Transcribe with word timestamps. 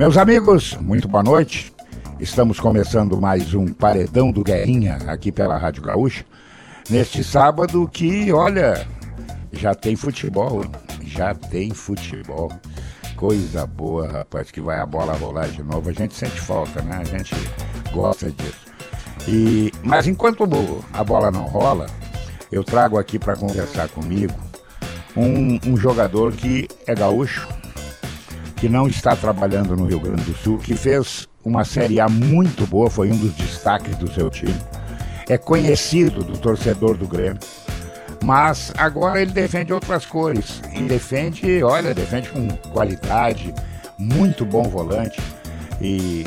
Meus 0.00 0.16
amigos, 0.16 0.78
muito 0.80 1.06
boa 1.06 1.22
noite. 1.22 1.74
Estamos 2.18 2.58
começando 2.58 3.20
mais 3.20 3.52
um 3.52 3.66
Paredão 3.66 4.32
do 4.32 4.42
Guerrinha 4.42 4.96
aqui 5.06 5.30
pela 5.30 5.58
Rádio 5.58 5.82
Gaúcha. 5.82 6.24
Neste 6.88 7.22
sábado 7.22 7.86
que, 7.86 8.32
olha, 8.32 8.86
já 9.52 9.74
tem 9.74 9.94
futebol, 9.96 10.64
já 11.02 11.34
tem 11.34 11.68
futebol. 11.72 12.50
Coisa 13.14 13.66
boa, 13.66 14.08
rapaz, 14.08 14.50
que 14.50 14.58
vai 14.58 14.80
a 14.80 14.86
bola 14.86 15.12
rolar 15.12 15.48
de 15.48 15.62
novo. 15.62 15.90
A 15.90 15.92
gente 15.92 16.14
sente 16.14 16.40
falta, 16.40 16.80
né? 16.80 16.96
A 17.02 17.04
gente 17.04 17.34
gosta 17.92 18.30
disso. 18.30 18.66
E, 19.28 19.70
mas 19.84 20.06
enquanto 20.06 20.48
a 20.94 21.04
bola 21.04 21.30
não 21.30 21.42
rola, 21.42 21.84
eu 22.50 22.64
trago 22.64 22.98
aqui 22.98 23.18
para 23.18 23.36
conversar 23.36 23.90
comigo 23.90 24.32
um, 25.14 25.58
um 25.66 25.76
jogador 25.76 26.32
que 26.32 26.66
é 26.86 26.94
gaúcho, 26.94 27.46
que 28.60 28.68
não 28.68 28.86
está 28.86 29.16
trabalhando 29.16 29.74
no 29.74 29.86
Rio 29.86 29.98
Grande 29.98 30.22
do 30.22 30.34
Sul, 30.34 30.58
que 30.58 30.74
fez 30.74 31.26
uma 31.42 31.64
Série 31.64 31.98
A 31.98 32.08
muito 32.08 32.66
boa, 32.66 32.90
foi 32.90 33.10
um 33.10 33.16
dos 33.16 33.32
destaques 33.32 33.96
do 33.96 34.12
seu 34.12 34.28
time. 34.28 34.54
É 35.26 35.38
conhecido 35.38 36.22
do 36.22 36.36
torcedor 36.36 36.94
do 36.94 37.08
Grêmio. 37.08 37.38
Mas 38.22 38.70
agora 38.76 39.22
ele 39.22 39.32
defende 39.32 39.72
outras 39.72 40.04
cores. 40.04 40.60
E 40.74 40.82
defende, 40.82 41.62
olha, 41.62 41.94
defende 41.94 42.28
com 42.28 42.48
qualidade, 42.70 43.54
muito 43.98 44.44
bom 44.44 44.64
volante. 44.64 45.18
E 45.80 46.26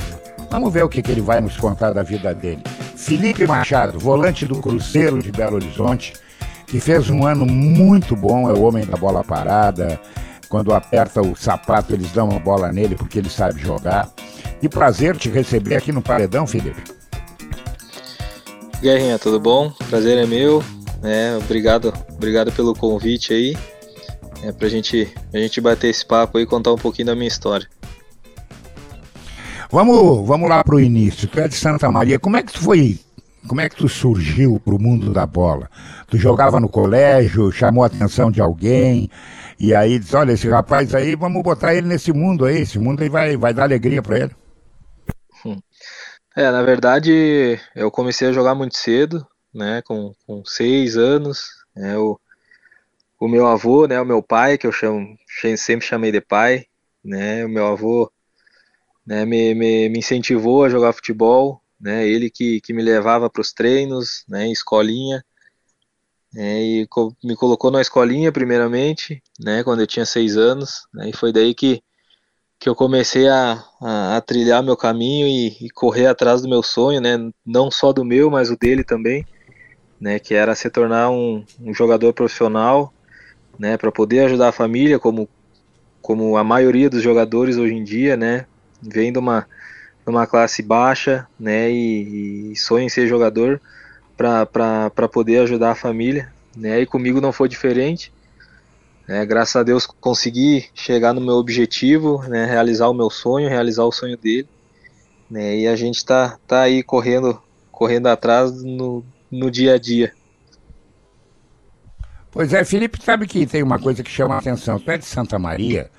vamos 0.49 0.73
ver 0.73 0.83
o 0.83 0.89
que, 0.89 1.03
que 1.03 1.11
ele 1.11 1.21
vai 1.21 1.39
nos 1.39 1.55
contar 1.55 1.93
da 1.93 2.01
vida 2.01 2.33
dele. 2.33 2.63
Felipe 2.95 3.45
Machado, 3.45 3.99
volante 3.99 4.47
do 4.47 4.59
Cruzeiro 4.59 5.21
de 5.21 5.31
Belo 5.31 5.57
Horizonte, 5.57 6.13
que 6.65 6.79
fez 6.79 7.11
um 7.11 7.27
ano 7.27 7.45
muito 7.45 8.15
bom, 8.15 8.49
é 8.49 8.53
o 8.53 8.63
homem 8.63 8.83
da 8.83 8.97
bola 8.97 9.23
parada. 9.23 9.99
Quando 10.53 10.71
aperta 10.71 11.19
o 11.19 11.35
sapato, 11.35 11.95
eles 11.95 12.11
dão 12.11 12.29
uma 12.29 12.39
bola 12.39 12.71
nele 12.71 12.93
porque 12.93 13.17
ele 13.17 13.27
sabe 13.27 13.59
jogar. 13.59 14.07
Que 14.61 14.69
prazer 14.69 15.17
te 15.17 15.27
receber 15.27 15.77
aqui 15.77 15.91
no 15.91 15.99
Paredão, 15.99 16.45
Felipe. 16.45 16.79
Guerrinha, 18.79 19.17
tudo 19.17 19.39
bom? 19.39 19.71
Prazer 19.89 20.15
é 20.15 20.27
meu. 20.27 20.63
É, 21.01 21.35
obrigado, 21.37 21.91
obrigado 22.07 22.51
pelo 22.51 22.75
convite 22.75 23.33
aí. 23.33 23.57
É 24.43 24.51
pra 24.51 24.69
gente, 24.69 25.11
a 25.33 25.39
gente 25.39 25.59
bater 25.59 25.87
esse 25.87 26.05
papo 26.05 26.37
aí 26.37 26.43
e 26.43 26.47
contar 26.47 26.71
um 26.71 26.77
pouquinho 26.77 27.07
da 27.07 27.15
minha 27.15 27.27
história. 27.27 27.67
Vamos, 29.71 30.27
vamos 30.27 30.47
lá 30.47 30.63
pro 30.63 30.79
início. 30.79 31.27
Tu 31.27 31.39
é 31.39 31.47
de 31.47 31.55
Santa 31.55 31.91
Maria. 31.91 32.19
Como 32.19 32.37
é 32.37 32.43
que 32.43 32.53
tu 32.53 32.59
foi? 32.59 32.99
Como 33.47 33.59
é 33.59 33.67
que 33.67 33.75
tu 33.75 33.89
surgiu 33.89 34.61
pro 34.63 34.79
mundo 34.79 35.11
da 35.11 35.25
bola? 35.25 35.67
Tu 36.07 36.17
jogava 36.17 36.59
no 36.59 36.69
colégio, 36.69 37.51
chamou 37.51 37.83
a 37.83 37.87
atenção 37.87 38.29
de 38.29 38.39
alguém, 38.39 39.09
e 39.63 39.73
aí 39.73 39.97
diz, 39.97 40.13
olha, 40.13 40.33
esse 40.33 40.49
rapaz 40.49 40.93
aí, 40.93 41.15
vamos 41.15 41.41
botar 41.41 41.73
ele 41.73 41.87
nesse 41.87 42.11
mundo 42.11 42.43
aí, 42.43 42.63
esse 42.63 42.77
mundo 42.77 43.01
aí 43.01 43.07
vai, 43.07 43.37
vai 43.37 43.53
dar 43.53 43.63
alegria 43.63 44.01
para 44.01 44.19
ele. 44.19 44.35
Hum. 45.45 45.57
É, 46.35 46.51
na 46.51 46.61
verdade, 46.63 47.57
eu 47.73 47.89
comecei 47.89 48.27
a 48.27 48.33
jogar 48.33 48.55
muito 48.55 48.77
cedo, 48.77 49.25
né, 49.53 49.81
com, 49.85 50.13
com 50.27 50.43
seis 50.43 50.97
anos, 50.97 51.45
né, 51.73 51.97
o, 51.97 52.19
o 53.17 53.25
meu 53.29 53.47
avô, 53.47 53.87
né, 53.87 54.01
o 54.01 54.05
meu 54.05 54.21
pai, 54.21 54.57
que 54.57 54.67
eu 54.67 54.71
chamo, 54.73 55.17
sempre 55.55 55.87
chamei 55.87 56.11
de 56.11 56.19
pai, 56.19 56.65
né, 57.01 57.45
o 57.45 57.49
meu 57.49 57.65
avô 57.67 58.11
né, 59.07 59.23
me, 59.23 59.55
me, 59.55 59.87
me 59.87 59.99
incentivou 59.99 60.65
a 60.65 60.69
jogar 60.69 60.91
futebol, 60.91 61.61
né, 61.79 62.05
ele 62.05 62.29
que, 62.29 62.59
que 62.59 62.73
me 62.73 62.81
levava 62.81 63.29
para 63.29 63.41
os 63.41 63.53
treinos, 63.53 64.25
né, 64.27 64.51
escolinha, 64.51 65.23
né, 66.33 66.61
e 66.61 66.87
co 66.87 67.15
me 67.23 67.35
colocou 67.35 67.69
na 67.69 67.81
escolinha 67.81 68.31
primeiramente, 68.31 69.21
né, 69.39 69.63
quando 69.63 69.81
eu 69.81 69.87
tinha 69.87 70.05
seis 70.05 70.35
anos, 70.35 70.87
né, 70.93 71.09
e 71.09 71.13
foi 71.15 71.31
daí 71.31 71.53
que, 71.53 71.81
que 72.59 72.67
eu 72.67 72.75
comecei 72.75 73.27
a, 73.27 73.63
a, 73.79 74.17
a 74.17 74.21
trilhar 74.21 74.63
meu 74.63 74.75
caminho 74.75 75.27
e, 75.27 75.65
e, 75.65 75.69
correr 75.69 76.07
atrás 76.07 76.41
do 76.41 76.49
meu 76.49 76.63
sonho, 76.63 76.99
né, 76.99 77.17
não 77.45 77.69
só 77.69 77.93
do 77.93 78.03
meu, 78.03 78.31
mas 78.31 78.49
o 78.49 78.57
dele 78.57 78.83
também, 78.83 79.25
né, 79.99 80.17
que 80.17 80.33
era 80.33 80.55
se 80.55 80.69
tornar 80.69 81.11
um, 81.11 81.45
um 81.61 81.73
jogador 81.73 82.13
profissional, 82.13 82.91
né, 83.59 83.77
para 83.77 83.91
poder 83.91 84.21
ajudar 84.25 84.49
a 84.49 84.53
família, 84.53 84.97
como, 84.97 85.29
como 86.01 86.35
a 86.35 86.43
maioria 86.43 86.89
dos 86.89 87.03
jogadores 87.03 87.57
hoje 87.57 87.75
em 87.75 87.83
dia, 87.83 88.17
né, 88.17 88.47
vem 88.81 89.13
de 89.13 89.19
uma, 89.19 89.47
de 90.03 90.09
uma 90.09 90.25
classe 90.25 90.63
baixa, 90.63 91.27
né, 91.39 91.71
e, 91.71 92.51
e 92.51 92.55
sonha 92.55 92.85
em 92.85 92.89
ser 92.89 93.07
jogador 93.07 93.61
para 94.15 95.09
poder 95.11 95.39
ajudar 95.39 95.71
a 95.71 95.75
família, 95.75 96.31
né, 96.55 96.81
e 96.81 96.85
comigo 96.85 97.19
não 97.19 97.31
foi 97.31 97.49
diferente, 97.49 98.13
né, 99.07 99.25
graças 99.25 99.55
a 99.55 99.63
Deus 99.63 99.85
consegui 99.85 100.65
chegar 100.73 101.13
no 101.13 101.21
meu 101.21 101.35
objetivo, 101.35 102.21
né, 102.27 102.45
realizar 102.45 102.87
o 102.89 102.93
meu 102.93 103.09
sonho, 103.09 103.49
realizar 103.49 103.83
o 103.83 103.91
sonho 103.91 104.17
dele, 104.17 104.47
né, 105.29 105.57
e 105.57 105.67
a 105.67 105.75
gente 105.75 105.97
está 105.97 106.37
tá 106.47 106.61
aí 106.61 106.83
correndo, 106.83 107.41
correndo 107.71 108.07
atrás 108.07 108.63
no, 108.63 109.03
no 109.31 109.49
dia 109.49 109.73
a 109.73 109.79
dia. 109.79 110.13
Pois 112.31 112.51
é, 112.51 112.63
Felipe, 112.65 112.99
sabe 113.03 113.27
que 113.27 113.45
tem 113.45 113.61
uma 113.61 113.77
coisa 113.77 114.01
que 114.01 114.09
chama 114.09 114.35
a 114.35 114.39
atenção. 114.39 114.79
Tu 114.79 114.89
é 114.89 114.97
de 114.97 115.05
Santa 115.05 115.37
Maria, 115.37 115.91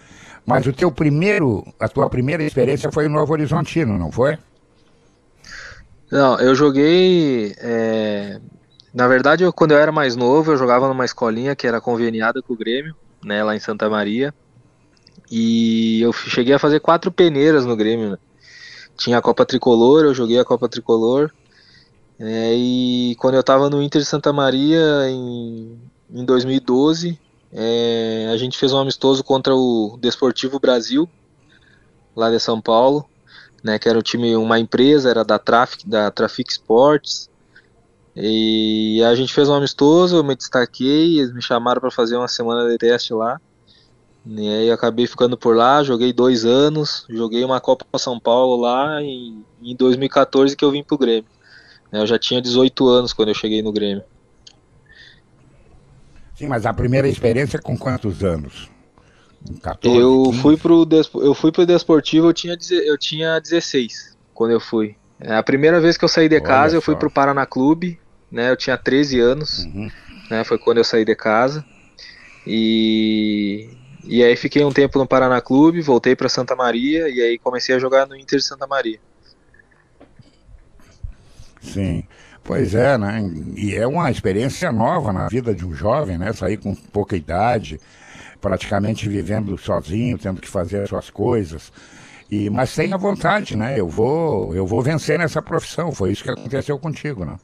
mas 0.44 0.66
o 0.66 0.72
teu 0.72 0.90
primeiro, 0.90 1.64
a 1.78 1.88
tua 1.88 2.10
primeira 2.10 2.42
experiência 2.42 2.90
foi 2.90 3.06
no 3.06 3.14
Novo 3.14 3.32
Horizontino, 3.32 3.96
não 3.96 4.10
foi? 4.10 4.36
Não, 6.14 6.38
eu 6.38 6.54
joguei. 6.54 7.56
É... 7.58 8.40
Na 8.94 9.08
verdade, 9.08 9.42
eu, 9.42 9.52
quando 9.52 9.72
eu 9.72 9.78
era 9.78 9.90
mais 9.90 10.14
novo, 10.14 10.52
eu 10.52 10.56
jogava 10.56 10.86
numa 10.86 11.04
escolinha 11.04 11.56
que 11.56 11.66
era 11.66 11.80
conveniada 11.80 12.40
com 12.40 12.52
o 12.52 12.56
Grêmio, 12.56 12.94
né, 13.24 13.42
lá 13.42 13.56
em 13.56 13.58
Santa 13.58 13.90
Maria. 13.90 14.32
E 15.28 16.00
eu 16.00 16.12
cheguei 16.12 16.54
a 16.54 16.58
fazer 16.60 16.78
quatro 16.78 17.10
peneiras 17.10 17.66
no 17.66 17.74
Grêmio. 17.74 18.10
Né? 18.12 18.18
Tinha 18.96 19.18
a 19.18 19.22
Copa 19.22 19.44
Tricolor, 19.44 20.04
eu 20.04 20.14
joguei 20.14 20.38
a 20.38 20.44
Copa 20.44 20.68
Tricolor. 20.68 21.32
É, 22.20 22.54
e 22.54 23.16
quando 23.18 23.34
eu 23.34 23.40
estava 23.40 23.68
no 23.68 23.82
Inter 23.82 24.00
de 24.00 24.06
Santa 24.06 24.32
Maria 24.32 25.10
em, 25.10 25.76
em 26.08 26.24
2012, 26.24 27.18
é, 27.52 28.30
a 28.32 28.36
gente 28.36 28.56
fez 28.56 28.72
um 28.72 28.78
amistoso 28.78 29.24
contra 29.24 29.52
o 29.52 29.98
Desportivo 30.00 30.60
Brasil, 30.60 31.10
lá 32.14 32.30
de 32.30 32.38
São 32.38 32.60
Paulo, 32.60 33.04
né, 33.64 33.78
que 33.78 33.88
era 33.88 33.98
um 33.98 34.02
time, 34.02 34.36
uma 34.36 34.60
empresa, 34.60 35.08
era 35.08 35.24
da 35.24 35.38
Traffic, 35.38 35.88
da 35.88 36.10
Traffic 36.10 36.52
Sports. 36.52 37.30
E 38.14 39.02
a 39.02 39.14
gente 39.14 39.32
fez 39.32 39.48
um 39.48 39.54
amistoso, 39.54 40.16
eu 40.16 40.22
me 40.22 40.36
destaquei, 40.36 41.18
eles 41.18 41.32
me 41.32 41.40
chamaram 41.40 41.80
para 41.80 41.90
fazer 41.90 42.16
uma 42.16 42.28
semana 42.28 42.68
de 42.68 42.76
teste 42.76 43.14
lá. 43.14 43.40
E 44.26 44.48
aí 44.48 44.70
acabei 44.70 45.06
ficando 45.06 45.36
por 45.36 45.56
lá, 45.56 45.82
joguei 45.82 46.12
dois 46.12 46.44
anos, 46.44 47.06
joguei 47.08 47.42
uma 47.42 47.60
Copa 47.60 47.98
São 47.98 48.20
Paulo 48.20 48.60
lá 48.60 49.02
em, 49.02 49.42
em 49.62 49.74
2014 49.74 50.54
que 50.54 50.64
eu 50.64 50.70
vim 50.70 50.84
pro 50.84 50.98
Grêmio. 50.98 51.28
Eu 51.90 52.06
já 52.06 52.18
tinha 52.18 52.40
18 52.40 52.86
anos 52.86 53.12
quando 53.12 53.28
eu 53.28 53.34
cheguei 53.34 53.62
no 53.62 53.72
Grêmio. 53.72 54.04
Sim, 56.34 56.48
mas 56.48 56.66
a 56.66 56.72
primeira 56.72 57.08
experiência 57.08 57.60
com 57.60 57.76
quantos 57.76 58.22
anos? 58.22 58.73
14, 59.62 59.98
eu 59.98 60.32
fui 60.40 60.56
pro 60.56 60.88
eu 61.16 61.34
fui 61.34 61.52
pro 61.52 61.66
Desportivo, 61.66 62.28
eu 62.28 62.32
tinha 62.32 62.56
eu 62.70 62.96
tinha 62.96 63.38
16 63.38 64.16
quando 64.32 64.52
eu 64.52 64.60
fui. 64.60 64.96
É, 65.20 65.36
a 65.36 65.42
primeira 65.42 65.80
vez 65.80 65.96
que 65.96 66.04
eu 66.04 66.08
saí 66.08 66.28
de 66.28 66.40
casa, 66.40 66.72
Olha 66.72 66.78
eu 66.78 66.82
fui 66.82 66.94
só. 66.94 66.98
pro 66.98 67.10
Paraná 67.10 67.46
Clube, 67.46 67.98
né? 68.30 68.50
Eu 68.50 68.56
tinha 68.56 68.76
13 68.76 69.20
anos, 69.20 69.64
uhum. 69.64 69.90
né? 70.30 70.44
Foi 70.44 70.58
quando 70.58 70.78
eu 70.78 70.84
saí 70.84 71.04
de 71.04 71.14
casa. 71.14 71.64
E 72.46 73.68
e 74.04 74.22
aí 74.22 74.36
fiquei 74.36 74.64
um 74.64 74.72
tempo 74.72 74.98
no 74.98 75.06
Paraná 75.06 75.40
Clube, 75.40 75.80
voltei 75.80 76.14
para 76.14 76.28
Santa 76.28 76.54
Maria 76.54 77.08
e 77.08 77.20
aí 77.20 77.38
comecei 77.38 77.74
a 77.74 77.78
jogar 77.78 78.06
no 78.06 78.16
Inter 78.16 78.38
de 78.38 78.44
Santa 78.44 78.66
Maria. 78.66 78.98
Sim. 81.60 82.04
Pois 82.42 82.74
é, 82.74 82.98
né? 82.98 83.22
E 83.56 83.74
é 83.74 83.86
uma 83.86 84.10
experiência 84.10 84.70
nova 84.70 85.12
na 85.12 85.28
vida 85.28 85.54
de 85.54 85.64
um 85.64 85.72
jovem, 85.72 86.18
né? 86.18 86.30
Sair 86.34 86.58
com 86.58 86.74
pouca 86.74 87.16
idade, 87.16 87.80
praticamente 88.44 89.08
vivendo 89.08 89.56
sozinho, 89.56 90.18
tendo 90.18 90.38
que 90.38 90.48
fazer 90.48 90.82
as 90.82 90.90
suas 90.90 91.08
coisas. 91.08 91.72
E, 92.30 92.50
mas 92.50 92.74
tenha 92.74 92.98
vontade, 92.98 93.56
né? 93.56 93.80
Eu 93.80 93.88
vou, 93.88 94.54
eu 94.54 94.66
vou 94.66 94.82
vencer 94.82 95.18
nessa 95.18 95.40
profissão. 95.40 95.90
Foi 95.90 96.12
isso 96.12 96.22
que 96.22 96.30
aconteceu 96.30 96.78
contigo, 96.78 97.24
né? 97.24 97.38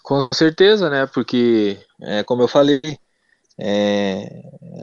Com 0.00 0.28
certeza, 0.32 0.88
né? 0.88 1.08
Porque, 1.12 1.76
é, 2.00 2.22
como 2.22 2.42
eu 2.42 2.46
falei, 2.46 2.80
é, 3.58 4.28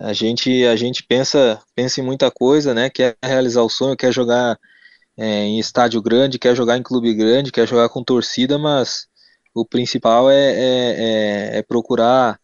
a 0.02 0.12
gente 0.12 0.66
a 0.66 0.76
gente 0.76 1.04
pensa 1.04 1.58
pensa 1.74 2.02
em 2.02 2.04
muita 2.04 2.30
coisa, 2.30 2.74
né? 2.74 2.90
Quer 2.90 3.16
realizar 3.24 3.62
o 3.62 3.70
sonho, 3.70 3.96
quer 3.96 4.12
jogar 4.12 4.60
é, 5.18 5.46
em 5.46 5.58
estádio 5.58 6.02
grande, 6.02 6.38
quer 6.38 6.54
jogar 6.54 6.78
em 6.78 6.84
clube 6.84 7.14
grande, 7.14 7.50
quer 7.50 7.66
jogar 7.66 7.88
com 7.88 8.04
torcida, 8.04 8.58
mas 8.58 9.08
o 9.54 9.66
principal 9.66 10.30
é, 10.30 10.36
é, 10.36 11.56
é, 11.56 11.58
é 11.60 11.62
procurar 11.64 12.38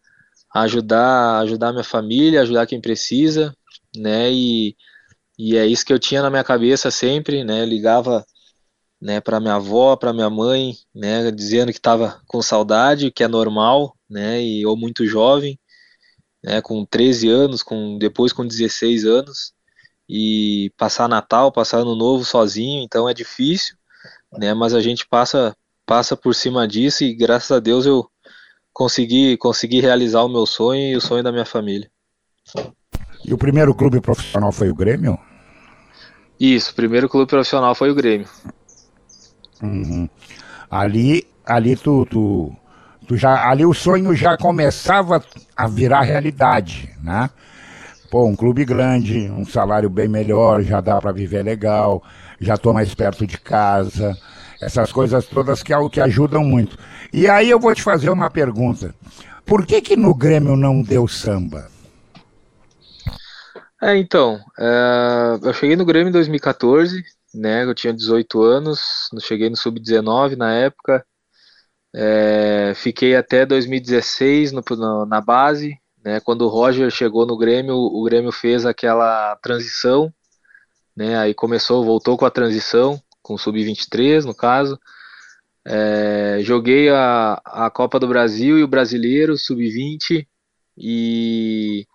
ajudar 0.54 1.40
ajudar 1.42 1.72
minha 1.72 1.84
família, 1.84 2.42
ajudar 2.42 2.68
quem 2.68 2.82
precisa, 2.82 3.56
né? 3.96 4.32
E, 4.32 4.76
e 5.38 5.58
é 5.58 5.66
isso 5.66 5.86
que 5.86 5.94
eu 5.94 6.00
tinha 6.00 6.22
na 6.22 6.30
minha 6.30 6.44
cabeça 6.44 6.92
sempre, 6.92 7.44
né? 7.44 7.66
ligava 7.66 8.26
né, 9.02 9.20
para 9.20 9.40
minha 9.40 9.56
avó, 9.56 9.96
para 9.96 10.14
minha 10.14 10.30
mãe, 10.30 10.76
né, 10.94 11.32
dizendo 11.32 11.72
que 11.72 11.80
estava 11.80 12.22
com 12.28 12.42
saudade, 12.42 13.12
que 13.12 13.24
é 13.24 13.28
normal, 13.28 13.98
né, 14.08 14.42
e 14.44 14.64
ou 14.66 14.78
muito 14.78 15.08
jovem, 15.08 15.60
né, 16.44 16.62
com 16.62 16.86
13 16.86 17.28
anos, 17.30 17.64
com 17.64 17.98
depois 17.98 18.32
com 18.32 18.46
16 18.46 19.06
anos, 19.06 19.54
e 20.08 20.72
passar 20.78 21.08
Natal, 21.08 21.52
passar 21.52 21.80
Ano 21.80 21.96
Novo 21.96 22.26
sozinho, 22.26 22.84
então 22.84 23.08
é 23.10 23.14
difícil, 23.14 23.76
né? 24.34 24.54
Mas 24.54 24.74
a 24.74 24.82
gente 24.82 25.08
passa 25.08 25.56
passa 25.86 26.18
por 26.18 26.36
cima 26.36 26.68
disso 26.68 27.04
e 27.04 27.14
graças 27.14 27.52
a 27.52 27.60
Deus 27.60 27.86
eu 27.86 28.10
consegui 28.74 29.38
consegui 29.38 29.80
realizar 29.80 30.24
o 30.24 30.30
meu 30.30 30.46
sonho 30.46 30.82
e 30.82 30.96
o 30.96 31.02
sonho 31.02 31.24
da 31.24 31.32
minha 31.32 31.46
família. 31.46 31.90
E 33.26 33.34
o 33.34 33.38
primeiro 33.38 33.74
clube 33.74 34.02
profissional 34.02 34.52
foi 34.52 34.70
o 34.70 34.76
Grêmio? 34.76 35.18
Isso, 36.40 36.72
o 36.72 36.76
primeiro 36.76 37.08
clube 37.08 37.30
profissional 37.30 37.76
foi 37.76 37.92
o 37.92 37.96
Grêmio. 37.96 38.28
Uhum. 39.62 40.10
Ali, 40.70 41.28
ali 41.46 41.76
tu, 41.76 42.06
tu, 42.10 42.56
tu 43.08 43.16
já, 43.16 43.48
ali 43.48 43.66
o 43.66 43.74
sonho 43.74 44.16
já 44.16 44.36
começava 44.38 45.24
a 45.56 45.68
virar 45.68 46.02
realidade, 46.02 46.90
né? 47.04 47.30
Pô, 48.10 48.26
um 48.26 48.36
clube 48.36 48.66
grande, 48.66 49.30
um 49.30 49.46
salário 49.46 49.90
bem 49.90 50.08
melhor, 50.08 50.64
já 50.64 50.82
dá 50.82 51.00
para 51.00 51.12
viver 51.12 51.44
legal, 51.44 52.04
já 52.42 52.58
tô 52.58 52.74
mais 52.74 52.94
perto 52.94 53.26
de 53.26 53.38
casa, 53.38 54.18
essas 54.62 54.92
coisas 54.92 55.26
todas 55.28 55.62
que 55.64 55.72
é 55.72 55.78
o 55.78 55.90
que 55.90 56.02
ajudam 56.02 56.44
muito. 56.44 56.78
E 57.14 57.28
aí 57.28 57.50
eu 57.50 57.60
vou 57.60 57.76
te 57.76 57.84
fazer 57.84 58.10
uma 58.10 58.30
pergunta. 58.30 58.96
Por 59.46 59.66
que 59.66 59.82
que 59.82 59.98
no 59.98 60.14
Grêmio 60.14 60.56
não 60.56 60.82
deu 60.82 61.08
samba? 61.08 61.70
É, 63.82 63.98
então, 63.98 64.40
é, 64.58 65.40
eu 65.44 65.54
cheguei 65.54 65.76
no 65.76 65.84
Grêmio 65.84 66.10
em 66.10 66.14
2014, 66.14 67.04
né? 67.34 67.64
Eu 67.64 67.74
tinha 67.74 67.92
18 67.92 68.42
anos, 68.42 69.10
cheguei 69.22 69.50
no 69.50 69.58
sub-19 69.58 70.38
na 70.38 70.54
época. 70.54 71.06
É, 71.94 72.74
fiquei 72.76 73.16
até 73.16 73.46
2016 73.46 74.54
no, 74.54 74.64
no, 74.70 75.06
na 75.06 75.20
base, 75.20 75.78
né? 76.04 76.20
Quando 76.22 76.44
o 76.44 76.48
Roger 76.48 76.90
chegou 76.90 77.26
no 77.26 77.38
Grêmio, 77.38 77.76
o 77.76 78.04
Grêmio 78.04 78.32
fez 78.32 78.66
aquela 78.66 79.36
transição, 79.38 80.14
né? 80.96 81.18
Aí 81.18 81.34
começou, 81.34 81.84
voltou 81.84 82.18
com 82.18 82.26
a 82.26 82.32
transição, 82.32 83.02
com 83.22 83.34
o 83.34 83.38
sub-23 83.38 84.24
no 84.24 84.36
caso. 84.36 84.80
É, 85.66 86.40
joguei 86.42 86.90
a, 86.90 87.42
a 87.46 87.70
Copa 87.70 88.00
do 88.00 88.08
Brasil 88.08 88.58
e 88.58 88.64
o 88.64 88.68
Brasileiro 88.68 89.38
sub-20 89.38 90.28
e 90.78 91.86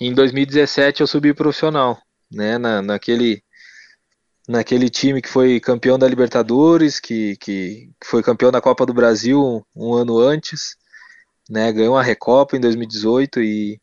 em 0.00 0.14
2017 0.14 1.02
eu 1.02 1.06
subi 1.06 1.34
profissional, 1.34 1.98
né? 2.30 2.58
Na, 2.58 2.82
naquele 2.82 3.42
naquele 4.48 4.88
time 4.88 5.20
que 5.20 5.28
foi 5.28 5.58
campeão 5.60 5.98
da 5.98 6.08
Libertadores, 6.08 7.00
que, 7.00 7.36
que, 7.38 7.90
que 8.00 8.06
foi 8.06 8.22
campeão 8.22 8.52
da 8.52 8.60
Copa 8.60 8.86
do 8.86 8.94
Brasil 8.94 9.42
um, 9.42 9.62
um, 9.74 9.94
ano 9.94 10.18
antes, 10.18 10.76
né? 11.50 11.72
Ganhou 11.72 11.96
a 11.98 12.02
Recopa 12.02 12.56
em 12.56 12.60
2018 12.60 13.40
e 13.42 13.80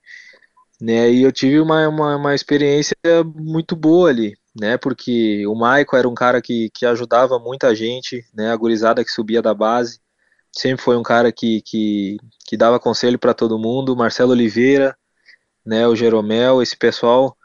né, 0.81 1.09
e 1.11 1.23
eu 1.23 1.31
tive 1.31 1.59
uma, 1.59 1.87
uma, 1.87 2.15
uma 2.17 2.35
experiência 2.35 2.95
muito 3.35 3.75
boa 3.75 4.09
ali, 4.09 4.35
né? 4.59 4.77
Porque 4.77 5.45
o 5.47 5.55
Maico 5.55 5.95
era 5.95 6.07
um 6.07 6.13
cara 6.13 6.41
que, 6.41 6.69
que 6.73 6.85
ajudava 6.85 7.39
muita 7.39 7.75
gente, 7.75 8.25
né? 8.33 8.51
A 8.51 8.55
gurizada 8.55 9.03
que 9.03 9.11
subia 9.11 9.41
da 9.41 9.53
base. 9.53 9.99
Sempre 10.51 10.83
foi 10.83 10.97
um 10.97 11.03
cara 11.03 11.31
que, 11.31 11.61
que, 11.61 12.17
que 12.47 12.55
dava 12.55 12.79
conselho 12.79 13.17
para 13.17 13.33
todo 13.33 13.57
mundo. 13.57 13.95
Marcelo 13.95 14.31
Oliveira, 14.31 14.95
né, 15.65 15.87
o 15.87 15.95
Jeromel, 15.95 16.61
esse 16.61 16.77
pessoal 16.77 17.37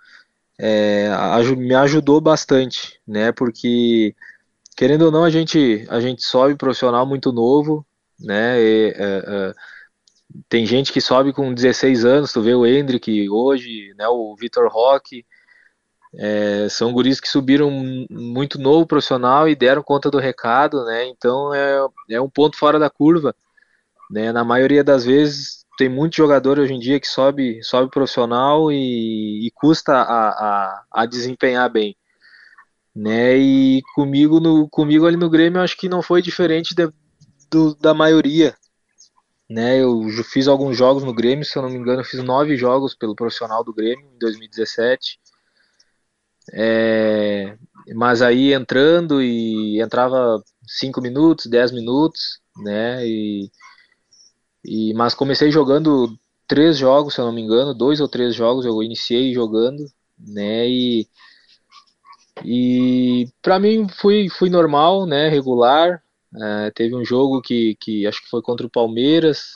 é, 0.59 1.09
me 1.57 1.75
ajudou 1.75 2.21
bastante, 2.21 3.01
né, 3.07 3.31
porque 3.33 4.15
querendo 4.77 5.03
ou 5.03 5.13
não 5.13 5.25
a 5.25 5.31
gente 5.31 5.87
a 5.89 6.01
gente 6.01 6.23
sobe 6.25 6.57
profissional 6.57 7.07
muito 7.07 7.33
novo, 7.33 7.87
né, 8.19 8.61
e, 8.61 8.95
é, 8.97 9.25
é, 9.27 9.55
tem 10.49 10.67
gente 10.67 10.93
que 10.93 11.01
sobe 11.01 11.33
com 11.33 11.55
16 11.55 12.05
anos, 12.05 12.33
tu 12.33 12.43
vê 12.43 12.55
o 12.55 12.67
Hendrick 12.67 13.29
hoje, 13.31 13.95
né, 13.97 14.09
o 14.09 14.35
Vitor 14.37 14.69
Roque, 14.71 15.25
é, 16.15 16.69
são 16.69 16.93
guris 16.93 17.21
que 17.21 17.29
subiram 17.29 17.71
muito 18.11 18.59
novo 18.59 18.87
profissional 18.87 19.49
e 19.49 19.55
deram 19.55 19.83
conta 19.83 20.11
do 20.11 20.19
recado, 20.19 20.85
né, 20.85 21.07
então 21.07 21.53
é, 21.55 21.87
é 22.11 22.21
um 22.21 22.31
ponto 22.31 22.57
fora 22.57 22.79
da 22.79 22.89
curva, 22.89 23.35
né, 24.11 24.33
na 24.33 24.45
maioria 24.45 24.83
das 24.83 25.05
vezes 25.05 25.59
tem 25.79 25.89
muito 25.89 26.17
jogador 26.17 26.59
hoje 26.59 26.75
em 26.75 26.79
dia 26.81 26.99
que 26.99 27.07
sobe, 27.07 27.63
sobe 27.63 27.89
profissional 27.89 28.71
e, 28.73 29.47
e 29.47 29.51
custa 29.53 29.95
a, 29.95 30.29
a, 30.29 30.85
a, 30.91 31.07
desempenhar 31.07 31.71
bem. 31.71 31.97
Né? 32.95 33.39
E 33.39 33.83
comigo, 33.95 34.41
no, 34.41 34.69
comigo 34.69 35.07
ali 35.07 35.17
no 35.17 35.31
Grêmio, 35.31 35.61
acho 35.61 35.77
que 35.77 35.89
não 35.89 36.03
foi 36.03 36.21
diferente 36.21 36.75
de, 36.75 36.93
do, 37.49 37.77
da 37.77 37.95
maioria. 37.95 38.57
Né? 39.49 39.81
Eu 39.81 40.03
fiz 40.25 40.49
alguns 40.49 40.77
jogos 40.77 41.05
no 41.05 41.15
Grêmio, 41.15 41.45
se 41.45 41.57
eu 41.57 41.63
não 41.63 41.71
me 41.71 41.77
engano, 41.77 42.01
eu 42.01 42.05
fiz 42.05 42.25
nove 42.25 42.57
jogos 42.57 42.97
pelo 42.97 43.15
profissional 43.15 43.63
do 43.63 43.73
Grêmio 43.73 44.05
em 44.05 44.19
2017. 44.19 45.18
É, 46.53 47.57
mas 47.95 48.23
aí 48.23 48.53
entrando 48.53 49.23
e 49.23 49.81
entrava 49.81 50.43
cinco 50.67 51.01
minutos, 51.01 51.47
dez 51.47 51.73
minutos, 51.73 52.41
né? 52.57 53.07
E, 53.07 53.51
e, 54.65 54.95
mas 54.95 55.15
comecei 55.15 55.51
jogando 55.51 56.19
três 56.47 56.79
jogos, 56.79 57.15
se 57.15 57.21
eu 57.21 57.27
não 57.27 57.33
me 57.33 57.43
engano, 57.43 57.75
dois 57.75 58.01
ou 58.01 58.09
três 58.09 58.35
jogos 58.35 58.65
eu 58.65 58.83
iniciei 58.83 59.33
jogando, 59.33 59.85
né? 60.19 60.69
E, 60.69 61.09
e 62.45 63.29
para 63.43 63.59
mim 63.59 63.89
fui, 63.89 64.29
fui 64.31 64.51
normal, 64.51 65.07
né? 65.07 65.29
Regular. 65.29 66.03
É, 66.41 66.71
teve 66.73 66.95
um 66.95 67.05
jogo 67.05 67.41
que, 67.41 67.77
que 67.81 68.07
acho 68.07 68.23
que 68.23 68.29
foi 68.29 68.43
contra 68.43 68.67
o 68.67 68.71
Palmeiras, 68.71 69.53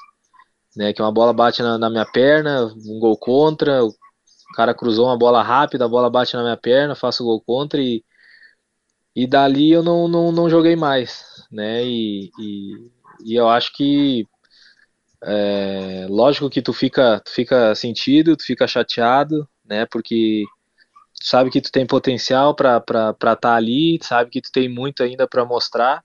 né? 0.76 0.92
Que 0.92 1.02
uma 1.02 1.12
bola 1.12 1.32
bate 1.32 1.62
na, 1.62 1.78
na 1.78 1.90
minha 1.90 2.06
perna, 2.06 2.66
um 2.86 2.98
gol 2.98 3.16
contra. 3.16 3.80
O 4.52 4.54
cara 4.54 4.74
cruzou 4.74 5.06
uma 5.06 5.16
bola 5.16 5.42
rápida, 5.42 5.86
a 5.86 5.88
bola 5.88 6.10
bate 6.10 6.36
na 6.36 6.42
minha 6.42 6.56
perna, 6.58 6.94
faço 6.94 7.24
gol 7.24 7.40
contra 7.40 7.80
e, 7.80 8.04
e 9.16 9.26
dali 9.26 9.72
eu 9.72 9.82
não, 9.82 10.06
não, 10.06 10.30
não 10.30 10.50
joguei 10.50 10.76
mais, 10.76 11.24
né? 11.50 11.82
E, 11.82 12.30
e, 12.38 12.90
e 13.24 13.34
eu 13.34 13.48
acho 13.48 13.72
que 13.72 14.26
é, 15.24 16.06
lógico 16.10 16.50
que 16.50 16.60
tu 16.60 16.74
fica, 16.74 17.18
tu 17.24 17.32
fica 17.32 17.74
sentido, 17.74 18.36
tu 18.36 18.44
fica 18.44 18.66
chateado, 18.66 19.48
né? 19.64 19.86
Porque 19.86 20.44
tu 21.18 21.26
sabe 21.26 21.48
que 21.50 21.62
tu 21.62 21.72
tem 21.72 21.86
potencial 21.86 22.54
para 22.54 22.76
estar 22.78 23.36
tá 23.36 23.54
ali, 23.54 23.98
sabe 24.02 24.30
que 24.30 24.42
tu 24.42 24.52
tem 24.52 24.68
muito 24.68 25.02
ainda 25.02 25.26
para 25.26 25.46
mostrar, 25.46 26.04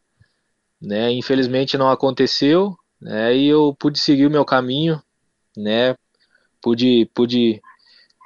né? 0.82 1.12
Infelizmente 1.12 1.78
não 1.78 1.90
aconteceu, 1.90 2.78
né? 3.02 3.36
E 3.36 3.48
eu 3.48 3.76
pude 3.78 4.00
seguir 4.00 4.26
o 4.28 4.32
meu 4.32 4.46
caminho, 4.46 5.04
né? 5.58 5.96
Pude, 6.62 7.10
pude 7.14 7.62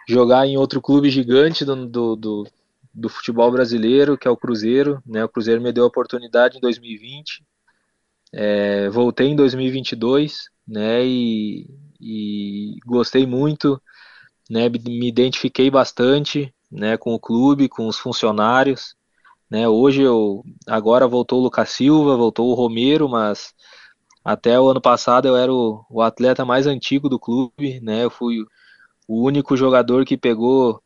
jogar 0.08 0.46
em 0.48 0.58
outro 0.58 0.82
clube 0.82 1.10
gigante 1.10 1.64
do, 1.64 1.86
do, 1.88 2.16
do, 2.16 2.48
do 2.94 3.10
futebol 3.10 3.52
brasileiro, 3.52 4.18
que 4.18 4.28
é 4.28 4.32
o 4.32 4.38
Cruzeiro, 4.38 5.02
né? 5.06 5.24
O 5.24 5.30
Cruzeiro 5.30 5.62
me 5.62 5.72
deu 5.72 5.84
a 5.84 5.88
oportunidade 5.88 6.58
em 6.58 6.62
2020, 6.62 7.44
é, 8.34 8.90
voltei 8.90 9.28
em 9.28 9.36
2022, 9.36 10.50
né? 10.68 11.06
E, 11.06 11.68
e 12.00 12.78
gostei 12.86 13.26
muito, 13.26 13.82
né? 14.50 14.70
Me 14.70 15.08
identifiquei 15.08 15.70
bastante, 15.70 16.54
né? 16.72 16.98
Com 16.98 17.14
o 17.14 17.20
clube, 17.20 17.70
com 17.70 17.88
os 17.88 17.98
funcionários, 17.98 18.96
né? 19.50 19.68
Hoje 19.68 20.02
eu 20.02 20.44
agora 20.68 21.08
voltou 21.08 21.40
o 21.40 21.44
Lucas 21.44 21.70
Silva, 21.70 22.16
voltou 22.16 22.50
o 22.50 22.54
Romero, 22.54 23.10
mas 23.10 23.54
até 24.24 24.60
o 24.60 24.70
ano 24.70 24.82
passado 24.82 25.28
eu 25.28 25.36
era 25.36 25.54
o, 25.54 25.86
o 25.90 26.02
atleta 26.02 26.46
mais 26.46 26.68
antigo 26.68 27.10
do 27.10 27.20
clube, 27.20 27.80
né? 27.82 28.04
Eu 28.06 28.10
fui 28.10 28.46
o 29.12 29.26
único 29.26 29.58
jogador 29.58 30.06
que 30.06 30.18
pegou 30.18 30.82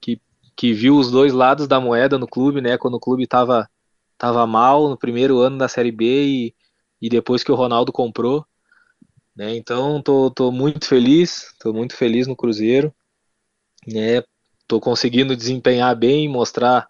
que, 0.00 0.18
que 0.56 0.72
viu 0.72 0.96
os 0.96 1.10
dois 1.10 1.34
lados 1.34 1.68
da 1.68 1.78
moeda 1.78 2.16
no 2.16 2.26
clube, 2.26 2.62
né? 2.62 2.78
Quando 2.78 2.94
o 2.94 3.00
clube 3.00 3.24
estava 3.24 3.68
tava 4.16 4.46
mal 4.46 4.88
no 4.88 4.96
primeiro 4.96 5.40
ano 5.40 5.58
da 5.58 5.68
Série 5.68 5.92
B 5.92 6.24
e, 6.26 6.54
e 7.02 7.10
depois 7.10 7.44
que 7.44 7.52
o 7.52 7.54
Ronaldo 7.54 7.92
comprou, 7.92 8.46
né? 9.36 9.54
Então 9.54 10.00
tô, 10.00 10.30
tô 10.30 10.50
muito 10.50 10.86
feliz, 10.86 11.54
tô 11.60 11.70
muito 11.70 11.94
feliz 11.94 12.26
no 12.26 12.34
Cruzeiro, 12.34 12.94
né? 13.86 14.22
Tô 14.66 14.80
conseguindo 14.80 15.36
desempenhar 15.36 15.94
bem, 15.94 16.30
mostrar 16.30 16.88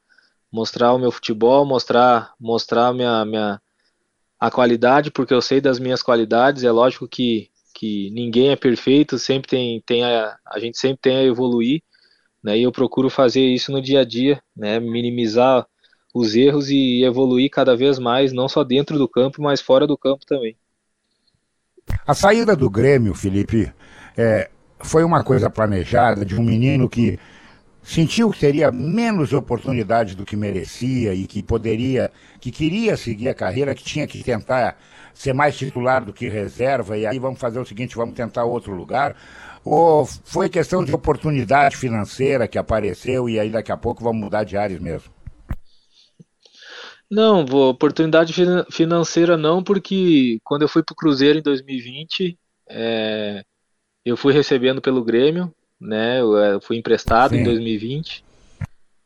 mostrar 0.53 0.95
o 0.95 1.01
meu 1.01 1.11
futebol, 1.11 1.67
mostrar 1.67 2.33
mostrar 2.39 2.95
minha 2.95 3.25
minha 3.25 3.61
a 4.39 4.53
qualidade, 4.53 5.11
porque 5.11 5.35
eu 5.35 5.43
sei 5.43 5.61
das 5.61 5.81
minhas 5.81 6.01
qualidades, 6.01 6.63
é 6.63 6.71
lógico 6.71 7.09
que 7.09 7.51
que 7.77 8.11
ninguém 8.11 8.49
é 8.49 8.57
perfeito, 8.57 9.19
sempre 9.19 9.49
tem 9.51 9.83
tem 9.85 10.03
a, 10.03 10.35
a 10.47 10.59
gente 10.59 10.79
sempre 10.79 10.99
tem 11.03 11.17
a 11.19 11.23
evoluir, 11.25 11.83
né? 12.43 12.59
E 12.59 12.63
eu 12.63 12.73
procuro 12.73 13.11
fazer 13.11 13.43
isso 13.43 13.71
no 13.71 13.83
dia 13.83 14.01
a 14.01 14.05
dia, 14.05 14.43
né? 14.57 14.81
Minimizar 14.81 15.67
os 16.15 16.35
erros 16.35 16.71
e 16.71 17.05
evoluir 17.05 17.51
cada 17.51 17.77
vez 17.77 17.99
mais, 17.99 18.33
não 18.33 18.49
só 18.49 18.65
dentro 18.65 18.97
do 18.97 19.07
campo, 19.07 19.43
mas 19.43 19.61
fora 19.61 19.87
do 19.87 19.99
campo 19.99 20.25
também. 20.25 20.57
A 22.07 22.15
saída 22.15 22.57
do 22.57 22.71
Grêmio, 22.71 23.15
Felipe, 23.15 23.71
é, 24.17 24.49
foi 24.81 25.05
uma 25.05 25.23
coisa 25.23 25.51
planejada 25.51 26.25
de 26.25 26.35
um 26.35 26.43
menino 26.43 26.89
que 26.89 27.19
sentiu 27.83 28.31
que 28.31 28.41
teria 28.41 28.73
menos 28.73 29.35
oportunidade 29.35 30.17
do 30.17 30.25
que 30.25 30.35
merecia 30.35 31.13
e 31.13 31.27
que 31.27 31.43
poderia, 31.43 32.11
que 32.41 32.51
queria 32.51 32.97
seguir 32.97 33.29
a 33.29 33.35
carreira, 33.35 33.75
que 33.75 33.85
tinha 33.85 34.07
que 34.07 34.25
tentar 34.25 34.79
ser 35.17 35.33
mais 35.33 35.57
titular 35.57 36.05
do 36.05 36.13
que 36.13 36.29
reserva, 36.29 36.97
e 36.97 37.07
aí 37.07 37.19
vamos 37.19 37.41
fazer 37.41 37.59
o 37.59 37.65
seguinte, 37.65 37.97
vamos 37.97 38.15
tentar 38.15 38.45
outro 38.45 38.75
lugar. 38.75 39.17
Ou 39.65 40.05
foi 40.07 40.49
questão 40.49 40.85
de 40.85 40.95
oportunidade 40.95 41.77
financeira 41.77 42.47
que 42.47 42.59
apareceu 42.59 43.29
e 43.29 43.41
aí 43.41 43.51
daqui 43.51 43.73
a 43.73 43.77
pouco 43.77 44.05
vamos 44.05 44.23
mudar 44.23 44.45
de 44.45 44.57
áreas 44.57 44.79
mesmo? 44.79 45.11
Não, 47.11 47.45
oportunidade 47.71 48.35
financeira 48.71 49.37
não, 49.37 49.65
porque 49.65 50.39
quando 50.45 50.63
eu 50.63 50.69
fui 50.69 50.83
para 50.83 50.93
o 50.93 50.97
Cruzeiro 50.97 51.39
em 51.39 51.43
2020, 51.43 52.39
é, 52.69 53.43
eu 54.05 54.17
fui 54.17 54.33
recebendo 54.33 54.83
pelo 54.83 55.05
Grêmio, 55.05 55.53
né? 55.81 56.21
Eu, 56.21 56.37
eu 56.37 56.61
fui 56.61 56.77
emprestado 56.77 57.31
Sim. 57.31 57.41
em 57.41 57.45
2020. 57.45 58.25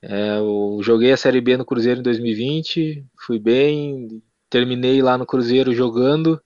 É, 0.02 0.38
eu 0.38 0.80
joguei 0.82 1.12
a 1.12 1.16
Série 1.16 1.40
B 1.40 1.56
no 1.56 1.64
Cruzeiro 1.64 2.00
em 2.00 2.02
2020, 2.02 3.04
fui 3.26 3.38
bem, 3.38 4.22
terminei 4.50 5.00
lá 5.00 5.16
no 5.16 5.24
Cruzeiro 5.24 5.72
jogando, 5.72 6.40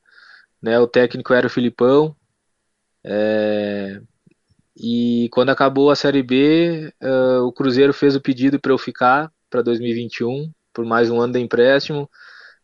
né? 0.63 0.79
O 0.79 0.87
técnico 0.87 1.33
era 1.33 1.47
o 1.47 1.51
Filipão. 1.51 2.15
É, 3.03 4.01
e 4.77 5.29
quando 5.33 5.51
acabou 5.51 5.91
a 5.91 5.97
Série 5.97 6.23
B, 6.23 6.93
uh, 7.03 7.43
o 7.45 7.53
Cruzeiro 7.53 7.93
fez 7.93 8.17
o 8.17 8.21
pedido 8.21 8.61
para 8.61 8.73
eu 8.73 8.79
ficar 8.79 9.33
para 9.49 9.63
2021 9.63 10.53
por 10.73 10.85
mais 10.85 11.11
um 11.11 11.21
ano 11.21 11.35
de 11.35 11.39
empréstimo. 11.41 12.11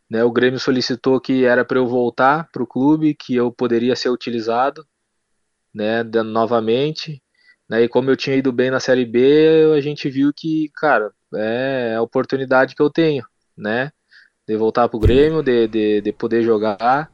Né, 0.09 0.23
o 0.23 0.31
Grêmio 0.31 0.59
solicitou 0.59 1.21
que 1.21 1.45
era 1.45 1.63
para 1.63 1.79
eu 1.79 1.87
voltar 1.87 2.49
para 2.51 2.61
o 2.61 2.67
clube, 2.67 3.15
que 3.15 3.33
eu 3.33 3.49
poderia 3.51 3.95
ser 3.95 4.09
utilizado 4.09 4.85
né, 5.73 6.03
novamente. 6.03 7.23
Né, 7.69 7.83
e 7.83 7.87
como 7.87 8.11
eu 8.11 8.17
tinha 8.17 8.35
ido 8.35 8.51
bem 8.51 8.69
na 8.69 8.81
Série 8.81 9.05
B, 9.05 9.73
a 9.75 9.79
gente 9.79 10.09
viu 10.09 10.33
que, 10.35 10.69
cara, 10.75 11.13
é 11.35 11.95
a 11.95 12.01
oportunidade 12.01 12.75
que 12.75 12.81
eu 12.81 12.89
tenho, 12.89 13.25
né? 13.57 13.91
De 14.47 14.55
voltar 14.57 14.89
para 14.89 14.97
o 14.97 14.99
Grêmio, 14.99 15.43
de, 15.43 15.67
de, 15.67 16.01
de 16.01 16.11
poder 16.11 16.43
jogar, 16.43 17.11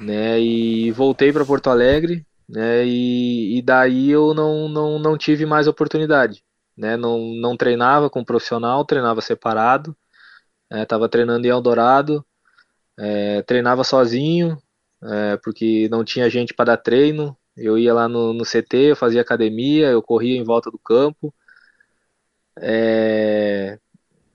né? 0.00 0.40
E 0.40 0.90
voltei 0.92 1.32
para 1.32 1.44
Porto 1.44 1.70
Alegre, 1.70 2.26
né? 2.48 2.84
E, 2.86 3.58
e 3.58 3.62
daí 3.62 4.10
eu 4.10 4.34
não, 4.34 4.68
não, 4.68 4.98
não 4.98 5.18
tive 5.18 5.46
mais 5.46 5.66
oportunidade, 5.66 6.42
né? 6.76 6.96
Não, 6.96 7.18
não 7.40 7.56
treinava 7.56 8.08
com 8.10 8.24
profissional, 8.24 8.84
treinava 8.84 9.20
separado, 9.20 9.96
Estava 10.80 11.04
é, 11.04 11.08
treinando 11.08 11.46
em 11.46 11.50
Eldorado, 11.50 12.24
é, 12.98 13.42
treinava 13.42 13.84
sozinho, 13.84 14.58
é, 15.02 15.36
porque 15.38 15.88
não 15.90 16.04
tinha 16.04 16.30
gente 16.30 16.54
para 16.54 16.66
dar 16.66 16.76
treino. 16.78 17.36
Eu 17.56 17.78
ia 17.78 17.92
lá 17.92 18.08
no, 18.08 18.32
no, 18.32 18.44
CT, 18.44 18.92
eu 18.92 18.96
fazia 18.96 19.20
academia, 19.20 19.88
eu 19.88 20.02
corria 20.02 20.38
em 20.38 20.44
volta 20.44 20.70
do 20.70 20.78
campo. 20.78 21.34
É, 22.58 23.78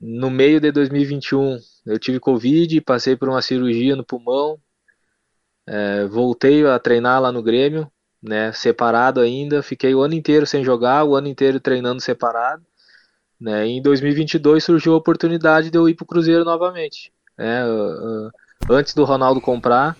no 0.00 0.30
meio 0.30 0.60
de 0.60 0.70
2021, 0.70 1.58
eu 1.86 1.98
tive 1.98 2.20
Covid, 2.20 2.80
passei 2.82 3.16
por 3.16 3.28
uma 3.28 3.42
cirurgia 3.42 3.96
no 3.96 4.04
pulmão, 4.04 4.58
é, 5.66 6.06
voltei 6.06 6.66
a 6.66 6.78
treinar 6.78 7.20
lá 7.20 7.32
no 7.32 7.42
Grêmio, 7.42 7.90
né, 8.22 8.52
separado 8.52 9.20
ainda, 9.20 9.62
fiquei 9.62 9.94
o 9.94 10.00
ano 10.00 10.14
inteiro 10.14 10.46
sem 10.46 10.64
jogar, 10.64 11.04
o 11.04 11.14
ano 11.14 11.28
inteiro 11.28 11.60
treinando 11.60 12.00
separado. 12.00 12.62
Né? 13.40 13.66
Em 13.66 13.82
2022 13.82 14.64
surgiu 14.64 14.94
a 14.94 14.96
oportunidade 14.96 15.70
de 15.70 15.78
eu 15.78 15.88
ir 15.88 15.94
para 15.94 16.04
o 16.04 16.06
Cruzeiro 16.06 16.44
novamente. 16.44 17.12
Né? 17.36 17.62
Antes 18.68 18.94
do 18.94 19.04
Ronaldo 19.04 19.40
comprar, 19.40 19.96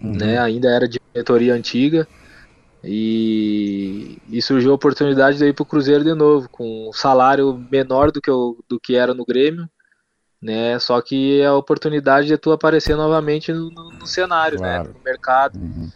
uhum. 0.00 0.16
né? 0.16 0.38
ainda 0.38 0.68
era 0.68 0.88
diretoria 0.88 1.54
antiga, 1.54 2.08
e, 2.82 4.18
e, 4.30 4.40
surgiu 4.40 4.70
a 4.70 4.74
oportunidade 4.74 5.38
de 5.38 5.44
ir 5.44 5.52
para 5.52 5.62
o 5.62 5.66
Cruzeiro 5.66 6.04
de 6.04 6.14
novo, 6.14 6.48
com 6.48 6.88
um 6.88 6.92
salário 6.92 7.52
menor 7.70 8.12
do 8.12 8.20
que, 8.20 8.30
eu, 8.30 8.56
do 8.68 8.78
que 8.78 8.94
era 8.94 9.12
no 9.12 9.24
Grêmio, 9.24 9.68
né? 10.40 10.78
Só 10.78 11.00
que 11.00 11.40
é 11.40 11.46
a 11.46 11.54
oportunidade 11.54 12.28
de 12.28 12.38
tu 12.38 12.52
aparecer 12.52 12.96
novamente 12.96 13.52
no, 13.52 13.70
no, 13.70 13.90
no 13.90 14.06
cenário, 14.06 14.60
né? 14.60 14.74
claro. 14.74 14.88
né? 14.88 14.94
No 14.96 15.04
mercado. 15.04 15.58
Uhum. 15.58 15.90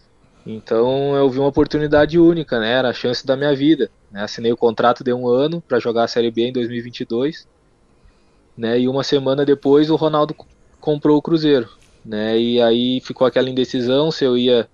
Então 0.45 1.15
eu 1.15 1.31
vi 1.31 1.39
uma 1.39 1.49
oportunidade 1.49 2.19
única, 2.19 2.59
né? 2.59 2.73
Era 2.73 2.91
a 2.91 2.95
chance 2.95 3.25
da 3.25 3.37
minha 3.37 3.55
vida. 3.55 3.89
Né? 4.11 4.23
Assinei 4.23 4.53
o 4.53 4.57
contrato 4.57 5.05
de 5.05 5.13
um 5.13 5.29
ano 5.29 5.61
para 5.61 5.79
jogar 5.79 6.05
a 6.05 6.09
Série 6.09 6.31
B 6.31 6.49
em 6.49 6.53
2022. 6.53 7.47
Né? 8.57 8.81
E 8.81 8.89
uma 8.89 9.05
semana 9.05 9.45
depois 9.45 9.89
o 9.89 9.97
Ronaldo 9.97 10.35
comprou 10.81 11.17
o 11.17 11.23
Cruzeiro. 11.23 11.69
Né? 12.05 12.39
E 12.39 12.61
aí 12.61 13.01
ficou 13.01 13.25
aquela 13.27 13.49
indecisão 13.49 14.11
se 14.11 14.25
eu 14.25 14.37
ia 14.37 14.69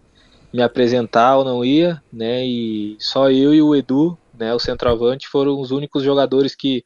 me 0.52 0.62
apresentar 0.62 1.36
ou 1.36 1.44
não 1.44 1.64
ia. 1.64 2.02
Né? 2.12 2.46
E 2.46 2.96
só 3.00 3.30
eu 3.30 3.54
e 3.54 3.62
o 3.62 3.74
Edu, 3.74 4.18
né, 4.34 4.54
o 4.54 4.58
centroavante, 4.58 5.28
foram 5.28 5.60
os 5.60 5.70
únicos 5.70 6.02
jogadores 6.02 6.54
que, 6.54 6.84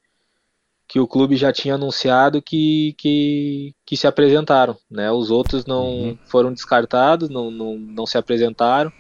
que 0.88 1.00
o 1.00 1.07
clube 1.07 1.37
já 1.37 1.52
tinha 1.52 1.75
anunciado 1.75 2.42
que, 2.42 2.95
que, 2.99 3.75
que 3.87 3.97
se 3.97 4.07
apresentaram. 4.07 4.76
Né? 4.90 5.11
Os 5.11 5.31
outros 5.31 5.66
não 5.66 5.87
uhum. 5.87 6.19
foram 6.26 6.52
descartados, 6.52 7.28
não, 7.28 7.50
não, 7.50 7.76
não 7.76 8.07
se 8.07 8.19
apresentaram. 8.19 8.92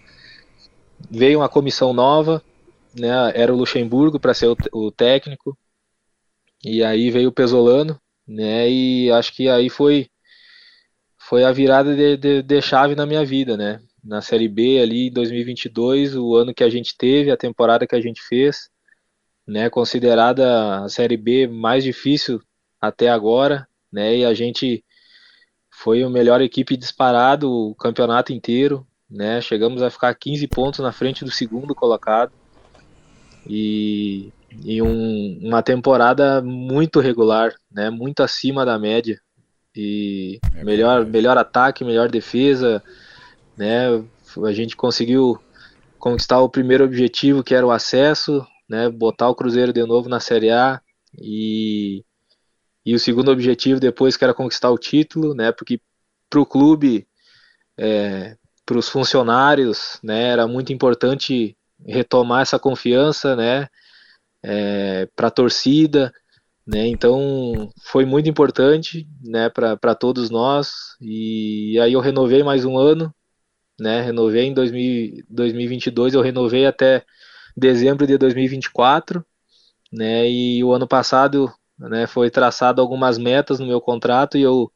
Veio 1.10 1.40
uma 1.40 1.48
comissão 1.48 1.92
nova, 1.92 2.42
né? 2.98 3.10
Era 3.34 3.52
o 3.52 3.56
Luxemburgo 3.56 4.20
para 4.20 4.34
ser 4.34 4.46
o, 4.46 4.56
o, 4.72 4.90
técnico. 4.90 5.56
E 6.64 6.82
aí 6.84 7.10
veio 7.10 7.30
o 7.30 7.32
Pesolano, 7.32 8.00
né? 8.26 8.70
E 8.70 9.10
acho 9.10 9.34
que 9.34 9.48
aí 9.48 9.68
foi 9.68 10.08
foi 11.18 11.44
a 11.44 11.52
virada 11.52 11.94
de, 11.94 12.16
de, 12.16 12.42
de 12.42 12.62
chave 12.62 12.94
na 12.94 13.06
minha 13.06 13.24
vida, 13.24 13.56
né? 13.56 13.80
Na 14.02 14.20
Série 14.20 14.48
B 14.48 14.80
ali 14.80 15.08
em 15.08 15.12
2022, 15.12 16.16
o 16.16 16.34
ano 16.34 16.52
que 16.52 16.64
a 16.64 16.68
gente 16.68 16.96
teve, 16.96 17.30
a 17.30 17.36
temporada 17.36 17.86
que 17.86 17.94
a 17.94 18.00
gente 18.00 18.20
fez, 18.22 18.68
né? 19.46 19.70
Considerada 19.70 20.84
a 20.84 20.88
Série 20.88 21.16
B 21.16 21.46
mais 21.46 21.84
difícil 21.84 22.40
até 22.80 23.08
agora, 23.08 23.66
né? 23.92 24.18
E 24.18 24.24
a 24.24 24.34
gente 24.34 24.84
foi 25.70 26.02
a 26.02 26.10
melhor 26.10 26.40
equipe 26.40 26.76
disparado 26.76 27.50
o 27.50 27.74
campeonato 27.74 28.32
inteiro, 28.32 28.86
né? 29.10 29.40
Chegamos 29.40 29.82
a 29.82 29.90
ficar 29.90 30.14
15 30.14 30.46
pontos 30.48 30.80
na 30.80 30.92
frente 30.92 31.24
do 31.24 31.30
segundo 31.30 31.74
colocado 31.74 32.32
e, 33.46 34.32
e 34.64 34.82
um, 34.82 35.38
uma 35.42 35.62
temporada 35.62 36.42
muito 36.42 37.00
regular, 37.00 37.54
né? 37.70 37.90
Muito 37.90 38.22
acima 38.22 38.64
da 38.64 38.78
média 38.78 39.20
e 39.74 40.38
é 40.54 40.64
melhor 40.64 41.06
melhor 41.06 41.38
ataque, 41.38 41.84
melhor 41.84 42.10
defesa, 42.10 42.82
né? 43.56 43.88
A 44.44 44.52
gente 44.52 44.76
conseguiu 44.76 45.38
conquistar 45.98 46.40
o 46.40 46.48
primeiro 46.48 46.84
objetivo 46.84 47.44
que 47.44 47.54
era 47.54 47.66
o 47.66 47.70
acesso, 47.70 48.46
né? 48.68 48.88
Botar 48.88 49.28
o 49.28 49.34
Cruzeiro 49.34 49.72
de 49.72 49.84
novo 49.84 50.08
na 50.08 50.20
Série 50.20 50.50
A 50.50 50.80
e 51.18 52.04
e 52.84 52.96
o 52.96 52.98
segundo 52.98 53.30
objetivo 53.30 53.78
depois 53.78 54.16
que 54.16 54.24
era 54.24 54.34
conquistar 54.34 54.70
o 54.70 54.78
título, 54.78 55.34
né? 55.34 55.52
Porque 55.52 55.80
para 56.28 56.40
o 56.40 56.46
clube, 56.46 57.06
é, 57.78 58.36
para 58.66 58.78
os 58.78 58.88
funcionários, 58.88 60.00
né? 60.02 60.30
Era 60.30 60.48
muito 60.48 60.72
importante 60.72 61.56
retomar 61.86 62.42
essa 62.42 62.58
confiança, 62.58 63.36
né, 63.36 63.68
é, 64.42 65.08
para 65.14 65.28
a 65.28 65.30
torcida, 65.30 66.12
né, 66.66 66.86
então 66.86 67.70
foi 67.84 68.04
muito 68.04 68.28
importante, 68.28 69.08
né, 69.22 69.48
para 69.48 69.94
todos 69.94 70.30
nós, 70.30 70.96
e 71.00 71.78
aí 71.80 71.92
eu 71.92 72.00
renovei 72.00 72.42
mais 72.42 72.64
um 72.64 72.78
ano, 72.78 73.12
né, 73.78 74.02
renovei 74.02 74.44
em 74.44 74.54
2000, 74.54 75.24
2022, 75.28 76.14
eu 76.14 76.22
renovei 76.22 76.66
até 76.66 77.04
dezembro 77.56 78.06
de 78.06 78.16
2024, 78.16 79.24
né, 79.92 80.28
e 80.28 80.62
o 80.64 80.72
ano 80.72 80.86
passado, 80.86 81.52
né, 81.78 82.06
foi 82.06 82.30
traçado 82.30 82.80
algumas 82.80 83.18
metas 83.18 83.58
no 83.58 83.66
meu 83.66 83.80
contrato 83.80 84.38
e 84.38 84.42
eu 84.42 84.70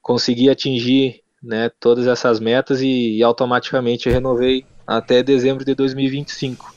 consegui 0.00 0.50
atingir, 0.50 1.22
né, 1.42 1.70
todas 1.80 2.06
essas 2.06 2.40
metas 2.40 2.80
e, 2.80 3.16
e 3.16 3.22
automaticamente 3.22 4.08
renovei 4.08 4.64
até 4.86 5.22
dezembro 5.22 5.64
de 5.64 5.74
2025. 5.74 6.74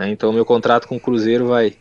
Né? 0.00 0.10
Então, 0.10 0.32
meu 0.32 0.44
contrato 0.44 0.88
com 0.88 0.96
o 0.96 1.00
Cruzeiro 1.00 1.46
vai, 1.46 1.76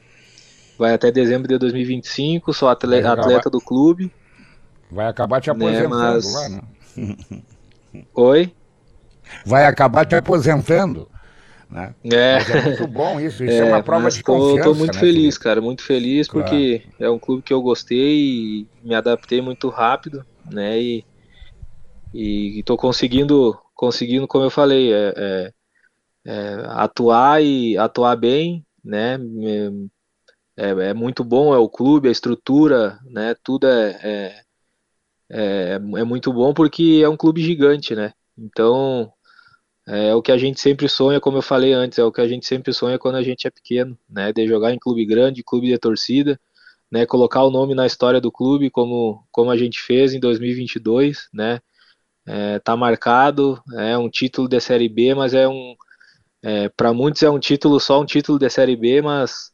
vai 0.78 0.94
até 0.94 1.12
dezembro 1.12 1.48
de 1.48 1.58
2025. 1.58 2.54
Sou 2.54 2.68
atleta, 2.68 3.14
atleta 3.14 3.50
do 3.50 3.62
clube. 3.62 4.12
Vai 4.92 5.08
acabar 5.08 5.40
te 5.40 5.50
né, 5.50 5.56
aposentando 5.56 5.96
né? 5.96 6.14
Mas... 6.14 6.34
lá, 6.34 6.50
né? 6.50 6.62
Oi? 8.14 8.52
Vai 9.46 9.66
acabar 9.66 10.06
te 10.06 10.16
aposentando. 10.16 11.10
Né? 11.70 11.94
É. 12.04 12.38
é 12.38 12.62
muito 12.64 12.88
bom 12.88 13.20
isso, 13.20 13.44
isso 13.44 13.54
é, 13.54 13.60
é 13.60 13.64
uma 13.64 13.84
prova 13.84 14.10
de 14.10 14.24
tô, 14.24 14.34
confiança. 14.34 14.70
Tô 14.70 14.76
muito 14.76 14.94
né, 14.96 15.00
feliz, 15.00 15.36
Felipe? 15.36 15.40
cara, 15.40 15.62
muito 15.62 15.84
feliz 15.84 16.28
claro. 16.28 16.46
porque 16.46 16.84
é 17.00 17.10
um 17.10 17.20
clube 17.20 17.44
que 17.44 17.54
eu 17.54 17.62
gostei 17.62 18.20
e 18.20 18.68
me 18.84 18.96
adaptei 18.96 19.40
muito 19.42 19.70
rápido, 19.70 20.26
né? 20.52 20.80
E, 20.82 21.06
e 22.12 22.64
tô 22.64 22.76
conseguindo, 22.76 23.56
conseguindo, 23.76 24.28
como 24.28 24.46
eu 24.46 24.50
falei, 24.50 24.92
é, 24.92 25.14
é 25.16 25.54
é, 26.26 26.64
atuar 26.70 27.42
e 27.42 27.78
atuar 27.78 28.16
bem, 28.16 28.66
né? 28.84 29.18
É, 30.58 30.70
é, 30.90 30.94
muito 30.94 31.24
bom, 31.24 31.54
é 31.54 31.58
o 31.58 31.70
clube, 31.70 32.10
a 32.10 32.12
estrutura, 32.12 33.00
né? 33.06 33.36
Tudo 33.44 33.68
é, 33.68 34.00
é, 34.04 34.42
é, 35.30 35.74
é 35.74 36.04
muito 36.04 36.34
bom 36.34 36.54
porque 36.54 37.02
é 37.04 37.10
um 37.10 37.18
clube 37.18 37.42
gigante, 37.42 37.96
né? 37.96 38.14
Então 38.38 39.12
é 39.92 40.14
o 40.14 40.22
que 40.22 40.32
a 40.32 40.38
gente 40.38 40.60
sempre 40.62 40.88
sonha, 40.88 41.20
como 41.20 41.38
eu 41.38 41.42
falei 41.42 41.74
antes, 41.74 41.98
é 41.98 42.04
o 42.04 42.12
que 42.12 42.22
a 42.22 42.28
gente 42.28 42.46
sempre 42.46 42.72
sonha 42.72 43.00
quando 43.00 43.16
a 43.16 43.24
gente 43.24 43.48
é 43.48 43.50
pequeno, 43.50 43.98
né? 44.08 44.32
De 44.32 44.48
jogar 44.48 44.72
em 44.72 44.78
clube 44.78 45.04
grande, 45.04 45.44
clube 45.44 45.68
de 45.68 45.78
torcida, 45.80 46.40
né? 46.92 47.06
Colocar 47.08 47.44
o 47.44 47.50
nome 47.50 47.74
na 47.74 47.88
história 47.88 48.22
do 48.22 48.32
clube, 48.32 48.70
como, 48.70 49.26
como 49.32 49.50
a 49.50 49.58
gente 49.58 49.82
fez 49.82 50.14
em 50.14 50.20
2022, 50.20 51.28
né? 51.34 51.60
É, 52.26 52.60
tá 52.60 52.78
marcado, 52.78 53.62
é 53.78 53.98
um 53.98 54.10
título 54.10 54.48
da 54.48 54.60
Série 54.60 54.88
B, 54.88 55.16
mas 55.16 55.34
é 55.34 55.48
um, 55.48 55.76
é, 56.44 56.70
para 56.70 56.94
muitos 56.94 57.24
é 57.24 57.30
um 57.30 57.40
título, 57.40 57.80
só 57.80 58.00
um 58.02 58.06
título 58.06 58.38
de 58.38 58.50
Série 58.50 58.76
B, 58.76 59.02
mas 59.02 59.52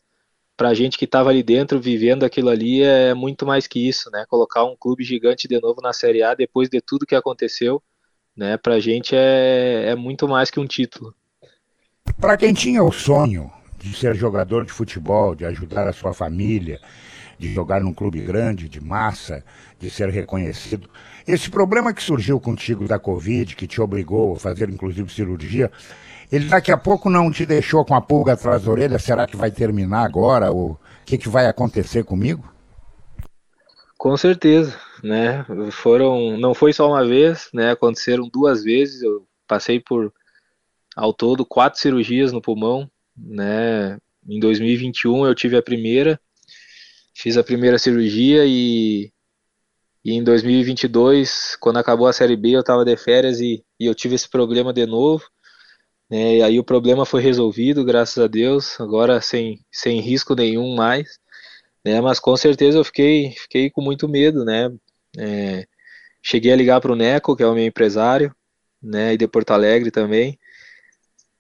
para 0.58 0.70
a 0.70 0.74
gente 0.74 0.98
que 0.98 1.06
estava 1.06 1.30
ali 1.30 1.44
dentro, 1.44 1.80
vivendo 1.80 2.24
aquilo 2.24 2.50
ali, 2.50 2.82
é 2.84 3.14
muito 3.14 3.46
mais 3.46 3.68
que 3.68 3.88
isso, 3.88 4.10
né? 4.12 4.26
Colocar 4.28 4.66
um 4.66 4.76
clube 4.76 5.04
gigante 5.04 5.48
de 5.48 5.60
novo 5.62 5.82
na 5.82 5.94
Série 5.94 6.24
A 6.24 6.34
depois 6.34 6.70
de 6.70 6.82
tudo 6.82 7.06
que 7.06 7.16
aconteceu, 7.16 7.82
né? 8.36 8.58
Para 8.58 8.76
a 8.76 8.80
gente 8.80 9.16
é, 9.16 9.90
é 9.90 9.96
muito 9.96 10.28
mais 10.28 10.50
que 10.50 10.60
um 10.60 10.66
título. 10.66 11.14
Para 12.20 12.38
quem 12.38 12.54
tinha 12.54 12.84
o 12.84 12.92
sonho 12.92 13.52
de 13.80 13.96
ser 13.96 14.16
jogador 14.16 14.66
de 14.66 14.72
futebol, 14.72 15.36
de 15.36 15.46
ajudar 15.46 15.88
a 15.88 15.94
sua 15.94 16.14
família, 16.14 16.80
de 17.38 17.54
jogar 17.54 17.82
num 17.82 17.94
clube 17.94 18.22
grande, 18.22 18.70
de 18.70 18.82
massa, 18.82 19.44
de 19.80 19.90
ser 19.90 20.10
reconhecido, 20.10 20.90
esse 21.28 21.50
problema 21.50 21.94
que 21.94 22.02
surgiu 22.02 22.40
contigo 22.40 22.88
da 22.88 23.00
Covid, 23.00 23.56
que 23.56 23.68
te 23.68 23.82
obrigou 23.82 24.36
a 24.36 24.40
fazer 24.40 24.70
inclusive 24.70 25.12
cirurgia, 25.12 25.72
ele 26.32 26.46
daqui 26.46 26.72
a 26.72 26.78
pouco 26.78 27.10
não 27.10 27.32
te 27.32 27.46
deixou 27.46 27.86
com 27.86 27.96
a 27.96 28.02
pulga 28.02 28.34
atrás 28.34 28.64
da 28.64 28.72
orelha? 28.72 29.00
Será 29.00 29.28
que 29.28 29.38
vai 29.38 29.52
terminar 29.52 30.04
agora? 30.04 30.52
Ou 30.52 30.72
o 30.72 30.80
que, 31.06 31.18
que 31.18 31.30
vai 31.30 31.46
acontecer 31.46 32.04
comigo? 32.04 32.44
Com 33.98 34.18
certeza, 34.18 34.78
né? 35.06 35.46
Foram, 35.72 36.36
não 36.38 36.54
foi 36.54 36.74
só 36.74 36.88
uma 36.88 37.06
vez, 37.06 37.50
né? 37.54 37.72
Aconteceram 37.72 38.28
duas 38.28 38.64
vezes. 38.64 39.04
Eu 39.04 39.28
passei 39.48 39.80
por 39.80 40.12
ao 40.96 41.14
todo 41.14 41.46
quatro 41.46 41.80
cirurgias 41.80 42.32
no 42.32 42.42
pulmão, 42.42 42.90
né? 43.16 43.98
Em 44.28 44.40
2021 44.40 45.28
eu 45.28 45.36
tive 45.36 45.58
a 45.58 45.62
primeira, 45.62 46.20
fiz 47.14 47.38
a 47.38 47.44
primeira 47.44 47.78
cirurgia 47.78 48.46
e, 48.46 49.12
e 50.04 50.14
em 50.14 50.24
2022, 50.24 51.56
quando 51.60 51.78
acabou 51.78 52.08
a 52.08 52.14
série 52.14 52.36
B, 52.36 52.52
eu 52.56 52.62
estava 52.62 52.84
de 52.84 52.98
férias 52.98 53.40
e, 53.40 53.64
e 53.80 53.86
eu 53.86 53.94
tive 53.94 54.16
esse 54.16 54.30
problema 54.30 54.74
de 54.74 54.86
novo. 54.88 55.24
Né, 56.10 56.38
e 56.38 56.42
aí 56.44 56.60
o 56.60 56.64
problema 56.64 57.06
foi 57.06 57.22
resolvido, 57.22 57.84
graças 57.84 58.24
a 58.24 58.28
Deus, 58.28 58.80
agora 58.80 59.20
sem, 59.22 59.60
sem 59.72 60.00
risco 60.02 60.36
nenhum 60.36 60.76
mais. 60.76 61.20
Né, 61.86 62.02
mas 62.02 62.20
com 62.20 62.36
certeza 62.36 62.80
eu 62.80 62.84
fiquei, 62.84 63.32
fiquei 63.34 63.70
com 63.70 63.82
muito 63.82 64.10
medo, 64.10 64.44
né? 64.44 64.72
É, 65.18 65.66
cheguei 66.22 66.52
a 66.52 66.56
ligar 66.56 66.82
para 66.82 66.92
o 66.92 66.96
Neco, 66.96 67.36
que 67.36 67.44
é 67.44 67.48
o 67.48 67.54
meu 67.54 67.66
empresário, 67.66 68.36
né, 68.82 69.14
e 69.14 69.18
de 69.18 69.28
Porto 69.28 69.52
Alegre 69.52 69.92
também. 69.92 70.40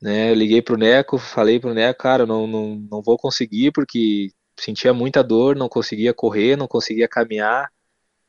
Né, 0.01 0.34
liguei 0.34 0.62
para 0.62 0.75
o 0.75 0.77
Neco, 0.77 1.17
falei 1.17 1.60
para 1.60 1.72
o 1.72 1.74
Neco, 1.74 2.00
cara, 2.00 2.25
não, 2.25 2.46
não, 2.46 2.75
não 2.91 3.01
vou 3.01 3.17
conseguir 3.17 3.72
porque 3.72 4.29
sentia 4.60 4.94
muita 4.94 5.24
dor, 5.24 5.55
não 5.55 5.67
conseguia 5.67 6.13
correr, 6.13 6.55
não 6.55 6.67
conseguia 6.67 7.08
caminhar. 7.08 7.70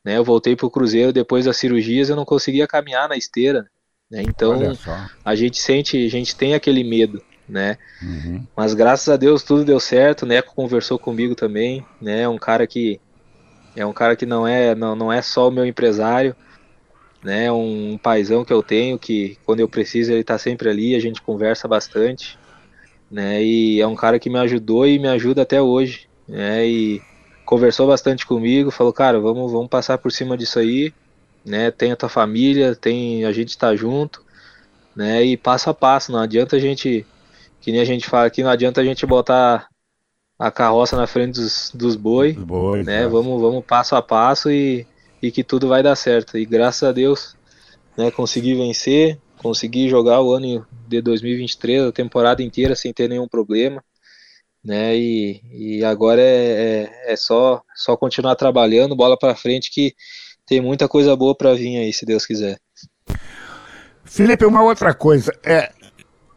Né, 0.04 0.16
eu 0.16 0.24
voltei 0.24 0.56
para 0.56 0.66
o 0.66 0.70
Cruzeiro 0.70 1.12
depois 1.12 1.44
das 1.44 1.56
cirurgias, 1.56 2.08
eu 2.08 2.16
não 2.16 2.24
conseguia 2.24 2.66
caminhar 2.66 3.08
na 3.08 3.16
esteira. 3.16 3.68
Né? 4.10 4.22
Então 4.22 4.60
a 5.24 5.34
gente 5.34 5.58
sente, 5.58 6.04
a 6.04 6.08
gente 6.08 6.36
tem 6.36 6.54
aquele 6.54 6.84
medo, 6.84 7.20
né? 7.48 7.76
Uhum. 8.00 8.46
Mas 8.56 8.72
graças 8.72 9.08
a 9.08 9.16
Deus 9.16 9.42
tudo 9.42 9.64
deu 9.64 9.80
certo. 9.80 10.22
O 10.22 10.26
Neco 10.26 10.54
conversou 10.54 10.98
comigo 10.98 11.34
também, 11.34 11.84
né? 12.00 12.28
Um 12.28 12.38
cara 12.38 12.66
que 12.66 13.00
é 13.76 13.86
um 13.86 13.92
cara 13.92 14.16
que 14.16 14.26
não 14.26 14.46
é 14.46 14.74
não, 14.74 14.96
não 14.96 15.12
é 15.12 15.22
só 15.22 15.48
o 15.48 15.52
meu 15.52 15.66
empresário, 15.66 16.34
né? 17.22 17.50
Um 17.52 17.98
paizão 17.98 18.44
que 18.44 18.52
eu 18.52 18.62
tenho 18.62 18.98
que 18.98 19.38
quando 19.44 19.60
eu 19.60 19.68
preciso 19.68 20.12
ele 20.12 20.22
está 20.22 20.38
sempre 20.38 20.68
ali. 20.68 20.94
A 20.94 21.00
gente 21.00 21.22
conversa 21.22 21.68
bastante, 21.68 22.38
né? 23.10 23.42
E 23.42 23.80
é 23.80 23.86
um 23.86 23.94
cara 23.96 24.18
que 24.18 24.30
me 24.30 24.38
ajudou 24.40 24.86
e 24.86 24.98
me 24.98 25.08
ajuda 25.08 25.42
até 25.42 25.62
hoje, 25.62 26.08
né? 26.28 26.66
E 26.66 27.02
conversou 27.44 27.86
bastante 27.86 28.26
comigo, 28.26 28.70
falou, 28.70 28.92
cara, 28.92 29.20
vamos 29.20 29.52
vamos 29.52 29.68
passar 29.68 29.98
por 29.98 30.10
cima 30.10 30.36
disso 30.36 30.58
aí 30.58 30.92
né? 31.46 31.70
Tem 31.70 31.92
a 31.92 31.96
tua 31.96 32.08
família, 32.08 32.74
tem 32.74 33.24
a 33.24 33.30
gente 33.32 33.50
está 33.50 33.74
junto, 33.76 34.22
né? 34.94 35.24
E 35.24 35.36
passo 35.36 35.70
a 35.70 35.74
passo, 35.74 36.10
não 36.10 36.18
adianta 36.18 36.56
a 36.56 36.58
gente, 36.58 37.06
que 37.60 37.70
nem 37.70 37.80
a 37.80 37.84
gente 37.84 38.08
fala 38.08 38.26
aqui, 38.26 38.42
não 38.42 38.50
adianta 38.50 38.80
a 38.80 38.84
gente 38.84 39.06
botar 39.06 39.68
a 40.38 40.50
carroça 40.50 40.96
na 40.96 41.06
frente 41.06 41.40
dos, 41.40 41.70
dos 41.74 41.96
boi, 41.96 42.32
boi 42.32 42.82
né? 42.82 43.06
Vamos, 43.06 43.40
vamos 43.40 43.64
passo 43.64 43.96
a 43.96 44.02
passo 44.02 44.50
e, 44.50 44.86
e 45.22 45.30
que 45.30 45.42
tudo 45.42 45.68
vai 45.68 45.82
dar 45.82 45.96
certo. 45.96 46.36
E 46.36 46.44
graças 46.44 46.82
a 46.82 46.92
Deus, 46.92 47.36
né? 47.96 48.10
Consegui 48.10 48.54
vencer, 48.54 49.18
consegui 49.38 49.88
jogar 49.88 50.20
o 50.20 50.32
ano 50.32 50.66
de 50.86 51.00
2023, 51.00 51.84
a 51.84 51.92
temporada 51.92 52.42
inteira 52.42 52.74
sem 52.74 52.92
ter 52.92 53.08
nenhum 53.08 53.28
problema. 53.28 53.82
Né, 54.64 54.96
e, 54.96 55.40
e 55.52 55.84
agora 55.84 56.20
é, 56.20 56.90
é, 57.06 57.12
é 57.12 57.16
só, 57.16 57.62
só 57.72 57.96
continuar 57.96 58.34
trabalhando, 58.34 58.96
bola 58.96 59.16
para 59.16 59.36
frente 59.36 59.70
que 59.72 59.94
tem 60.44 60.60
muita 60.60 60.88
coisa 60.88 61.14
boa 61.14 61.36
para 61.36 61.54
vir 61.54 61.76
aí, 61.76 61.92
se 61.92 62.04
Deus 62.04 62.26
quiser. 62.26 62.58
Felipe, 64.04 64.44
uma 64.44 64.64
outra 64.64 64.92
coisa. 64.92 65.32
É, 65.44 65.72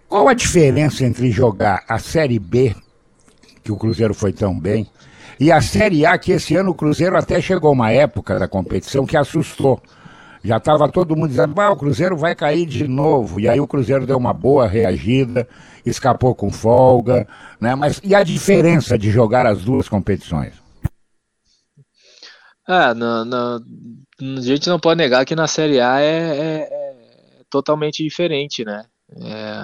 qual 0.07 0.27
a 0.27 0.35
diferença 0.35 1.03
entre 1.03 1.31
jogar 1.31 1.83
a 1.87 1.97
Série 1.97 2.37
B, 2.37 2.75
que 3.69 3.71
o 3.71 3.77
Cruzeiro 3.77 4.15
foi 4.15 4.33
tão 4.33 4.59
bem, 4.59 4.87
e 5.39 5.51
a 5.51 5.61
Série 5.61 6.05
A, 6.05 6.17
que 6.17 6.31
esse 6.31 6.55
ano 6.55 6.71
o 6.71 6.75
Cruzeiro 6.75 7.15
até 7.15 7.39
chegou 7.39 7.71
uma 7.71 7.91
época 7.91 8.39
da 8.39 8.47
competição 8.47 9.05
que 9.05 9.15
assustou. 9.15 9.81
Já 10.43 10.57
estava 10.57 10.89
todo 10.89 11.15
mundo 11.15 11.29
dizendo, 11.29 11.59
ah, 11.61 11.71
o 11.71 11.77
Cruzeiro 11.77 12.17
vai 12.17 12.33
cair 12.33 12.65
de 12.65 12.87
novo. 12.87 13.39
E 13.39 13.47
aí 13.47 13.59
o 13.59 13.67
Cruzeiro 13.67 14.05
deu 14.05 14.17
uma 14.17 14.33
boa 14.33 14.67
reagida, 14.67 15.47
escapou 15.85 16.33
com 16.33 16.49
folga, 16.49 17.27
né? 17.59 17.75
Mas 17.75 18.01
e 18.03 18.15
a 18.15 18.23
diferença 18.23 18.97
de 18.97 19.11
jogar 19.11 19.45
as 19.45 19.63
duas 19.63 19.87
competições? 19.87 20.53
Ah, 22.67 22.93
não, 22.93 23.25
não, 23.25 23.63
a 24.37 24.41
gente 24.41 24.67
não 24.67 24.79
pode 24.79 24.97
negar 24.97 25.25
que 25.25 25.35
na 25.35 25.47
Série 25.47 25.79
A 25.79 25.99
é, 25.99 26.05
é, 26.05 26.55
é 26.61 26.95
totalmente 27.49 28.03
diferente, 28.03 28.65
né? 28.65 28.85
É, 29.21 29.63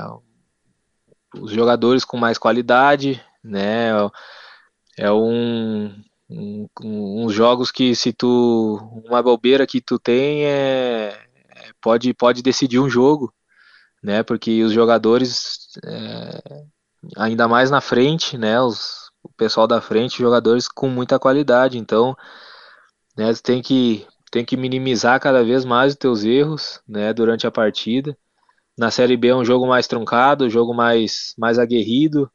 os 1.40 1.52
jogadores 1.52 2.06
com 2.06 2.18
mais 2.18 2.38
qualidade, 2.38 3.22
né? 3.46 3.90
É 4.98 5.12
um, 5.12 5.94
um, 6.30 6.68
uns 6.84 7.34
jogos 7.34 7.72
que 7.72 7.96
se 7.96 8.14
tu 8.14 8.78
uma 9.06 9.22
bobeira 9.22 9.68
que 9.68 9.82
tu 9.82 10.00
tem 10.00 10.46
é, 10.46 11.10
é, 11.50 11.72
pode 11.82 12.14
pode 12.14 12.42
decidir 12.42 12.80
um 12.80 12.90
jogo, 12.90 13.34
né? 14.04 14.24
Porque 14.24 14.64
os 14.64 14.72
jogadores 14.74 15.70
é, 15.86 16.64
ainda 17.18 17.48
mais 17.48 17.72
na 17.72 17.82
frente, 17.82 18.38
né? 18.38 18.60
Os, 18.62 19.10
o 19.24 19.30
pessoal 19.38 19.68
da 19.68 19.82
frente, 19.82 20.20
jogadores 20.20 20.68
com 20.68 20.90
muita 20.90 21.20
qualidade, 21.20 21.78
então 21.78 22.16
né? 23.18 23.34
Tu 23.34 23.42
tem 23.44 23.62
que, 23.62 24.06
tem 24.32 24.46
que 24.46 24.58
minimizar 24.58 25.20
cada 25.20 25.44
vez 25.44 25.66
mais 25.66 25.94
os 25.94 26.00
teus 26.00 26.24
erros, 26.24 26.82
né? 26.88 27.14
Durante 27.14 27.48
a 27.48 27.52
partida. 27.52 28.18
Na 28.78 28.92
Série 28.92 29.18
B 29.18 29.30
é 29.30 29.36
um 29.36 29.46
jogo 29.46 29.68
mais 29.68 29.88
truncado, 29.88 30.46
um 30.46 30.50
jogo 30.50 30.74
mais, 30.74 31.34
mais 31.38 31.58
aguerrido, 31.60 32.30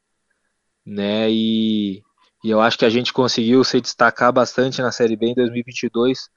né? 0.90 1.30
E, 1.30 2.02
e 2.42 2.50
eu 2.50 2.60
acho 2.60 2.76
que 2.78 2.84
a 2.84 2.90
gente 2.90 3.12
conseguiu 3.12 3.62
se 3.64 3.80
destacar 3.80 4.32
bastante 4.32 4.82
na 4.82 4.90
Série 4.90 5.16
B 5.16 5.28
em 5.28 5.34
2022, 5.34 6.28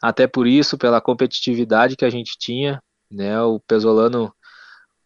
até 0.00 0.26
por 0.26 0.46
isso, 0.46 0.78
pela 0.78 1.00
competitividade 1.00 1.96
que 1.96 2.04
a 2.04 2.10
gente 2.10 2.38
tinha, 2.38 2.80
né? 3.10 3.40
O 3.42 3.58
Pesolano, 3.60 4.32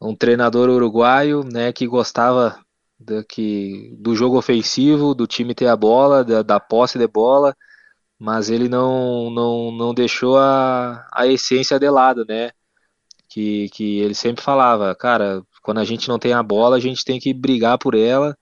um 0.00 0.14
treinador 0.14 0.68
uruguaio, 0.68 1.42
né? 1.44 1.72
Que 1.72 1.86
gostava 1.86 2.58
do, 2.98 3.24
que, 3.24 3.96
do 3.98 4.14
jogo 4.14 4.36
ofensivo, 4.38 5.14
do 5.14 5.26
time 5.26 5.54
ter 5.54 5.68
a 5.68 5.76
bola, 5.76 6.24
da, 6.24 6.42
da 6.42 6.60
posse 6.60 6.98
de 6.98 7.06
bola, 7.06 7.56
mas 8.18 8.50
ele 8.50 8.68
não, 8.68 9.30
não, 9.30 9.72
não 9.72 9.94
deixou 9.94 10.38
a, 10.38 11.06
a 11.12 11.26
essência 11.26 11.78
de 11.78 11.88
lado, 11.90 12.24
né? 12.28 12.50
Que, 13.28 13.68
que 13.70 14.00
ele 14.00 14.14
sempre 14.14 14.42
falava, 14.42 14.94
cara, 14.94 15.42
quando 15.62 15.78
a 15.78 15.84
gente 15.84 16.08
não 16.08 16.18
tem 16.18 16.32
a 16.32 16.42
bola, 16.42 16.76
a 16.76 16.80
gente 16.80 17.04
tem 17.04 17.20
que 17.20 17.32
brigar 17.32 17.78
por 17.78 17.94
ela, 17.94 18.36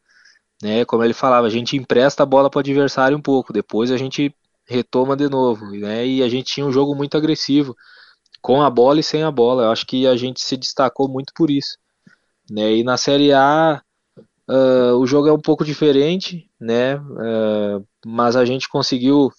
né? 0.62 0.84
Como 0.84 1.04
ele 1.04 1.14
falava, 1.14 1.46
a 1.46 1.50
gente 1.50 1.76
empresta 1.76 2.22
a 2.22 2.26
bola 2.26 2.50
para 2.50 2.58
o 2.58 2.60
adversário 2.60 3.16
um 3.16 3.22
pouco, 3.22 3.52
depois 3.52 3.90
a 3.90 3.96
gente 3.96 4.34
retoma 4.66 5.16
de 5.16 5.28
novo, 5.28 5.70
né? 5.70 6.06
E 6.06 6.22
a 6.22 6.28
gente 6.28 6.52
tinha 6.52 6.66
um 6.66 6.72
jogo 6.72 6.94
muito 6.94 7.16
agressivo, 7.16 7.76
com 8.40 8.62
a 8.62 8.70
bola 8.70 9.00
e 9.00 9.02
sem 9.02 9.22
a 9.22 9.30
bola. 9.30 9.64
Eu 9.64 9.70
acho 9.70 9.86
que 9.86 10.06
a 10.06 10.16
gente 10.16 10.40
se 10.40 10.56
destacou 10.56 11.08
muito 11.08 11.32
por 11.34 11.50
isso, 11.50 11.78
né? 12.50 12.74
E 12.76 12.84
na 12.84 12.96
Série 12.96 13.32
A 13.32 13.82
uh, 14.48 14.96
o 14.96 15.06
jogo 15.06 15.28
é 15.28 15.32
um 15.32 15.40
pouco 15.40 15.64
diferente, 15.64 16.50
né? 16.60 16.96
Uh, 16.96 17.86
mas 18.06 18.36
a 18.36 18.44
gente 18.44 18.68
conseguiu 18.68 19.30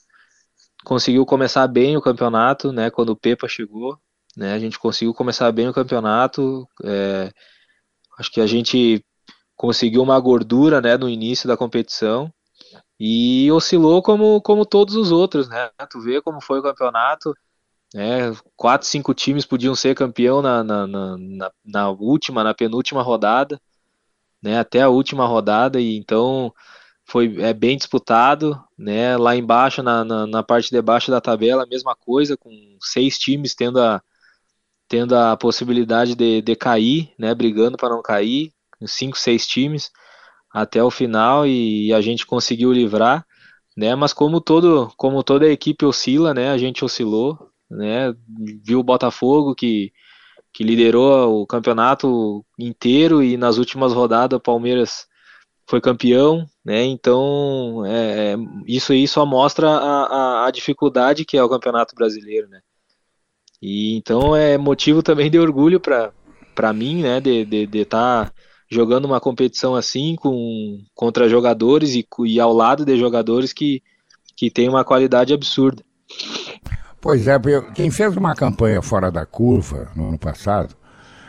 conseguiu 0.83 1.25
começar 1.25 1.67
bem 1.67 1.97
o 1.97 2.01
campeonato, 2.01 2.71
né? 2.71 2.89
Quando 2.89 3.09
o 3.09 3.15
Pepa 3.15 3.47
chegou, 3.47 3.97
né? 4.35 4.53
A 4.53 4.59
gente 4.59 4.79
conseguiu 4.79 5.13
começar 5.13 5.51
bem 5.51 5.67
o 5.67 5.73
campeonato. 5.73 6.67
É, 6.83 7.31
acho 8.17 8.31
que 8.31 8.41
a 8.41 8.47
gente 8.47 9.03
conseguiu 9.59 10.01
uma 10.01 10.17
gordura, 10.17 10.79
né? 10.79 10.97
No 10.97 11.09
início 11.09 11.45
da 11.45 11.57
competição 11.57 12.33
e 12.97 13.51
oscilou 13.51 14.01
como, 14.01 14.41
como 14.41 14.65
todos 14.65 14.95
os 14.95 15.11
outros, 15.11 15.49
né? 15.49 15.69
Tu 15.89 15.99
vê 15.99 16.21
como 16.21 16.39
foi 16.39 16.59
o 16.59 16.63
campeonato. 16.63 17.35
né? 17.93 18.33
quatro, 18.55 18.87
cinco 18.87 19.13
times 19.13 19.45
podiam 19.45 19.75
ser 19.75 19.95
campeão 19.95 20.41
na, 20.41 20.63
na, 20.63 20.87
na, 20.87 21.51
na, 21.65 21.89
última, 21.89 22.41
na 22.41 22.53
penúltima 22.53 23.01
rodada, 23.01 23.61
né? 24.41 24.57
Até 24.59 24.81
a 24.81 24.89
última 24.89 25.25
rodada, 25.27 25.81
e 25.81 25.97
então 25.97 26.53
foi 27.05 27.41
é 27.41 27.53
bem 27.53 27.75
disputado, 27.77 28.63
né? 28.77 29.17
Lá 29.17 29.35
embaixo, 29.35 29.83
na, 29.83 30.05
na, 30.05 30.25
na, 30.25 30.41
parte 30.41 30.71
de 30.71 30.81
baixo 30.81 31.11
da 31.11 31.19
tabela, 31.19 31.63
a 31.63 31.67
mesma 31.67 31.95
coisa, 31.97 32.37
com 32.37 32.49
seis 32.81 33.17
times 33.19 33.55
tendo 33.55 33.81
a, 33.81 34.01
tendo 34.87 35.17
a 35.17 35.35
possibilidade 35.35 36.15
de, 36.15 36.41
de 36.41 36.55
cair, 36.55 37.13
né? 37.19 37.35
Brigando 37.35 37.77
para 37.77 37.89
não 37.89 38.01
cair. 38.01 38.53
Cinco, 38.85 39.17
seis 39.17 39.45
times 39.47 39.91
até 40.51 40.83
o 40.83 40.91
final 40.91 41.45
e 41.45 41.93
a 41.93 42.01
gente 42.01 42.25
conseguiu 42.25 42.71
livrar, 42.71 43.25
né? 43.77 43.95
Mas 43.95 44.13
como 44.13 44.41
todo, 44.41 44.91
como 44.97 45.23
toda 45.23 45.45
a 45.45 45.51
equipe 45.51 45.85
oscila, 45.85 46.33
né? 46.33 46.49
A 46.49 46.57
gente 46.57 46.83
oscilou, 46.83 47.37
né? 47.69 48.13
Viu 48.63 48.79
o 48.79 48.83
Botafogo 48.83 49.55
que 49.55 49.91
que 50.51 50.63
liderou 50.63 51.41
o 51.41 51.47
campeonato 51.47 52.43
inteiro 52.57 53.23
e 53.23 53.37
nas 53.37 53.57
últimas 53.57 53.93
rodadas 53.93 54.37
o 54.37 54.41
Palmeiras 54.41 55.07
foi 55.67 55.79
campeão, 55.79 56.45
né? 56.65 56.83
Então 56.83 57.85
é, 57.85 58.33
é, 58.33 58.37
isso 58.67 58.91
aí 58.91 59.07
só 59.07 59.25
mostra 59.25 59.69
a, 59.69 60.05
a, 60.05 60.47
a, 60.47 60.51
dificuldade 60.51 61.25
que 61.25 61.37
é 61.37 61.43
o 61.43 61.49
campeonato 61.49 61.93
brasileiro, 61.95 62.47
né? 62.49 62.61
E 63.61 63.95
então 63.97 64.35
é 64.35 64.57
motivo 64.57 65.03
também 65.03 65.29
de 65.29 65.37
orgulho 65.39 65.79
para 65.79 66.11
para 66.55 66.73
mim, 66.73 67.03
né? 67.03 67.21
De 67.21 67.41
estar 67.41 67.49
de, 67.49 67.67
de 67.67 67.85
tá 67.85 68.31
jogando 68.69 69.05
uma 69.05 69.19
competição 69.19 69.75
assim 69.75 70.15
com 70.15 70.79
contra 70.93 71.27
jogadores 71.27 71.95
e, 71.95 72.05
e 72.25 72.39
ao 72.39 72.53
lado 72.53 72.85
de 72.85 72.97
jogadores 72.97 73.51
que 73.51 73.81
que 74.35 74.49
tem 74.49 74.69
uma 74.69 74.85
qualidade 74.85 75.33
absurda. 75.33 75.83
Pois 77.01 77.27
é, 77.27 77.37
quem 77.75 77.91
fez 77.91 78.15
uma 78.15 78.33
campanha 78.33 78.81
fora 78.81 79.11
da 79.11 79.25
curva 79.25 79.91
no 79.95 80.09
ano 80.09 80.17
passado 80.17 80.75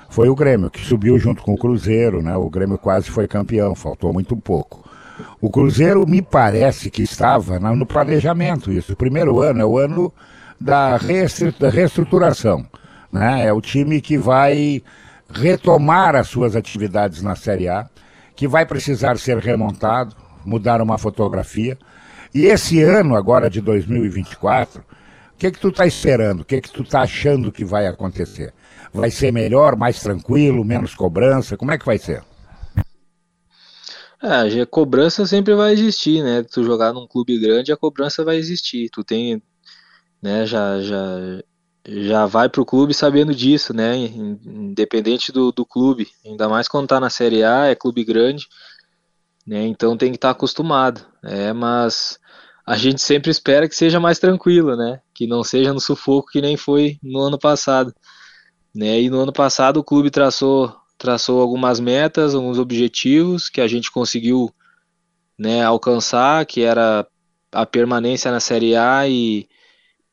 foi 0.09 0.29
o 0.29 0.35
Grêmio, 0.35 0.71
que 0.71 0.85
subiu 0.85 1.19
junto 1.19 1.43
com 1.43 1.55
o 1.55 1.59
Cruzeiro, 1.59 2.23
né? 2.23 2.37
O 2.37 2.51
Grêmio 2.51 2.79
quase 2.79 3.11
foi 3.11 3.29
campeão, 3.29 3.75
faltou 3.75 4.13
muito 4.13 4.37
pouco. 4.37 4.89
O 5.41 5.51
Cruzeiro 5.51 6.07
me 6.07 6.23
parece 6.23 6.91
que 6.91 7.03
estava 7.03 7.59
no 7.59 7.87
planejamento 7.87 8.73
isso. 8.73 8.93
O 8.93 8.97
primeiro 8.97 9.41
ano 9.41 9.61
é 9.61 9.65
o 9.65 9.79
ano 9.79 10.13
da 10.61 10.97
reestruturação, 10.97 12.67
né? 13.13 13.47
É 13.47 13.53
o 13.53 13.61
time 13.61 14.01
que 14.01 14.19
vai 14.19 14.83
retomar 15.33 16.17
as 16.17 16.29
suas 16.29 16.57
atividades 16.57 17.23
na 17.23 17.37
Série 17.37 17.69
A, 17.69 17.89
que 18.35 18.49
vai 18.49 18.65
precisar 18.65 19.19
ser 19.19 19.39
remontado, 19.39 20.17
mudar 20.45 20.81
uma 20.81 20.99
fotografia. 20.99 21.79
E 22.35 22.47
esse 22.47 22.83
ano 22.83 23.17
agora 23.17 23.51
de 23.51 23.61
2024 23.61 24.83
que 25.41 25.51
que 25.51 25.59
tu 25.59 25.73
tá 25.73 25.87
esperando? 25.87 26.41
O 26.41 26.45
que 26.45 26.61
que 26.61 26.71
tu 26.71 26.85
tá 26.85 27.01
achando 27.01 27.51
que 27.51 27.65
vai 27.65 27.87
acontecer? 27.87 28.53
Vai 28.93 29.11
ser 29.11 29.33
melhor, 29.33 29.75
mais 29.75 29.99
tranquilo, 29.99 30.63
menos 30.63 30.95
cobrança? 30.95 31.57
Como 31.57 31.73
é 31.73 31.79
que 31.79 31.87
vai 31.87 31.97
ser? 31.97 32.23
É, 34.23 34.61
a 34.61 34.67
cobrança 34.67 35.27
sempre 35.27 35.55
vai 35.55 35.73
existir, 35.73 36.23
né? 36.23 36.43
Tu 36.43 36.63
jogar 36.63 36.93
num 36.93 37.07
clube 37.07 37.39
grande, 37.39 37.73
a 37.73 37.77
cobrança 37.77 38.23
vai 38.23 38.37
existir. 38.37 38.91
Tu 38.91 39.03
tem, 39.03 39.43
né, 40.23 40.45
já 40.45 40.79
já 40.83 41.43
já 41.91 42.25
vai 42.25 42.49
pro 42.49 42.65
clube 42.65 42.95
sabendo 42.95 43.35
disso, 43.35 43.75
né? 43.75 43.97
Independente 43.97 45.33
do, 45.33 45.51
do 45.51 45.67
clube, 45.67 46.09
ainda 46.25 46.49
mais 46.49 46.69
quando 46.69 46.87
tá 46.87 47.01
na 47.01 47.11
Série 47.11 47.43
A, 47.43 47.67
é 47.67 47.75
clube 47.75 48.05
grande, 48.05 48.47
né? 49.45 49.67
Então 49.67 49.97
tem 49.97 50.11
que 50.11 50.17
estar 50.17 50.29
tá 50.29 50.33
acostumado. 50.33 51.05
É, 51.25 51.53
mas 51.53 52.19
a 52.65 52.77
gente 52.77 53.03
sempre 53.03 53.31
espera 53.31 53.69
que 53.69 53.75
seja 53.75 53.99
mais 53.99 54.21
tranquilo, 54.21 54.77
né? 54.77 55.01
Que 55.13 55.27
não 55.27 55.43
seja 55.43 55.73
no 55.73 55.81
sufoco 55.81 56.31
que 56.31 56.41
nem 56.41 56.57
foi 56.57 56.97
no 57.03 57.21
ano 57.21 57.39
passado. 57.39 57.93
Né? 58.73 59.01
E 59.01 59.11
no 59.11 59.21
ano 59.21 59.33
passado 59.33 59.79
o 59.79 59.85
clube 59.85 60.11
traçou, 60.11 60.73
traçou 60.97 61.41
algumas 61.41 61.81
metas, 61.81 62.35
alguns 62.35 62.59
objetivos 62.59 63.49
que 63.49 63.61
a 63.61 63.67
gente 63.67 63.91
conseguiu 63.91 64.55
né, 65.37 65.65
alcançar, 65.65 66.47
que 66.47 66.63
era 66.63 67.05
a 67.51 67.67
permanência 67.67 68.31
na 68.31 68.39
Série 68.39 68.77
A 68.77 69.09
e, 69.09 69.49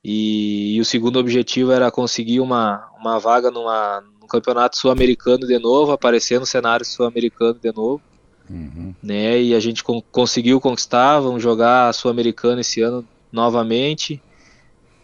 e, 0.03 0.75
e 0.75 0.81
o 0.81 0.85
segundo 0.85 1.19
objetivo 1.19 1.71
era 1.71 1.91
conseguir 1.91 2.39
uma, 2.39 2.87
uma 2.99 3.19
vaga 3.19 3.51
numa, 3.51 4.01
no 4.21 4.27
Campeonato 4.27 4.77
Sul-Americano 4.77 5.45
de 5.47 5.57
novo, 5.59 5.91
aparecer 5.91 6.39
no 6.39 6.45
cenário 6.45 6.85
sul-americano 6.85 7.59
de 7.61 7.71
novo. 7.71 8.01
Uhum. 8.49 8.95
Né, 9.03 9.41
e 9.41 9.53
a 9.53 9.59
gente 9.59 9.83
con 9.83 10.01
conseguiu 10.09 10.61
conquistar, 10.61 11.19
vamos 11.19 11.43
jogar 11.43 11.89
a 11.89 11.93
Sul-Americana 11.93 12.61
esse 12.61 12.81
ano 12.81 13.05
novamente, 13.29 14.21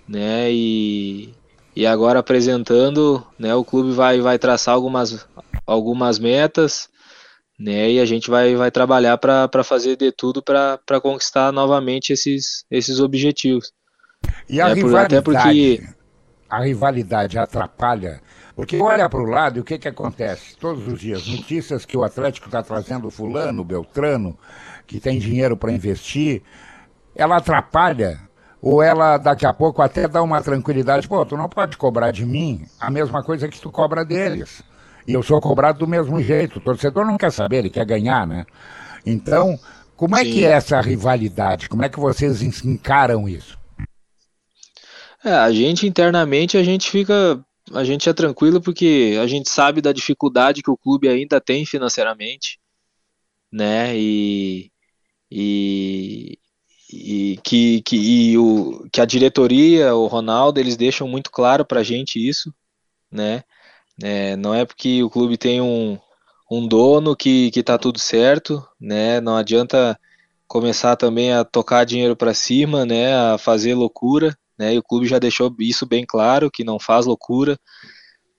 né, 0.08 0.50
e, 0.50 1.34
e 1.76 1.86
agora 1.86 2.20
apresentando, 2.20 3.26
né, 3.38 3.54
o 3.54 3.66
clube 3.66 3.92
vai, 3.92 4.22
vai 4.22 4.40
traçar 4.40 4.74
algumas, 4.74 5.28
algumas 5.68 6.20
metas, 6.20 6.88
né, 7.60 7.92
e 7.92 8.00
a 8.00 8.06
gente 8.06 8.30
vai, 8.30 8.56
vai 8.56 8.72
trabalhar 8.72 9.18
para 9.18 9.64
fazer 9.64 9.98
de 9.98 10.10
tudo 10.14 10.42
para 10.42 11.02
conquistar 11.02 11.52
novamente 11.52 12.14
esses, 12.14 12.64
esses 12.72 13.02
objetivos. 13.02 13.74
E 14.50 14.62
a 14.62 14.70
é, 14.70 14.74
rivalidade, 14.74 15.16
até 15.16 15.22
porque 15.22 15.84
a 16.50 16.62
rivalidade 16.62 17.38
atrapalha 17.38 18.22
porque 18.56 18.80
olha 18.80 19.10
para 19.10 19.20
o 19.20 19.26
lado 19.26 19.58
e 19.58 19.62
o 19.62 19.64
que, 19.64 19.80
que 19.80 19.88
acontece? 19.88 20.56
Todos 20.58 20.88
os 20.88 21.00
dias, 21.00 21.28
notícias 21.28 21.86
que 21.86 21.98
o 21.98 22.04
Atlético 22.04 22.48
está 22.48 22.62
trazendo 22.62 23.10
fulano, 23.10 23.64
Beltrano, 23.64 24.38
que 24.86 25.00
tem 25.00 25.18
dinheiro 25.18 25.58
para 25.58 25.72
investir, 25.72 26.44
ela 27.16 27.38
atrapalha 27.38 28.20
ou 28.62 28.82
ela 28.82 29.18
daqui 29.18 29.46
a 29.46 29.54
pouco 29.54 29.82
até 29.82 30.08
dá 30.08 30.22
uma 30.22 30.42
tranquilidade, 30.42 31.08
pô, 31.08 31.26
tu 31.26 31.36
não 31.36 31.50
pode 31.50 31.78
cobrar 31.78 32.12
de 32.12 32.26
mim 32.26 32.66
a 32.80 32.92
mesma 32.92 33.24
coisa 33.24 33.48
que 33.48 33.60
tu 33.60 33.72
cobra 33.72 34.06
deles. 34.06 34.64
E 35.06 35.14
eu 35.14 35.24
sou 35.24 35.42
cobrado 35.42 35.80
do 35.80 35.88
mesmo 35.88 36.22
jeito. 36.22 36.60
O 36.60 36.62
torcedor 36.62 37.06
não 37.06 37.18
quer 37.18 37.32
saber, 37.32 37.58
ele 37.58 37.70
quer 37.70 37.86
ganhar, 37.86 38.26
né? 38.26 38.46
Então, 39.06 39.60
como 39.98 40.16
é 40.16 40.24
Sim. 40.24 40.32
que 40.32 40.46
é 40.46 40.52
essa 40.52 40.80
rivalidade? 40.80 41.68
Como 41.68 41.84
é 41.84 41.90
que 41.90 42.00
vocês 42.00 42.42
encaram 42.64 43.28
isso? 43.28 43.60
É, 45.24 45.32
a 45.32 45.52
gente 45.52 45.88
internamente 45.88 46.58
a 46.58 46.64
gente 46.64 46.90
fica 46.92 47.44
a 47.74 47.84
gente 47.84 48.10
é 48.10 48.14
tranquilo 48.14 48.62
porque 48.62 49.18
a 49.22 49.28
gente 49.28 49.50
sabe 49.50 49.82
da 49.82 49.94
dificuldade 49.94 50.62
que 50.62 50.70
o 50.70 50.78
clube 50.78 51.08
ainda 51.08 51.40
tem 51.40 51.66
financeiramente, 51.66 52.60
né? 53.52 53.98
E, 53.98 54.72
e, 55.32 56.40
e 56.92 57.40
que, 57.44 57.82
que, 57.84 57.96
e 57.98 58.38
o, 58.38 58.88
que 58.92 59.02
a 59.02 59.06
diretoria, 59.06 59.96
o 59.96 60.08
Ronaldo, 60.08 60.60
eles 60.60 60.78
deixam 60.78 61.08
muito 61.08 61.32
claro 61.32 61.66
para 61.66 61.82
a 61.82 61.84
gente 61.84 62.20
isso, 62.20 62.54
né? 63.12 63.44
É, 64.04 64.36
não 64.38 64.54
é 64.54 64.66
porque 64.66 65.04
o 65.04 65.10
clube 65.10 65.38
tem 65.38 65.62
um, 65.62 66.00
um 66.52 66.68
dono 66.68 67.16
que, 67.16 67.52
que 67.52 67.64
tá 67.64 67.78
tudo 67.78 68.00
certo, 68.00 68.66
né? 68.80 69.22
Não 69.22 69.38
adianta 69.38 70.00
começar 70.48 70.96
também 70.98 71.34
a 71.34 71.44
tocar 71.46 71.86
dinheiro 71.86 72.16
para 72.16 72.34
cima, 72.34 72.86
né? 72.86 73.16
A 73.16 73.38
fazer 73.38 73.76
loucura, 73.76 74.38
né? 74.58 74.74
E 74.74 74.78
o 74.78 74.84
clube 74.84 75.08
já 75.08 75.20
deixou 75.20 75.54
isso 75.60 75.86
bem 75.86 76.06
claro, 76.06 76.52
que 76.52 76.64
não 76.64 76.80
faz 76.80 77.06
loucura, 77.06 77.58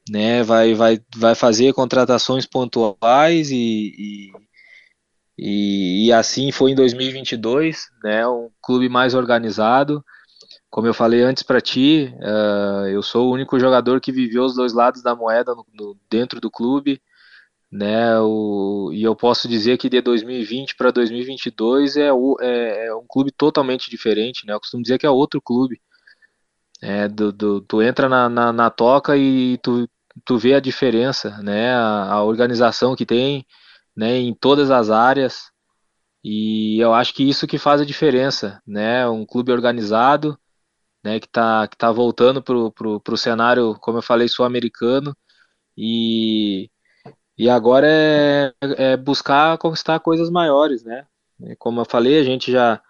né? 0.08 0.42
Vai, 0.42 0.74
vai, 0.74 1.00
vai 1.16 1.34
fazer 1.34 1.72
contratações 1.72 2.46
pontuais 2.46 3.50
e, 3.50 4.32
e, 5.38 6.06
e 6.06 6.12
assim 6.12 6.52
foi 6.52 6.72
em 6.72 6.74
2022, 6.74 7.88
né? 8.02 8.26
Um 8.26 8.50
clube 8.62 8.88
mais 8.88 9.14
organizado. 9.14 10.04
Como 10.70 10.86
eu 10.88 10.94
falei 10.94 11.22
antes 11.22 11.42
para 11.42 11.60
ti, 11.60 12.12
uh, 12.18 12.88
eu 12.88 13.02
sou 13.02 13.28
o 13.28 13.32
único 13.32 13.58
jogador 13.60 14.00
que 14.00 14.10
viveu 14.10 14.44
os 14.44 14.56
dois 14.56 14.72
lados 14.72 15.02
da 15.02 15.14
moeda 15.14 15.54
no, 15.54 15.64
no, 15.72 15.96
dentro 16.10 16.40
do 16.40 16.50
clube, 16.50 17.00
né? 17.70 18.18
O, 18.20 18.90
e 18.92 19.02
eu 19.02 19.14
posso 19.16 19.48
dizer 19.48 19.78
que 19.78 19.88
de 19.88 20.00
2020 20.00 20.76
para 20.76 20.90
2022 20.90 21.96
é, 21.96 22.12
o, 22.12 22.36
é, 22.40 22.86
é, 22.86 22.94
um 22.94 23.04
clube 23.06 23.32
totalmente 23.32 23.90
diferente, 23.90 24.46
né? 24.46 24.52
Eu 24.54 24.60
costumo 24.60 24.82
dizer 24.82 24.98
que 24.98 25.06
é 25.06 25.10
outro 25.10 25.40
clube. 25.40 25.80
É, 26.84 27.08
do, 27.08 27.32
do, 27.32 27.60
tu 27.62 27.80
entra 27.82 28.10
na, 28.10 28.28
na, 28.28 28.52
na, 28.52 28.68
toca 28.70 29.16
e 29.16 29.56
tu, 29.62 29.88
tu 30.22 30.36
vê 30.36 30.52
a 30.54 30.60
diferença, 30.60 31.30
né? 31.42 31.72
A, 31.74 32.12
a, 32.12 32.22
organização 32.24 32.94
que 32.94 33.06
tem, 33.06 33.46
né? 33.96 34.18
Em 34.18 34.34
todas 34.34 34.70
as 34.70 34.90
áreas. 34.90 35.50
E 36.22 36.78
eu 36.80 36.94
acho 36.94 37.14
que 37.14 37.28
isso 37.28 37.46
que 37.46 37.58
faz 37.58 37.80
a 37.80 37.86
diferença, 37.86 38.62
né? 38.66 39.08
Um 39.08 39.24
clube 39.26 39.50
organizado, 39.52 40.38
né? 41.02 41.20
Que 41.20 41.28
tá, 41.28 41.66
que 41.68 41.76
tá 41.76 41.90
voltando 41.92 42.42
pro, 42.42 42.70
pro, 42.72 43.00
pro 43.00 43.16
cenário, 43.16 43.76
como 43.80 43.98
eu 43.98 44.02
falei, 44.02 44.28
sul-americano. 44.28 45.16
E, 45.76 46.70
e 47.38 47.48
agora 47.50 47.86
é, 47.88 48.52
é 48.60 48.96
buscar 48.96 49.58
conquistar 49.58 50.00
coisas 50.00 50.30
maiores, 50.30 50.84
né? 50.84 51.06
Como 51.58 51.80
eu 51.80 51.86
falei, 51.86 52.18
a 52.20 52.24
gente 52.24 52.52
já 52.52 52.82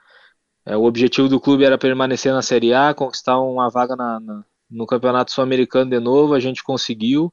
é, 0.67 0.77
o 0.77 0.85
objetivo 0.85 1.29
do 1.29 1.41
clube 1.41 1.65
era 1.65 1.77
permanecer 1.77 2.33
na 2.33 2.43
Série 2.43 2.73
A, 2.73 2.95
conquistar 2.95 3.39
uma 3.39 3.69
vaga 3.69 3.95
na, 3.95 4.19
na, 4.19 4.45
no 4.71 4.87
Campeonato 4.87 5.33
Sul-Americano 5.33 5.91
de 5.91 6.01
novo, 6.01 6.35
a 6.35 6.41
gente 6.41 6.63
conseguiu. 6.63 7.33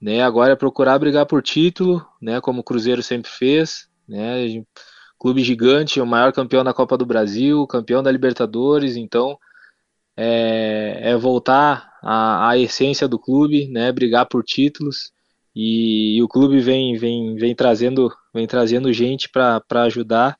Né, 0.00 0.22
agora 0.22 0.54
é 0.54 0.56
procurar 0.56 0.98
brigar 0.98 1.26
por 1.26 1.42
título, 1.42 2.06
né, 2.22 2.40
como 2.40 2.60
o 2.60 2.64
Cruzeiro 2.64 3.02
sempre 3.02 3.30
fez. 3.30 3.88
Né, 4.08 4.64
clube 5.18 5.44
gigante, 5.44 6.00
o 6.00 6.06
maior 6.06 6.32
campeão 6.32 6.64
da 6.64 6.72
Copa 6.72 6.96
do 6.96 7.04
Brasil, 7.04 7.66
campeão 7.66 8.02
da 8.02 8.10
Libertadores, 8.10 8.96
então 8.96 9.38
é, 10.16 11.10
é 11.10 11.16
voltar 11.16 11.92
à, 12.02 12.56
essência 12.56 13.06
do 13.06 13.18
clube, 13.18 13.68
né, 13.68 13.92
brigar 13.92 14.26
por 14.26 14.42
títulos. 14.42 15.12
E, 15.54 16.16
e 16.16 16.22
o 16.22 16.28
clube 16.28 16.60
vem, 16.60 16.96
vem, 16.96 17.34
vem 17.34 17.54
trazendo, 17.54 18.10
vem 18.32 18.46
trazendo 18.46 18.92
gente 18.92 19.28
para 19.28 19.62
ajudar 19.84 20.38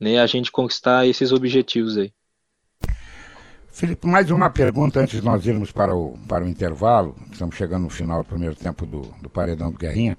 né, 0.00 0.18
a 0.18 0.26
gente 0.26 0.50
conquistar 0.50 1.06
esses 1.06 1.30
objetivos 1.30 1.96
aí. 1.98 2.12
Felipe, 3.72 4.06
mais 4.06 4.30
uma 4.30 4.50
pergunta 4.50 5.00
antes 5.00 5.20
de 5.20 5.24
nós 5.24 5.46
irmos 5.46 5.70
para 5.70 5.94
o, 5.94 6.18
para 6.28 6.44
o 6.44 6.48
intervalo. 6.48 7.16
Estamos 7.30 7.54
chegando 7.56 7.84
no 7.84 7.90
final 7.90 8.22
do 8.22 8.28
primeiro 8.28 8.54
tempo 8.54 8.84
do, 8.84 9.02
do 9.22 9.30
Paredão 9.30 9.70
do 9.70 9.78
Guerrinha. 9.78 10.18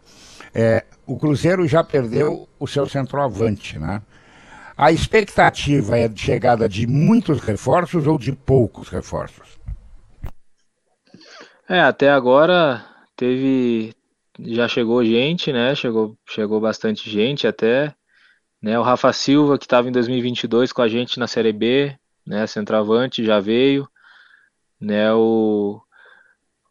É, 0.53 0.85
o 1.05 1.17
Cruzeiro 1.17 1.67
já 1.67 1.83
perdeu 1.83 2.47
o 2.59 2.67
seu 2.67 2.87
centroavante, 2.87 3.77
né? 3.77 4.01
A 4.77 4.91
expectativa 4.91 5.97
é 5.97 6.07
de 6.07 6.19
chegada 6.19 6.67
de 6.67 6.87
muitos 6.87 7.39
reforços 7.39 8.07
ou 8.07 8.17
de 8.17 8.31
poucos 8.31 8.89
reforços? 8.89 9.59
É, 11.69 11.81
até 11.81 12.09
agora 12.09 12.83
teve. 13.15 13.93
Já 14.39 14.67
chegou 14.67 15.05
gente, 15.05 15.53
né? 15.53 15.75
Chegou, 15.75 16.17
chegou 16.27 16.59
bastante 16.59 17.09
gente 17.09 17.45
até. 17.45 17.93
Né? 18.61 18.77
O 18.77 18.83
Rafa 18.83 19.11
Silva, 19.11 19.57
que 19.57 19.65
estava 19.65 19.89
em 19.89 19.91
2022 19.91 20.71
com 20.71 20.81
a 20.81 20.87
gente 20.87 21.19
na 21.19 21.27
Série 21.27 21.51
B, 21.51 21.97
né? 22.25 22.45
Centroavante, 22.45 23.25
já 23.25 23.39
veio. 23.39 23.87
Né? 24.79 25.11
O, 25.13 25.81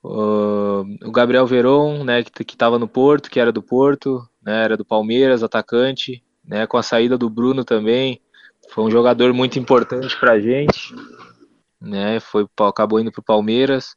o, 0.03 0.85
o 1.05 1.13
Gabriel 1.13 1.47
Veron, 1.47 2.05
né? 2.05 2.23
Que 2.23 2.43
estava 2.43 2.79
no 2.79 2.87
Porto, 2.87 3.31
que 3.31 3.41
era 3.41 3.51
do 3.51 3.63
Porto, 3.63 4.23
né? 4.43 4.65
Era 4.65 4.77
do 4.77 4.85
Palmeiras, 4.85 5.43
atacante. 5.43 6.23
Né? 6.45 6.67
Com 6.67 6.77
a 6.77 6.83
saída 6.83 7.19
do 7.19 7.29
Bruno 7.29 7.65
também. 7.65 8.21
Foi 8.71 8.85
um 8.85 8.91
jogador 8.91 9.33
muito 9.33 9.59
importante 9.59 10.19
para 10.19 10.33
a 10.33 10.41
gente. 10.41 10.95
Né? 11.81 12.21
Foi, 12.21 12.47
acabou 12.69 13.01
indo 13.01 13.11
para 13.11 13.21
o 13.21 13.25
Palmeiras 13.25 13.97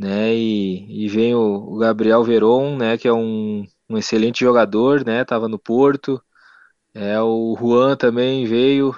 né? 0.00 0.34
E, 0.34 1.04
e 1.04 1.08
vem 1.08 1.34
o, 1.34 1.74
o, 1.74 1.78
Gabriel 1.78 2.24
Veron, 2.24 2.76
né? 2.76 2.96
Que 2.96 3.06
é 3.06 3.12
um, 3.12 3.66
um 3.88 3.98
excelente 3.98 4.40
jogador, 4.40 5.04
né? 5.04 5.24
Tava 5.24 5.48
no 5.48 5.58
Porto. 5.58 6.20
É, 6.94 7.20
o 7.20 7.56
Juan 7.58 7.96
também 7.96 8.46
veio, 8.46 8.94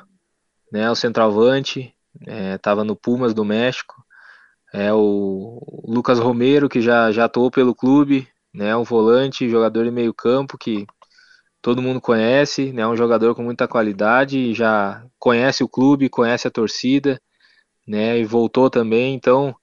né? 0.72 0.90
O 0.90 0.94
centroavante, 0.94 1.94
é, 2.26 2.58
tava 2.58 2.84
no 2.84 2.96
Pumas 2.96 3.34
do 3.34 3.44
México. 3.44 3.94
É 4.72 4.92
o, 4.92 5.60
Lucas 5.86 6.18
Romero 6.18 6.68
que 6.68 6.80
já 6.80 7.12
já 7.12 7.26
atuou 7.26 7.50
pelo 7.50 7.74
clube, 7.74 8.28
né? 8.54 8.74
Um 8.76 8.84
volante, 8.84 9.48
jogador 9.48 9.84
de 9.84 9.90
meio 9.90 10.14
campo 10.14 10.58
que 10.58 10.86
todo 11.62 11.82
mundo 11.82 12.00
conhece, 12.00 12.72
né? 12.72 12.86
Um 12.86 12.96
jogador 12.96 13.34
com 13.34 13.42
muita 13.42 13.68
qualidade, 13.68 14.54
já 14.54 15.04
conhece 15.18 15.64
o 15.64 15.68
clube, 15.68 16.08
conhece 16.08 16.48
a 16.48 16.50
torcida, 16.50 17.20
né? 17.86 18.18
E 18.18 18.24
voltou 18.24 18.70
também, 18.70 19.14
então 19.14 19.54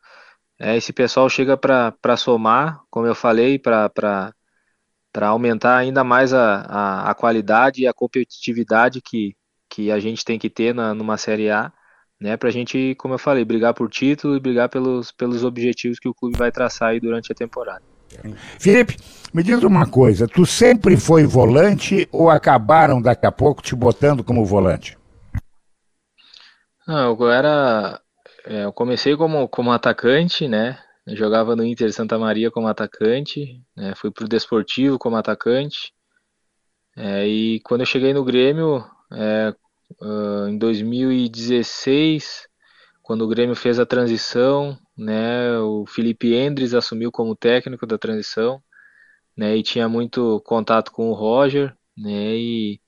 é, 0.59 0.77
esse 0.77 0.93
pessoal 0.93 1.29
chega 1.29 1.57
para 1.57 2.17
somar, 2.17 2.81
como 2.89 3.07
eu 3.07 3.15
falei, 3.15 3.59
para 5.19 5.27
aumentar 5.27 5.75
ainda 5.75 6.01
mais 6.01 6.34
a, 6.34 6.62
a, 6.62 7.12
a, 7.12 7.13
qualidade 7.13 7.82
e 7.82 7.88
a 7.88 7.93
competitividade 7.93 9.01
que, 9.01 9.36
que 9.69 9.91
a 9.91 9.99
gente 9.99 10.23
tem 10.23 10.39
que 10.39 10.49
ter 10.49 10.73
na, 10.73 10.93
numa 10.93 11.17
Série 11.17 11.49
A, 11.49 11.73
né, 12.21 12.38
para 12.38 12.47
a 12.47 12.51
gente, 12.53 12.95
como 12.95 13.15
eu 13.15 13.19
falei, 13.19 13.43
brigar 13.43 13.73
por 13.73 13.89
título 13.89 14.38
e 14.38 14.39
brigar 14.39 14.69
pelos, 14.69 15.12
pelos 15.12 15.43
objetivos 15.43 15.99
que 15.99 16.08
o 16.08 16.13
clube 16.13 16.38
vai 16.38 16.53
traçar 16.53 16.91
aí 16.91 17.01
durante 17.01 17.34
a 17.34 17.36
temporada. 17.36 17.82
Felipe, 18.58 18.95
me 19.34 19.43
diz 19.43 19.62
uma 19.62 19.86
coisa, 19.86 20.25
tu 20.25 20.45
sempre 20.45 20.95
foi 20.95 21.25
volante 21.25 22.08
ou 22.13 22.29
acabaram 22.29 23.01
daqui 23.01 23.25
a 23.25 23.32
pouco 23.32 23.62
te 23.62 23.75
botando 23.75 24.23
como 24.23 24.45
volante? 24.45 24.97
Não, 26.88 27.17
eu 27.19 27.29
era 27.29 27.99
é, 28.45 28.63
eu 28.63 28.71
comecei 28.71 29.17
como, 29.17 29.49
como 29.49 29.73
atacante, 29.73 30.47
né? 30.47 30.79
Jogava 31.15 31.56
no 31.56 31.63
Inter 31.65 31.91
Santa 31.93 32.17
Maria 32.17 32.52
como 32.52 32.67
atacante, 32.67 33.62
né? 33.76 33.93
fui 33.95 34.12
pro 34.12 34.28
Desportivo 34.28 35.00
como 35.00 35.15
atacante. 35.15 35.93
É, 36.95 37.28
e 37.28 37.60
quando 37.62 37.82
eu 37.82 37.86
cheguei 37.86 38.13
no 38.13 38.24
Grêmio, 38.24 38.84
é, 39.12 39.54
uh, 40.02 40.48
em 40.48 40.58
2016, 40.58 42.48
quando 43.02 43.24
o 43.24 43.28
Grêmio 43.28 43.56
fez 43.56 43.80
a 43.80 43.86
transição, 43.86 44.78
né? 44.98 45.58
O 45.60 45.86
Felipe 45.88 46.36
Endres 46.36 46.74
assumiu 46.74 47.12
como 47.12 47.36
técnico 47.36 47.88
da 47.88 47.98
transição, 47.98 48.62
né? 49.36 49.58
E 49.58 49.63
tinha 49.63 49.89
muito 49.89 50.41
contato 50.41 50.91
com 50.91 51.10
o 51.10 51.13
Roger, 51.13 51.76
né? 51.98 52.36
E, 52.36 52.82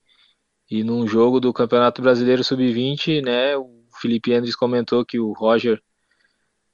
e 0.70 0.84
num 0.84 1.06
jogo 1.06 1.40
do 1.40 1.52
Campeonato 1.52 2.02
Brasileiro 2.02 2.44
Sub-20, 2.44 3.22
né? 3.24 3.56
O 3.56 3.88
Felipe 4.00 4.32
Andres 4.34 4.56
comentou 4.56 5.04
que 5.04 5.18
o 5.18 5.32
Roger 5.32 5.82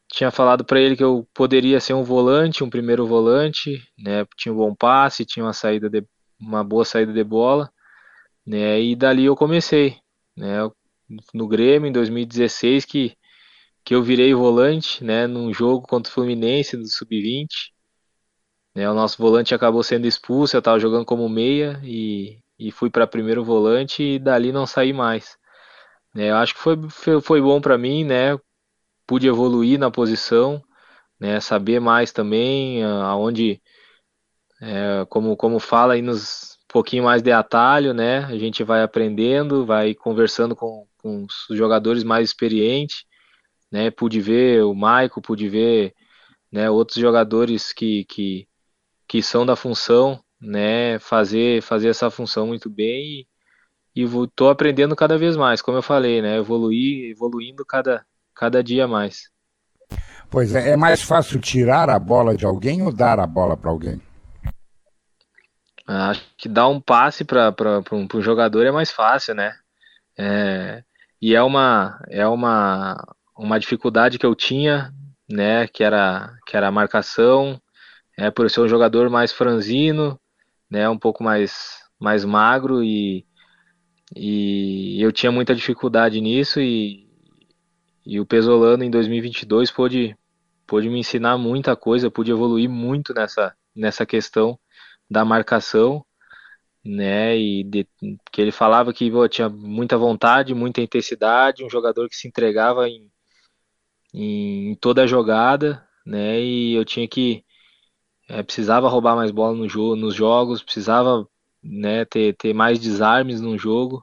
tinha 0.08 0.30
falado 0.30 0.64
para 0.64 0.80
ele 0.80 0.96
que 0.96 1.04
eu 1.04 1.28
poderia 1.34 1.80
ser 1.80 1.94
um 1.94 2.02
volante, 2.02 2.64
um 2.64 2.70
primeiro 2.70 3.06
volante, 3.06 3.82
né? 3.98 4.26
Tinha 4.36 4.52
um 4.52 4.56
bom 4.56 4.74
passe, 4.74 5.24
tinha 5.24 5.44
uma 5.44 5.52
saída 5.52 5.88
de, 5.90 6.04
uma 6.40 6.64
boa 6.64 6.84
saída 6.84 7.12
de 7.12 7.24
bola, 7.24 7.70
né? 8.46 8.80
E 8.80 8.96
dali 8.96 9.26
eu 9.26 9.36
comecei, 9.36 9.98
né? 10.36 10.58
No 11.34 11.48
Grêmio 11.48 11.88
em 11.88 11.92
2016 11.92 12.84
que 12.84 13.16
que 13.84 13.94
eu 13.94 14.02
virei 14.02 14.34
volante, 14.34 15.02
né? 15.04 15.26
Num 15.26 15.52
jogo 15.52 15.86
contra 15.86 16.10
o 16.10 16.14
Fluminense 16.14 16.76
do 16.76 16.86
sub-20, 16.86 17.72
né? 18.74 18.90
O 18.90 18.94
nosso 18.94 19.18
volante 19.18 19.54
acabou 19.54 19.82
sendo 19.82 20.06
expulso, 20.06 20.56
eu 20.56 20.60
estava 20.60 20.78
jogando 20.78 21.04
como 21.06 21.28
meia 21.28 21.80
e 21.84 22.38
e 22.58 22.72
fui 22.72 22.90
para 22.90 23.06
primeiro 23.06 23.44
volante 23.44 24.02
e 24.02 24.18
dali 24.18 24.50
não 24.52 24.66
saí 24.66 24.92
mais. 24.92 25.38
É, 26.16 26.30
eu 26.30 26.36
acho 26.36 26.54
que 26.54 26.60
foi, 26.60 26.76
foi, 26.90 27.20
foi 27.20 27.40
bom 27.40 27.60
para 27.60 27.78
mim, 27.78 28.04
né? 28.04 28.38
Pude 29.08 29.26
evoluir 29.26 29.78
na 29.78 29.90
posição, 29.90 30.62
né? 31.18 31.40
Saber 31.40 31.80
mais 31.80 32.12
também 32.12 32.84
aonde, 32.84 33.60
é, 34.62 35.06
como, 35.08 35.36
como 35.36 35.58
fala 35.58 35.94
aí 35.94 36.02
nos 36.02 36.58
um 36.68 36.72
pouquinho 36.72 37.04
mais 37.04 37.22
de 37.22 37.32
atalho, 37.32 37.94
né? 37.94 38.18
A 38.26 38.36
gente 38.36 38.62
vai 38.62 38.82
aprendendo, 38.82 39.64
vai 39.64 39.94
conversando 39.94 40.54
com, 40.54 40.86
com 40.98 41.24
os 41.24 41.56
jogadores 41.56 42.04
mais 42.04 42.28
experientes, 42.28 43.04
né? 43.72 43.90
Pude 43.90 44.20
ver 44.20 44.64
o 44.64 44.74
Maico, 44.74 45.22
pude 45.22 45.48
ver, 45.48 45.94
né? 46.52 46.70
Outros 46.70 46.98
jogadores 46.98 47.72
que, 47.72 48.04
que, 48.04 48.48
que 49.08 49.22
são 49.22 49.46
da 49.46 49.56
função, 49.56 50.22
né? 50.40 50.98
Fazer 51.00 51.62
fazer 51.62 51.88
essa 51.88 52.10
função 52.10 52.46
muito 52.48 52.70
bem 52.70 53.26
e, 53.96 54.02
e 54.02 54.04
estou 54.04 54.50
aprendendo 54.50 54.96
cada 54.96 55.18
vez 55.18 55.36
mais, 55.36 55.62
como 55.62 55.78
eu 55.78 55.82
falei, 55.82 56.22
né? 56.22 56.36
Evoluir, 56.38 57.10
evoluindo 57.10 57.64
cada, 57.66 58.06
cada 58.38 58.62
dia 58.62 58.86
mais. 58.86 59.30
Pois 60.30 60.54
é, 60.54 60.70
é 60.70 60.76
mais 60.76 61.02
fácil 61.02 61.40
tirar 61.40 61.90
a 61.90 61.98
bola 61.98 62.36
de 62.36 62.44
alguém 62.44 62.82
ou 62.82 62.92
dar 62.92 63.18
a 63.18 63.26
bola 63.26 63.56
para 63.56 63.70
alguém? 63.70 64.00
Acho 65.86 66.22
que 66.36 66.48
dar 66.48 66.68
um 66.68 66.80
passe 66.80 67.24
para 67.24 67.52
um, 67.90 68.06
um 68.14 68.22
jogador 68.22 68.66
é 68.66 68.70
mais 68.70 68.90
fácil, 68.90 69.34
né? 69.34 69.56
É, 70.18 70.84
e 71.20 71.34
é 71.34 71.42
uma 71.42 71.98
é 72.10 72.26
uma, 72.26 73.02
uma 73.36 73.58
dificuldade 73.58 74.18
que 74.18 74.26
eu 74.26 74.34
tinha, 74.34 74.92
né? 75.28 75.66
Que 75.66 75.82
era 75.82 76.30
que 76.46 76.56
era 76.56 76.68
a 76.68 76.72
marcação, 76.72 77.60
é 78.18 78.30
por 78.30 78.50
ser 78.50 78.60
um 78.60 78.68
jogador 78.68 79.08
mais 79.08 79.32
franzino, 79.32 80.20
né? 80.70 80.86
Um 80.88 80.98
pouco 80.98 81.24
mais 81.24 81.78
mais 81.98 82.22
magro 82.24 82.84
e 82.84 83.26
e 84.14 85.02
eu 85.02 85.10
tinha 85.10 85.32
muita 85.32 85.54
dificuldade 85.54 86.20
nisso 86.20 86.60
e, 86.60 87.07
e 88.08 88.18
o 88.18 88.24
Pesolano 88.24 88.82
em 88.82 88.90
2022 88.90 89.70
pôde, 89.70 90.16
pôde 90.66 90.88
me 90.88 90.98
ensinar 90.98 91.36
muita 91.36 91.76
coisa, 91.76 92.10
pude 92.10 92.30
evoluir 92.30 92.66
muito 92.66 93.12
nessa, 93.12 93.54
nessa 93.76 94.06
questão 94.06 94.58
da 95.10 95.26
marcação, 95.26 96.02
né? 96.82 97.36
E 97.36 97.62
de, 97.64 97.86
que 98.32 98.40
ele 98.40 98.50
falava 98.50 98.94
que 98.94 99.10
pô, 99.10 99.28
tinha 99.28 99.50
muita 99.50 99.98
vontade, 99.98 100.54
muita 100.54 100.80
intensidade, 100.80 101.62
um 101.62 101.68
jogador 101.68 102.08
que 102.08 102.16
se 102.16 102.26
entregava 102.26 102.88
em, 102.88 103.10
em, 104.14 104.74
toda 104.76 105.02
a 105.02 105.06
jogada, 105.06 105.86
né? 106.06 106.40
E 106.40 106.74
eu 106.74 106.86
tinha 106.86 107.06
que 107.06 107.44
é, 108.28 108.42
precisava 108.42 108.88
roubar 108.88 109.16
mais 109.16 109.30
bola 109.30 109.54
no 109.54 109.96
nos 109.96 110.14
jogos, 110.14 110.62
precisava 110.62 111.28
né, 111.62 112.06
ter, 112.06 112.34
ter 112.36 112.54
mais 112.54 112.78
desarmes 112.78 113.40
no 113.40 113.58
jogo, 113.58 114.02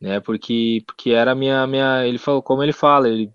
né? 0.00 0.20
Porque 0.20 0.82
porque 0.86 1.10
era 1.12 1.34
minha 1.34 1.66
minha, 1.66 2.06
ele 2.06 2.18
falou 2.18 2.42
como 2.42 2.62
ele 2.62 2.72
fala, 2.74 3.08
ele 3.08 3.32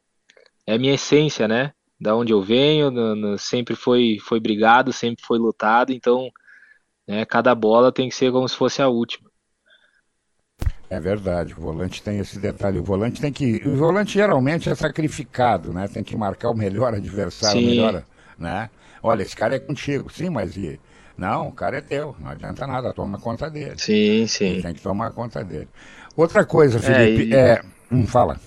é 0.65 0.78
minha 0.78 0.93
essência, 0.93 1.47
né? 1.47 1.73
Da 1.99 2.15
onde 2.15 2.34
eu 2.34 2.41
venho, 2.41 2.91
no, 2.91 3.15
no, 3.15 3.38
sempre 3.38 3.76
foi 3.76 4.17
foi 4.19 4.39
brigado, 4.39 4.91
sempre 4.91 5.23
foi 5.26 5.38
lutado, 5.38 5.91
então, 5.93 6.30
né, 7.08 7.26
cada 7.26 7.56
bola 7.56 7.91
tem 7.91 8.10
que 8.10 8.15
ser 8.15 8.32
como 8.32 8.47
se 8.47 8.56
fosse 8.56 8.82
a 8.82 8.89
última. 8.89 9.32
É 10.89 10.99
verdade, 10.99 11.54
o 11.54 11.62
volante 11.62 12.04
tem 12.04 12.19
esse 12.19 12.38
detalhe. 12.38 12.78
O 12.78 12.84
volante 12.84 13.19
tem 13.19 13.32
que. 13.32 13.62
O 13.65 13.76
volante 13.76 14.13
geralmente 14.13 14.69
é 14.69 14.76
sacrificado, 14.76 15.73
né? 15.73 15.88
Tem 15.88 16.04
que 16.04 16.15
marcar 16.15 16.52
o 16.52 16.56
melhor 16.56 16.93
adversário, 16.93 17.60
Sim. 17.60 17.65
o 17.65 17.69
melhor. 17.69 18.04
Né? 18.38 18.69
Olha, 19.02 19.23
esse 19.23 19.36
cara 19.36 19.56
é 19.56 19.60
contigo. 19.60 20.12
Sim, 20.12 20.30
mas 20.30 20.56
e, 20.56 20.80
não, 21.17 21.47
o 21.47 21.52
cara 21.52 21.78
é 21.78 21.82
teu, 21.82 22.15
não 22.19 22.30
adianta 22.30 22.67
nada, 22.67 22.93
toma 22.93 23.17
conta 23.17 23.49
dele. 23.49 23.73
Sim, 23.78 24.28
sim. 24.28 24.62
Tem 24.62 24.73
que 24.73 24.82
tomar 24.82 25.12
conta 25.12 25.43
dele. 25.43 25.67
Outra 26.15 26.45
coisa, 26.45 26.78
é, 26.78 26.82
Felipe, 26.82 27.34
é. 27.34 27.38
E... 27.38 27.39
é... 27.39 27.62
Hum, 27.91 28.06
fala. 28.06 28.39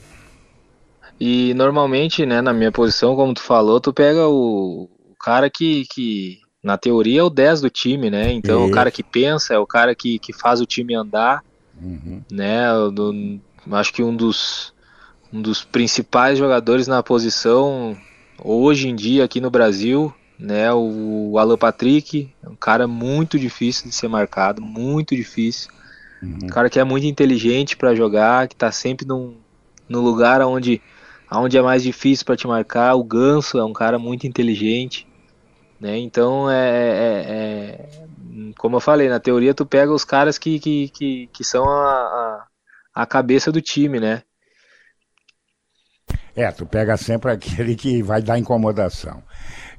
E 1.18 1.54
normalmente, 1.54 2.26
né, 2.26 2.40
na 2.40 2.52
minha 2.52 2.70
posição, 2.70 3.16
como 3.16 3.32
tu 3.32 3.42
falou, 3.42 3.80
tu 3.80 3.92
pega 3.92 4.28
o, 4.28 4.88
o 5.10 5.14
cara 5.18 5.48
que, 5.48 5.86
que, 5.86 6.38
na 6.62 6.76
teoria, 6.76 7.20
é 7.20 7.22
o 7.22 7.30
10 7.30 7.62
do 7.62 7.70
time, 7.70 8.10
né? 8.10 8.32
Então, 8.32 8.62
Isso. 8.62 8.70
o 8.70 8.74
cara 8.74 8.90
que 8.90 9.02
pensa, 9.02 9.54
é 9.54 9.58
o 9.58 9.66
cara 9.66 9.94
que, 9.94 10.18
que 10.18 10.32
faz 10.32 10.60
o 10.60 10.66
time 10.66 10.94
andar, 10.94 11.42
uhum. 11.80 12.22
né? 12.30 12.66
Do, 12.92 13.40
acho 13.72 13.92
que 13.92 14.02
um 14.02 14.14
dos, 14.14 14.74
um 15.32 15.40
dos 15.40 15.64
principais 15.64 16.38
jogadores 16.38 16.86
na 16.86 17.02
posição 17.02 17.96
hoje 18.42 18.88
em 18.88 18.94
dia 18.94 19.24
aqui 19.24 19.40
no 19.40 19.50
Brasil, 19.50 20.12
né? 20.38 20.72
O 20.72 21.38
Alan 21.38 21.56
Patrick, 21.56 22.30
é 22.42 22.48
um 22.48 22.56
cara 22.56 22.86
muito 22.86 23.38
difícil 23.38 23.88
de 23.88 23.94
ser 23.94 24.08
marcado, 24.08 24.60
muito 24.60 25.16
difícil. 25.16 25.70
Uhum. 26.22 26.38
Um 26.44 26.46
cara 26.48 26.68
que 26.68 26.78
é 26.78 26.84
muito 26.84 27.06
inteligente 27.06 27.76
para 27.76 27.94
jogar, 27.94 28.48
que 28.48 28.56
tá 28.56 28.70
sempre 28.70 29.06
num, 29.06 29.36
no 29.88 30.00
lugar 30.00 30.40
onde, 30.42 30.80
onde 31.30 31.56
é 31.56 31.62
mais 31.62 31.82
difícil 31.82 32.24
para 32.24 32.36
te 32.36 32.46
marcar. 32.46 32.94
O 32.94 33.04
Ganso 33.04 33.58
é 33.58 33.64
um 33.64 33.72
cara 33.72 33.98
muito 33.98 34.26
inteligente, 34.26 35.06
né? 35.80 35.98
Então 35.98 36.50
é, 36.50 36.68
é, 36.68 37.24
é, 37.28 38.52
como 38.58 38.76
eu 38.76 38.80
falei, 38.80 39.08
na 39.08 39.20
teoria 39.20 39.54
tu 39.54 39.66
pega 39.66 39.92
os 39.92 40.04
caras 40.04 40.38
que, 40.38 40.58
que, 40.58 40.88
que, 40.90 41.30
que 41.32 41.44
são 41.44 41.68
a, 41.68 42.46
a, 42.94 43.02
a 43.02 43.06
cabeça 43.06 43.50
do 43.50 43.60
time, 43.60 43.98
né? 44.00 44.22
É, 46.34 46.50
tu 46.52 46.66
pega 46.66 46.96
sempre 46.98 47.32
aquele 47.32 47.74
que 47.74 48.02
vai 48.02 48.20
dar 48.20 48.38
incomodação. 48.38 49.22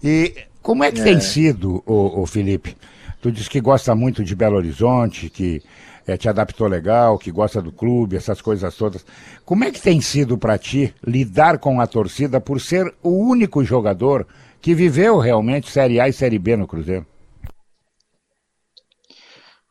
E 0.03 0.33
como 0.61 0.83
é 0.83 0.91
que 0.91 0.99
é. 0.99 1.03
tem 1.03 1.19
sido, 1.19 1.83
o, 1.85 2.21
o, 2.21 2.25
Felipe? 2.25 2.75
Tu 3.21 3.31
disse 3.31 3.49
que 3.49 3.61
gosta 3.61 3.93
muito 3.95 4.23
de 4.23 4.35
Belo 4.35 4.57
Horizonte, 4.57 5.29
que 5.29 5.61
é, 6.07 6.15
te 6.15 6.29
adaptou 6.29 6.67
legal, 6.67 7.19
que 7.19 7.29
gosta 7.29 7.61
do 7.61 7.71
clube, 7.71 8.15
essas 8.15 8.41
coisas 8.41 8.73
todas. 8.75 9.05
Como 9.45 9.65
é 9.65 9.71
que 9.71 9.81
tem 9.81 9.99
sido 9.99 10.37
para 10.37 10.57
ti 10.57 10.95
lidar 11.05 11.59
com 11.59 11.81
a 11.81 11.85
torcida 11.85 12.39
por 12.39 12.61
ser 12.61 12.95
o 13.03 13.09
único 13.09 13.63
jogador 13.63 14.25
que 14.61 14.73
viveu 14.73 15.19
realmente 15.19 15.69
Série 15.69 15.99
A 15.99 16.07
e 16.07 16.13
Série 16.13 16.39
B 16.39 16.55
no 16.55 16.65
Cruzeiro? 16.65 17.05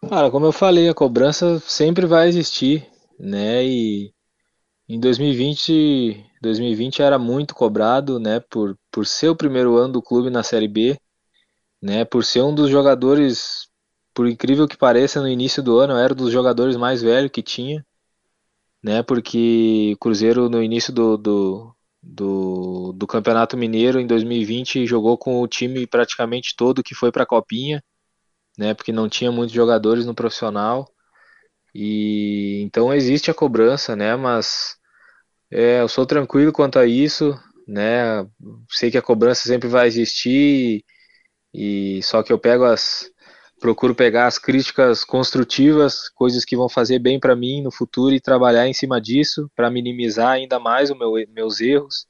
Cara, 0.09 0.31
como 0.31 0.45
eu 0.47 0.53
falei, 0.53 0.89
a 0.89 0.95
cobrança 0.95 1.59
sempre 1.61 2.07
vai 2.07 2.29
existir, 2.29 2.87
né? 3.19 3.65
E 3.65 4.13
em 4.89 5.01
2020, 5.01 6.23
2020 6.43 7.03
era 7.03 7.19
muito 7.19 7.55
cobrado, 7.55 8.21
né, 8.21 8.41
por, 8.49 8.79
por 8.93 9.05
ser 9.05 9.31
o 9.31 9.37
primeiro 9.37 9.77
ano 9.77 9.95
do 9.95 10.03
clube 10.03 10.31
na 10.31 10.45
Série 10.45 10.69
B, 10.69 10.97
né, 11.83 12.05
por 12.05 12.25
ser 12.25 12.43
um 12.43 12.55
dos 12.55 12.71
jogadores, 12.71 13.66
por 14.17 14.27
incrível 14.27 14.67
que 14.67 14.79
pareça, 14.79 15.21
no 15.21 15.29
início 15.29 15.63
do 15.63 15.79
ano, 15.79 15.95
era 15.95 16.15
um 16.15 16.17
dos 16.17 16.33
jogadores 16.33 16.75
mais 16.75 17.03
velhos 17.03 17.31
que 17.31 17.43
tinha, 17.43 17.85
né, 18.83 19.03
porque 19.03 19.93
o 19.95 19.99
Cruzeiro 19.99 20.49
no 20.49 20.63
início 20.63 20.91
do, 20.91 21.19
do, 21.19 21.77
do, 22.03 22.93
do 22.95 23.07
Campeonato 23.07 23.59
Mineiro 23.59 24.01
em 24.01 24.07
2020 24.07 24.87
jogou 24.87 25.19
com 25.19 25.43
o 25.43 25.47
time 25.47 25.87
praticamente 25.87 26.55
todo 26.57 26.83
que 26.83 26.95
foi 26.95 27.13
para 27.13 27.25
a 27.25 27.27
Copinha, 27.27 27.85
né, 28.57 28.73
porque 28.73 28.91
não 28.91 29.07
tinha 29.07 29.31
muitos 29.31 29.55
jogadores 29.55 30.07
no 30.07 30.15
profissional, 30.15 30.91
e 31.75 32.63
então 32.63 32.95
existe 32.95 33.31
a 33.31 33.35
cobrança, 33.35 33.95
né? 33.95 34.17
Mas 34.17 34.77
é, 35.51 35.83
eu 35.83 35.89
sou 35.89 36.07
tranquilo 36.07 36.53
quanto 36.53 36.79
a 36.79 36.87
isso, 36.87 37.39
né? 37.69 38.27
Sei 38.71 38.91
que 38.91 38.97
a 38.97 39.03
cobrança 39.03 39.43
sempre 39.47 39.69
vai 39.69 39.87
existir 39.87 40.83
e, 41.55 41.99
e 41.99 42.03
só 42.03 42.23
que 42.23 42.33
eu 42.33 42.39
pego 42.39 42.65
as 42.65 43.11
procuro 43.61 43.95
pegar 43.95 44.27
as 44.27 44.39
críticas 44.39 45.05
construtivas, 45.05 46.09
coisas 46.11 46.45
que 46.45 46.57
vão 46.57 46.69
fazer 46.69 46.99
bem 46.99 47.19
para 47.19 47.35
mim 47.35 47.63
no 47.63 47.71
futuro 47.71 48.15
e 48.15 48.21
trabalhar 48.21 48.69
em 48.69 48.75
cima 48.75 49.01
disso 49.01 49.51
para 49.55 49.71
minimizar 49.71 50.33
ainda 50.33 50.59
mais 50.59 50.91
os 50.91 50.99
meu, 50.99 51.15
meus 51.29 51.61
erros, 51.61 52.07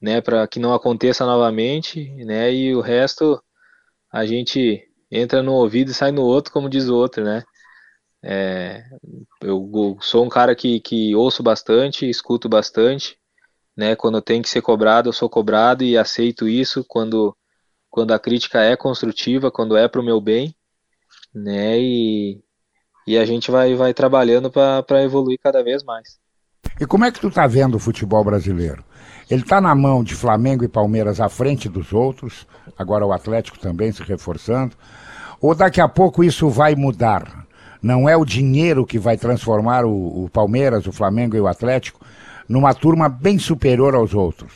né? 0.00 0.20
Para 0.20 0.46
que 0.48 0.58
não 0.58 0.74
aconteça 0.74 1.24
novamente, 1.24 2.10
né? 2.24 2.52
E 2.52 2.74
o 2.74 2.80
resto 2.80 3.42
a 4.12 4.26
gente 4.26 4.88
entra 5.10 5.42
no 5.42 5.52
ouvido 5.52 5.90
e 5.90 5.94
sai 5.94 6.10
no 6.10 6.22
outro, 6.22 6.52
como 6.52 6.68
diz 6.68 6.88
o 6.88 6.96
outro, 6.96 7.24
né? 7.24 7.44
É, 8.24 8.84
eu 9.40 9.98
sou 10.00 10.24
um 10.24 10.28
cara 10.28 10.54
que, 10.54 10.80
que 10.80 11.14
ouço 11.14 11.42
bastante, 11.42 12.08
escuto 12.08 12.48
bastante, 12.48 13.18
né? 13.76 13.96
Quando 13.96 14.20
tenho 14.22 14.42
que 14.42 14.48
ser 14.48 14.62
cobrado, 14.62 15.08
eu 15.08 15.12
sou 15.12 15.28
cobrado 15.28 15.84
e 15.84 15.96
aceito 15.96 16.48
isso 16.48 16.84
quando, 16.88 17.36
quando 17.90 18.12
a 18.12 18.18
crítica 18.18 18.60
é 18.62 18.76
construtiva, 18.76 19.50
quando 19.50 19.76
é 19.76 19.88
para 19.88 20.00
o 20.00 20.04
meu 20.04 20.20
bem, 20.20 20.54
né? 21.34 21.78
E, 21.78 22.40
e 23.06 23.18
a 23.18 23.24
gente 23.24 23.50
vai, 23.50 23.74
vai 23.74 23.94
trabalhando 23.94 24.50
para 24.50 25.02
evoluir 25.02 25.38
cada 25.42 25.62
vez 25.62 25.82
mais. 25.82 26.20
E 26.80 26.86
como 26.86 27.04
é 27.04 27.12
que 27.12 27.20
tu 27.20 27.30
tá 27.30 27.46
vendo 27.46 27.76
o 27.76 27.80
futebol 27.80 28.24
brasileiro? 28.24 28.84
Ele 29.30 29.42
está 29.42 29.60
na 29.60 29.74
mão 29.74 30.02
de 30.02 30.14
Flamengo 30.14 30.64
e 30.64 30.68
Palmeiras 30.68 31.20
à 31.20 31.28
frente 31.28 31.68
dos 31.68 31.92
outros, 31.92 32.46
agora 32.78 33.06
o 33.06 33.12
Atlético 33.12 33.58
também 33.58 33.92
se 33.92 34.02
reforçando. 34.02 34.76
Ou 35.40 35.54
daqui 35.54 35.80
a 35.80 35.88
pouco 35.88 36.22
isso 36.22 36.48
vai 36.48 36.74
mudar? 36.74 37.46
Não 37.82 38.08
é 38.08 38.16
o 38.16 38.24
dinheiro 38.24 38.86
que 38.86 38.98
vai 38.98 39.16
transformar 39.16 39.84
o, 39.84 40.24
o 40.24 40.30
Palmeiras, 40.30 40.86
o 40.86 40.92
Flamengo 40.92 41.36
e 41.36 41.40
o 41.40 41.48
Atlético 41.48 42.00
numa 42.48 42.74
turma 42.74 43.08
bem 43.08 43.38
superior 43.38 43.94
aos 43.94 44.14
outros. 44.14 44.52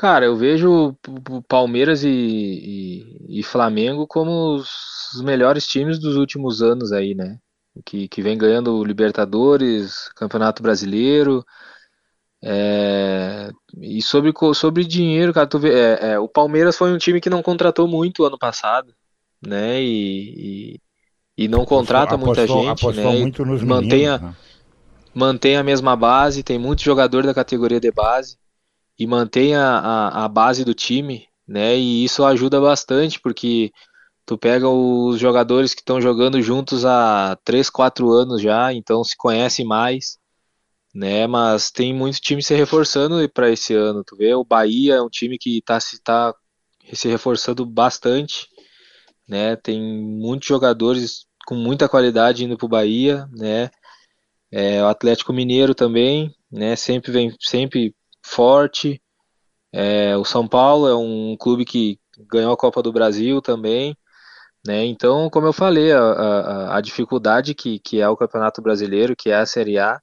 Cara, 0.00 0.24
eu 0.24 0.34
vejo 0.34 0.96
o 1.28 1.42
Palmeiras 1.42 2.02
e, 2.02 2.08
e, 2.08 3.40
e, 3.40 3.42
Flamengo 3.42 4.06
como 4.06 4.54
os 4.54 5.20
melhores 5.22 5.66
times 5.66 5.98
dos 5.98 6.16
últimos 6.16 6.62
anos 6.62 6.90
aí, 6.90 7.14
né? 7.14 7.38
Que, 7.84 8.08
que 8.08 8.22
vem 8.22 8.38
ganhando 8.38 8.82
Libertadores, 8.82 10.08
Campeonato 10.16 10.62
Brasileiro. 10.62 11.44
É, 12.42 13.50
e 13.78 14.00
sobre, 14.00 14.32
sobre 14.54 14.86
dinheiro, 14.86 15.34
cara, 15.34 15.46
vê, 15.58 15.68
é, 15.68 16.12
é, 16.12 16.18
o 16.18 16.26
Palmeiras 16.26 16.78
foi 16.78 16.90
um 16.90 16.96
time 16.96 17.20
que 17.20 17.28
não 17.28 17.42
contratou 17.42 17.86
muito 17.86 18.24
ano 18.24 18.38
passado 18.38 18.94
né? 19.46 19.82
E, 19.82 20.76
e, 21.36 21.44
e 21.44 21.46
não 21.46 21.66
contrata 21.66 22.14
apostou, 22.14 22.26
muita 22.26 22.46
gente, 22.46 22.84
apostou 22.84 23.12
né? 23.12 23.20
Muito 23.20 23.44
nos 23.44 23.62
mantém, 23.62 24.08
a, 24.08 24.16
né? 24.16 24.34
mantém 25.14 25.58
a 25.58 25.62
mesma 25.62 25.94
base, 25.94 26.42
tem 26.42 26.58
muito 26.58 26.82
jogador 26.82 27.22
da 27.22 27.34
categoria 27.34 27.78
de 27.78 27.92
base 27.92 28.39
e 29.00 29.06
mantém 29.06 29.56
a, 29.56 30.24
a, 30.24 30.28
base 30.28 30.64
do 30.64 30.74
time, 30.74 31.26
né? 31.48 31.76
E 31.76 32.04
isso 32.04 32.24
ajuda 32.24 32.60
bastante, 32.60 33.20
porque 33.20 33.72
tu 34.26 34.38
pega 34.38 34.68
os 34.68 35.18
jogadores 35.18 35.74
que 35.74 35.80
estão 35.80 36.00
jogando 36.00 36.40
juntos 36.42 36.84
há 36.84 37.36
3, 37.44 37.70
4 37.70 38.10
anos 38.12 38.42
já, 38.42 38.72
então 38.72 39.02
se 39.02 39.16
conhecem 39.16 39.66
mais, 39.66 40.18
né? 40.94 41.26
Mas 41.26 41.70
tem 41.70 41.94
muitos 41.94 42.20
times 42.20 42.46
se 42.46 42.54
reforçando 42.54 43.28
para 43.30 43.50
esse 43.50 43.74
ano. 43.74 44.04
Tu 44.04 44.16
vê, 44.16 44.34
o 44.34 44.44
Bahia 44.44 44.94
é 44.96 45.02
um 45.02 45.08
time 45.08 45.38
que 45.38 45.58
está 45.58 45.80
se, 45.80 46.00
tá 46.02 46.34
se 46.92 47.08
reforçando 47.08 47.66
bastante 47.66 48.48
né? 49.30 49.54
Tem 49.54 49.80
muitos 49.80 50.48
jogadores 50.48 51.24
com 51.46 51.54
muita 51.54 51.88
qualidade 51.88 52.44
indo 52.44 52.58
para 52.58 52.66
o 52.66 52.68
Bahia, 52.68 53.28
né? 53.32 53.70
É, 54.50 54.82
o 54.82 54.88
Atlético 54.88 55.32
Mineiro 55.32 55.72
também, 55.72 56.34
né? 56.50 56.74
Sempre 56.74 57.12
vem 57.12 57.32
sempre 57.40 57.94
forte. 58.22 59.00
É, 59.72 60.16
o 60.16 60.24
São 60.24 60.46
Paulo 60.48 60.88
é 60.88 60.96
um 60.96 61.36
clube 61.38 61.64
que 61.64 61.98
ganhou 62.30 62.52
a 62.52 62.56
Copa 62.56 62.82
do 62.82 62.92
Brasil 62.92 63.40
também, 63.40 63.96
né? 64.66 64.84
Então, 64.84 65.30
como 65.30 65.46
eu 65.46 65.52
falei, 65.52 65.92
a, 65.92 66.00
a, 66.00 66.76
a 66.76 66.80
dificuldade 66.80 67.54
que, 67.54 67.78
que 67.78 68.00
é 68.00 68.08
o 68.08 68.16
Campeonato 68.16 68.60
Brasileiro, 68.60 69.16
que 69.16 69.30
é 69.30 69.36
a 69.36 69.46
Série 69.46 69.78
A, 69.78 70.00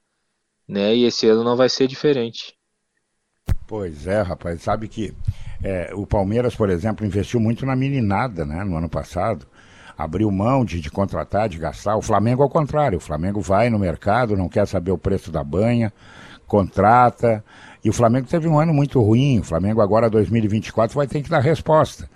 né? 0.66 0.94
E 0.94 1.04
esse 1.04 1.28
ano 1.28 1.44
não 1.44 1.56
vai 1.56 1.68
ser 1.68 1.86
diferente. 1.86 2.56
Pois 3.66 4.06
é, 4.06 4.22
rapaz, 4.22 4.62
sabe 4.62 4.88
que 4.88 5.14
é, 5.62 5.92
o 5.94 6.06
Palmeiras, 6.06 6.54
por 6.54 6.70
exemplo, 6.70 7.06
investiu 7.06 7.40
muito 7.40 7.66
na 7.66 7.74
meninada 7.74 8.44
né, 8.44 8.64
no 8.64 8.76
ano 8.76 8.88
passado. 8.88 9.46
Abriu 9.96 10.30
mão 10.30 10.64
de, 10.64 10.80
de 10.80 10.90
contratar, 10.90 11.48
de 11.48 11.58
gastar. 11.58 11.96
O 11.96 12.02
Flamengo, 12.02 12.42
ao 12.42 12.48
contrário, 12.48 12.98
o 12.98 13.00
Flamengo 13.00 13.40
vai 13.40 13.68
no 13.68 13.78
mercado, 13.78 14.36
não 14.36 14.48
quer 14.48 14.66
saber 14.66 14.92
o 14.92 14.98
preço 14.98 15.32
da 15.32 15.42
banha, 15.42 15.92
contrata. 16.46 17.44
E 17.84 17.90
o 17.90 17.92
Flamengo 17.92 18.26
teve 18.26 18.48
um 18.48 18.58
ano 18.58 18.74
muito 18.74 19.00
ruim. 19.00 19.40
O 19.40 19.44
Flamengo, 19.44 19.80
agora, 19.80 20.10
2024, 20.10 20.96
vai 20.96 21.06
ter 21.06 21.22
que 21.22 21.30
dar 21.30 21.40
resposta. 21.40 22.08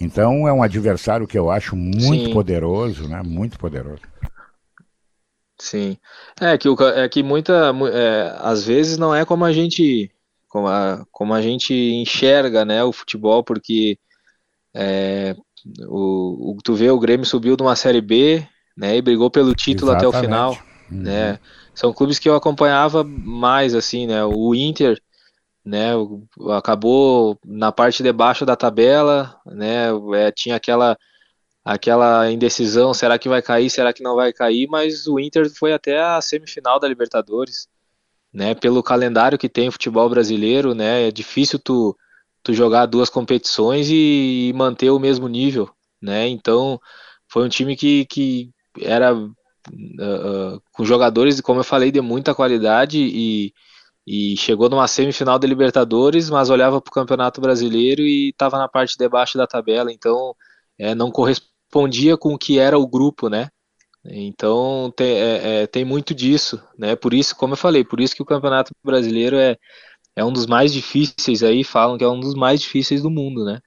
Então, 0.00 0.46
é 0.46 0.52
um 0.52 0.62
adversário 0.62 1.26
que 1.26 1.38
eu 1.38 1.50
acho 1.50 1.74
muito 1.74 2.26
Sim. 2.26 2.32
poderoso, 2.32 3.08
né? 3.08 3.20
Muito 3.24 3.58
poderoso. 3.58 4.02
Sim. 5.60 5.96
É 6.40 6.56
que, 6.56 6.68
é 6.94 7.08
que 7.08 7.22
muita. 7.22 7.74
É, 7.92 8.36
às 8.38 8.64
vezes 8.64 8.96
não 8.96 9.12
é 9.14 9.24
como 9.24 9.44
a 9.44 9.52
gente 9.52 10.10
como 10.48 10.66
a, 10.66 11.04
como 11.12 11.34
a 11.34 11.42
gente 11.42 11.74
enxerga 11.74 12.64
né, 12.64 12.82
o 12.82 12.92
futebol, 12.92 13.44
porque 13.44 13.98
é, 14.74 15.36
o, 15.86 16.52
o, 16.52 16.58
tu 16.64 16.74
vê 16.74 16.90
o 16.90 16.98
Grêmio 16.98 17.26
subiu 17.26 17.56
de 17.56 17.62
uma 17.62 17.76
Série 17.76 18.00
B 18.00 18.46
né, 18.76 18.96
e 18.96 19.02
brigou 19.02 19.30
pelo 19.30 19.54
título 19.54 19.92
Exatamente. 19.92 20.16
até 20.16 20.18
o 20.18 20.20
final. 20.20 20.58
Uhum. 20.90 21.02
Né? 21.02 21.38
São 21.74 21.92
clubes 21.92 22.18
que 22.18 22.28
eu 22.28 22.34
acompanhava 22.34 23.04
mais, 23.04 23.74
assim, 23.74 24.06
né? 24.06 24.24
O 24.24 24.54
Inter, 24.54 25.00
né, 25.68 25.92
acabou 26.56 27.38
na 27.44 27.70
parte 27.72 28.02
de 28.02 28.12
baixo 28.12 28.46
da 28.46 28.56
tabela, 28.56 29.38
né? 29.46 29.88
É, 30.14 30.32
tinha 30.32 30.56
aquela 30.56 30.96
aquela 31.64 32.30
indecisão, 32.32 32.94
será 32.94 33.18
que 33.18 33.28
vai 33.28 33.42
cair, 33.42 33.68
será 33.68 33.92
que 33.92 34.02
não 34.02 34.16
vai 34.16 34.32
cair, 34.32 34.66
mas 34.68 35.06
o 35.06 35.20
Inter 35.20 35.50
foi 35.54 35.72
até 35.74 36.00
a 36.00 36.20
semifinal 36.20 36.80
da 36.80 36.88
Libertadores 36.88 37.68
né? 38.32 38.54
Pelo 38.54 38.82
calendário 38.82 39.38
que 39.38 39.48
tem 39.48 39.68
o 39.68 39.72
futebol 39.72 40.08
brasileiro, 40.08 40.74
né? 40.74 41.08
É 41.08 41.10
difícil 41.10 41.58
tu, 41.58 41.96
tu 42.42 42.52
jogar 42.52 42.86
duas 42.86 43.10
competições 43.10 43.88
e, 43.90 44.48
e 44.48 44.52
manter 44.54 44.90
o 44.90 44.98
mesmo 44.98 45.28
nível, 45.28 45.70
né? 46.00 46.28
Então 46.28 46.80
foi 47.28 47.44
um 47.44 47.48
time 47.48 47.76
que, 47.76 48.06
que 48.06 48.50
era 48.80 49.14
uh, 49.14 50.62
com 50.72 50.84
jogadores, 50.84 51.40
como 51.40 51.60
eu 51.60 51.64
falei, 51.64 51.90
de 51.90 52.00
muita 52.00 52.34
qualidade 52.34 52.98
e, 52.98 53.52
e 54.10 54.38
chegou 54.38 54.70
numa 54.70 54.88
semifinal 54.88 55.38
da 55.38 55.46
Libertadores, 55.46 56.30
mas 56.30 56.48
olhava 56.48 56.80
para 56.80 56.88
o 56.88 56.94
Campeonato 56.94 57.42
Brasileiro 57.42 58.00
e 58.00 58.30
estava 58.30 58.56
na 58.56 58.66
parte 58.66 58.96
de 58.96 59.06
baixo 59.06 59.36
da 59.36 59.46
tabela, 59.46 59.92
então 59.92 60.34
é, 60.78 60.94
não 60.94 61.10
correspondia 61.10 62.16
com 62.16 62.32
o 62.32 62.38
que 62.38 62.58
era 62.58 62.78
o 62.78 62.86
grupo, 62.86 63.28
né? 63.28 63.50
Então 64.02 64.90
tem, 64.96 65.14
é, 65.14 65.62
é, 65.62 65.66
tem 65.66 65.84
muito 65.84 66.14
disso, 66.14 66.58
né? 66.78 66.96
Por 66.96 67.12
isso, 67.12 67.36
como 67.36 67.52
eu 67.52 67.58
falei, 67.58 67.84
por 67.84 68.00
isso 68.00 68.16
que 68.16 68.22
o 68.22 68.26
Campeonato 68.26 68.72
Brasileiro 68.82 69.36
é, 69.36 69.58
é 70.16 70.24
um 70.24 70.32
dos 70.32 70.46
mais 70.46 70.72
difíceis 70.72 71.42
aí, 71.42 71.62
falam 71.62 71.98
que 71.98 72.04
é 72.04 72.08
um 72.08 72.18
dos 72.18 72.34
mais 72.34 72.62
difíceis 72.62 73.02
do 73.02 73.10
mundo, 73.10 73.44
né? 73.44 73.60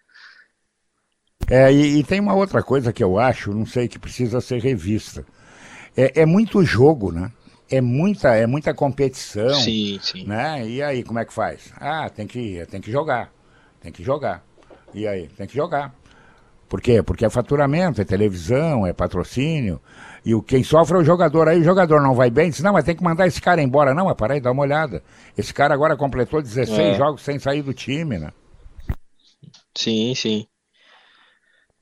É, 1.47 1.71
e, 1.71 1.99
e 1.99 2.03
tem 2.03 2.19
uma 2.19 2.33
outra 2.33 2.63
coisa 2.63 2.91
que 2.91 3.03
eu 3.03 3.19
acho, 3.19 3.53
não 3.53 3.67
sei, 3.67 3.87
que 3.87 3.99
precisa 3.99 4.41
ser 4.41 4.59
revista. 4.59 5.23
É, 5.95 6.21
é 6.21 6.25
muito 6.25 6.63
jogo, 6.63 7.11
né? 7.11 7.31
É 7.71 7.79
muita, 7.79 8.35
é 8.35 8.45
muita 8.45 8.73
competição. 8.73 9.53
Sim, 9.53 9.97
sim. 10.01 10.25
Né? 10.25 10.67
E 10.67 10.83
aí, 10.83 11.03
como 11.03 11.19
é 11.19 11.25
que 11.25 11.33
faz? 11.33 11.71
Ah, 11.79 12.09
tem 12.09 12.27
que, 12.27 12.65
tem 12.69 12.81
que 12.81 12.91
jogar. 12.91 13.31
Tem 13.79 13.91
que 13.91 14.03
jogar. 14.03 14.43
E 14.93 15.07
aí, 15.07 15.27
tem 15.29 15.47
que 15.47 15.55
jogar. 15.55 15.95
Por 16.67 16.81
quê? 16.81 17.01
Porque 17.01 17.25
é 17.25 17.29
faturamento, 17.29 18.01
é 18.01 18.05
televisão, 18.05 18.85
é 18.85 18.93
patrocínio. 18.93 19.81
E 20.25 20.35
o, 20.35 20.41
quem 20.41 20.63
sofre 20.63 20.97
é 20.97 20.99
o 20.99 21.03
jogador. 21.03 21.47
Aí 21.47 21.59
o 21.59 21.63
jogador 21.63 22.01
não 22.01 22.13
vai 22.13 22.29
bem, 22.29 22.49
diz, 22.49 22.59
não, 22.61 22.73
mas 22.73 22.85
tem 22.85 22.95
que 22.95 23.03
mandar 23.03 23.25
esse 23.25 23.41
cara 23.41 23.61
embora. 23.61 23.93
Não, 23.93 24.05
mas 24.05 24.15
para 24.15 24.33
aí, 24.33 24.41
dá 24.41 24.51
uma 24.51 24.63
olhada. 24.63 25.01
Esse 25.37 25.53
cara 25.53 25.73
agora 25.73 25.95
completou 25.97 26.41
16 26.41 26.77
é. 26.77 26.93
jogos 26.95 27.21
sem 27.21 27.39
sair 27.39 27.61
do 27.61 27.73
time, 27.73 28.19
né? 28.19 28.31
Sim, 29.75 30.13
sim. 30.13 30.45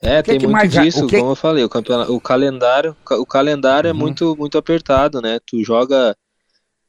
É, 0.01 0.23
que 0.23 0.31
tem 0.31 0.39
que 0.39 0.47
muito 0.47 0.67
disso, 0.67 1.07
que... 1.07 1.17
como 1.17 1.31
eu 1.31 1.35
falei, 1.35 1.63
o, 1.63 1.69
campeonato, 1.69 2.13
o 2.13 2.21
calendário, 2.21 2.95
o 3.11 3.25
calendário 3.25 3.89
é 3.89 3.91
uhum. 3.91 3.97
é 3.97 3.99
muito, 3.99 4.35
muito 4.37 4.57
apertado, 4.57 5.21
né? 5.21 5.39
Tu 5.45 5.63
joga, 5.63 6.15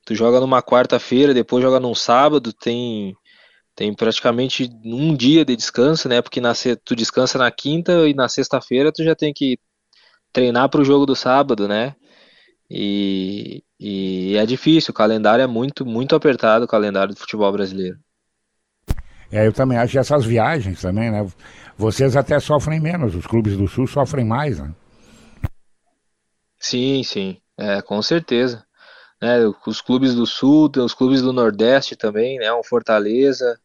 tu 0.04 0.14
joga 0.14 0.38
numa 0.38 0.62
quarta-feira, 0.62 1.34
depois 1.34 1.62
joga 1.62 1.80
num 1.80 1.94
sábado, 1.94 2.52
tem 2.52 3.16
tem 3.74 3.94
praticamente 3.94 4.70
um 4.84 5.16
dia 5.16 5.44
de 5.44 5.56
descanso, 5.56 6.08
né? 6.08 6.20
Porque 6.20 6.40
na, 6.40 6.52
tu 6.84 6.94
descansa 6.94 7.38
na 7.38 7.50
quinta 7.50 8.06
e 8.06 8.12
na 8.12 8.28
sexta-feira 8.28 8.92
tu 8.92 9.02
já 9.02 9.14
tem 9.14 9.32
que 9.32 9.58
treinar 10.32 10.68
para 10.68 10.82
o 10.82 10.84
jogo 10.84 11.06
do 11.06 11.16
sábado, 11.16 11.66
né? 11.66 11.96
E, 12.70 13.64
e 13.80 14.36
é 14.36 14.46
difícil, 14.46 14.92
o 14.92 14.94
calendário 14.94 15.42
é 15.42 15.46
muito, 15.46 15.84
muito 15.86 16.14
apertado, 16.14 16.64
o 16.64 16.68
calendário 16.68 17.14
do 17.14 17.18
futebol 17.18 17.50
brasileiro. 17.50 17.98
É, 19.32 19.46
eu 19.46 19.52
também 19.52 19.78
acho 19.78 19.92
que 19.92 19.98
essas 19.98 20.24
viagens 20.24 20.80
também, 20.80 21.10
né? 21.10 21.26
Vocês 21.76 22.16
até 22.16 22.38
sofrem 22.40 22.80
menos, 22.80 23.14
os 23.14 23.26
clubes 23.26 23.56
do 23.56 23.68
Sul 23.68 23.86
sofrem 23.86 24.24
mais, 24.24 24.58
né? 24.58 24.74
Sim, 26.58 27.02
sim, 27.02 27.40
é, 27.56 27.80
com 27.80 28.02
certeza. 28.02 28.64
É, 29.22 29.38
os 29.66 29.80
clubes 29.80 30.14
do 30.14 30.26
Sul, 30.26 30.70
os 30.76 30.94
clubes 30.94 31.22
do 31.22 31.32
Nordeste 31.32 31.96
também, 31.96 32.38
né? 32.38 32.52
O 32.52 32.64
Fortaleza, 32.64 33.58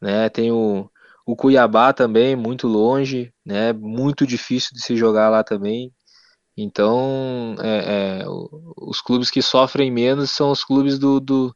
né? 0.00 0.28
Tem 0.28 0.50
o, 0.50 0.90
o 1.26 1.36
Cuiabá 1.36 1.92
também, 1.92 2.34
muito 2.34 2.66
longe, 2.66 3.32
né? 3.44 3.72
Muito 3.72 4.26
difícil 4.26 4.70
de 4.72 4.82
se 4.82 4.96
jogar 4.96 5.28
lá 5.28 5.44
também. 5.44 5.92
Então, 6.56 7.54
é, 7.60 8.22
é, 8.22 8.24
os 8.76 9.00
clubes 9.00 9.30
que 9.30 9.40
sofrem 9.40 9.90
menos 9.92 10.32
são 10.32 10.50
os 10.50 10.64
clubes 10.64 10.98
do, 10.98 11.20
do, 11.20 11.54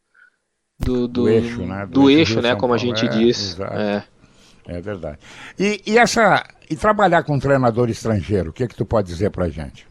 do, 0.79 1.07
do, 1.07 1.09
do 1.09 1.29
eixo, 1.29 1.63
né? 1.65 1.87
Do, 1.87 1.93
do 1.93 2.11
eixo, 2.11 2.41
né? 2.41 2.57
Como 2.57 2.75
a 2.75 2.79
gente 2.79 3.05
é, 3.05 3.09
diz. 3.09 3.59
É. 3.61 4.05
é 4.67 4.81
verdade. 4.81 5.19
E, 5.59 5.83
e, 5.87 5.99
essa 5.99 6.45
e 6.69 6.77
trabalhar 6.77 7.23
com 7.23 7.35
um 7.35 7.41
treinador 7.41 7.89
estrangeiro, 7.91 8.51
o 8.51 8.53
que 8.53 8.65
é 8.65 8.69
que 8.69 8.75
tu 8.77 8.85
pode 8.85 9.09
dizer 9.09 9.31
pra 9.31 9.49
gente? 9.49 9.87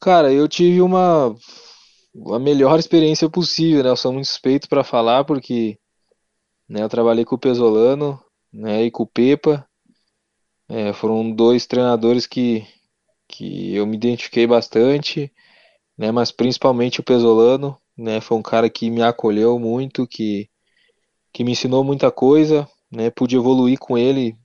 Cara, 0.00 0.32
eu 0.32 0.48
tive 0.48 0.80
uma 0.80 1.34
a 2.34 2.38
melhor 2.38 2.78
experiência 2.78 3.28
possível, 3.28 3.82
né? 3.82 3.90
Eu 3.90 3.96
sou 3.96 4.12
muito 4.12 4.26
suspeito 4.26 4.68
para 4.68 4.84
falar 4.84 5.24
porque 5.24 5.78
né? 6.72 6.82
Eu 6.82 6.88
trabalhei 6.88 7.22
com 7.22 7.34
o 7.34 7.38
Pesolano 7.38 8.18
né, 8.50 8.84
e 8.84 8.90
com 8.90 9.02
o 9.02 9.06
Pepa. 9.06 9.68
É, 10.66 10.90
foram 10.94 11.30
dois 11.30 11.66
treinadores 11.66 12.26
que, 12.26 12.66
que 13.28 13.74
eu 13.74 13.86
me 13.86 13.96
identifiquei 13.96 14.46
bastante, 14.46 15.30
né, 15.98 16.10
mas 16.10 16.32
principalmente 16.32 16.98
o 16.98 17.02
Pesolano. 17.04 17.78
Né, 17.96 18.20
foi 18.20 18.38
um 18.38 18.42
cara 18.42 18.70
que 18.70 18.90
me 18.90 19.02
acolheu 19.02 19.58
muito, 19.58 20.06
que, 20.06 20.48
que 21.32 21.44
me 21.44 21.52
ensinou 21.52 21.84
muita 21.84 22.10
coisa. 22.10 22.68
Né, 22.90 23.10
pude 23.10 23.36
evoluir 23.36 23.78
com 23.78 23.96
ele 23.96 24.36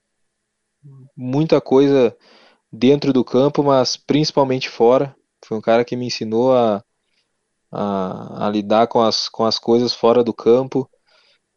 muita 1.15 1.59
coisa 1.59 2.15
dentro 2.71 3.11
do 3.13 3.23
campo, 3.23 3.63
mas 3.63 3.97
principalmente 3.97 4.69
fora. 4.69 5.15
Foi 5.45 5.57
um 5.57 5.61
cara 5.61 5.85
que 5.85 5.95
me 5.95 6.05
ensinou 6.05 6.55
a, 6.55 6.83
a, 7.71 8.47
a 8.47 8.49
lidar 8.49 8.87
com 8.87 9.01
as, 9.01 9.29
com 9.29 9.45
as 9.45 9.59
coisas 9.59 9.93
fora 9.93 10.23
do 10.23 10.33
campo 10.33 10.89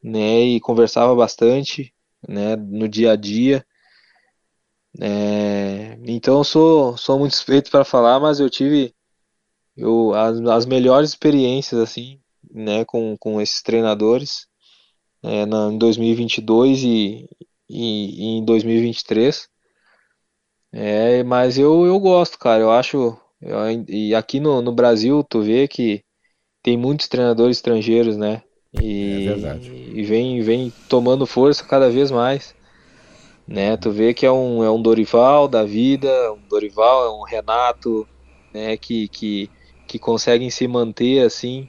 né, 0.03 0.41
e 0.41 0.61
conversava 0.61 1.14
bastante, 1.14 1.95
né, 2.28 2.57
no 2.57 2.88
dia 2.88 3.12
a 3.12 3.16
dia. 3.16 3.64
É, 5.01 5.97
então 6.05 6.43
sou, 6.43 6.97
sou 6.97 7.18
muito 7.18 7.36
suspeito 7.36 7.70
para 7.70 7.84
falar, 7.84 8.18
mas 8.18 8.41
eu 8.41 8.51
tive 8.51 8.95
eu, 9.81 10.14
as, 10.14 10.39
as 10.41 10.66
melhores 10.66 11.11
experiências 11.11 11.81
assim, 11.81 12.20
né, 12.53 12.85
com, 12.85 13.16
com 13.18 13.41
esses 13.41 13.62
treinadores 13.62 14.47
é, 15.22 15.47
na, 15.47 15.72
em 15.72 15.78
2022 15.78 16.83
e, 16.83 17.28
e, 17.68 17.68
e 17.68 18.24
em 18.39 18.45
2023. 18.45 19.49
É, 20.72 21.22
mas 21.24 21.59
eu, 21.59 21.85
eu 21.87 21.99
gosto, 21.99 22.39
cara. 22.39 22.62
Eu 22.62 22.70
acho. 22.70 23.16
Eu, 23.41 23.59
e 23.89 24.14
aqui 24.14 24.39
no, 24.39 24.62
no 24.62 24.72
Brasil, 24.72 25.24
tu 25.24 25.43
vê 25.43 25.66
que 25.66 26.05
tem 26.62 26.76
muitos 26.76 27.09
treinadores 27.09 27.57
estrangeiros, 27.57 28.16
né? 28.16 28.43
E, 28.81 29.26
é 29.28 29.57
e 29.99 30.05
vem, 30.05 30.41
vem 30.43 30.72
tomando 30.89 31.26
força 31.26 31.64
cada 31.64 31.91
vez 31.91 32.11
mais. 32.11 32.55
Né? 33.49 33.76
Tu 33.76 33.91
vê 33.91 34.14
que 34.14 34.24
é 34.24 34.31
um, 34.31 34.62
é 34.62 34.70
um 34.70 34.81
Dorival 34.81 35.49
da 35.49 35.64
vida, 35.64 36.09
um 36.33 36.49
Dorival, 36.49 37.07
é 37.07 37.11
um 37.11 37.24
Renato, 37.24 38.07
né? 38.55 38.76
Que, 38.76 39.09
que, 39.09 39.51
que 39.91 39.99
conseguem 39.99 40.51
se 40.51 40.68
manter 40.68 41.26
assim, 41.26 41.68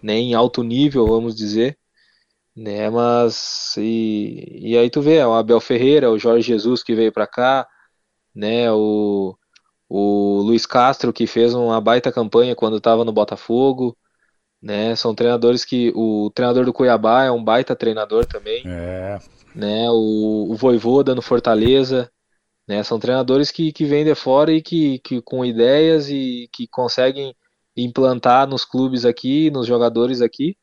né? 0.00 0.14
em 0.14 0.34
alto 0.34 0.62
nível, 0.62 1.06
vamos 1.06 1.34
dizer. 1.34 1.76
Né? 2.54 2.88
Mas 2.88 3.74
e, 3.76 4.70
e 4.70 4.78
aí 4.78 4.88
tu 4.88 5.02
vê, 5.02 5.22
o 5.24 5.34
Abel 5.34 5.60
Ferreira, 5.60 6.10
o 6.10 6.18
Jorge 6.18 6.46
Jesus 6.46 6.82
que 6.82 6.94
veio 6.94 7.12
para 7.12 7.26
cá, 7.26 7.68
né? 8.34 8.70
O, 8.72 9.36
o 9.88 10.42
Luiz 10.42 10.64
Castro 10.64 11.12
que 11.12 11.26
fez 11.26 11.54
uma 11.54 11.80
baita 11.80 12.12
campanha 12.12 12.54
quando 12.54 12.78
estava 12.78 13.04
no 13.04 13.12
Botafogo, 13.12 13.96
né? 14.62 14.94
São 14.96 15.14
treinadores 15.14 15.64
que 15.64 15.92
o 15.94 16.30
treinador 16.34 16.64
do 16.64 16.72
Cuiabá 16.72 17.24
é 17.24 17.30
um 17.30 17.42
baita 17.44 17.76
treinador 17.76 18.24
também, 18.26 18.62
é. 18.66 19.18
né? 19.54 19.90
O, 19.90 20.52
o 20.52 20.54
Voivoda 20.54 21.14
no 21.14 21.22
Fortaleza, 21.22 22.10
né? 22.66 22.82
São 22.82 22.98
treinadores 22.98 23.50
que, 23.50 23.72
que 23.72 23.84
vêm 23.84 24.04
de 24.04 24.14
fora 24.14 24.52
e 24.52 24.62
que, 24.62 24.98
que 25.00 25.20
com 25.20 25.44
ideias 25.44 26.08
e 26.08 26.48
que 26.52 26.66
conseguem 26.68 27.34
implantar 27.76 28.48
nos 28.48 28.64
clubes 28.64 29.04
aqui, 29.04 29.50
nos 29.50 29.66
jogadores 29.66 30.20
aqui, 30.20 30.56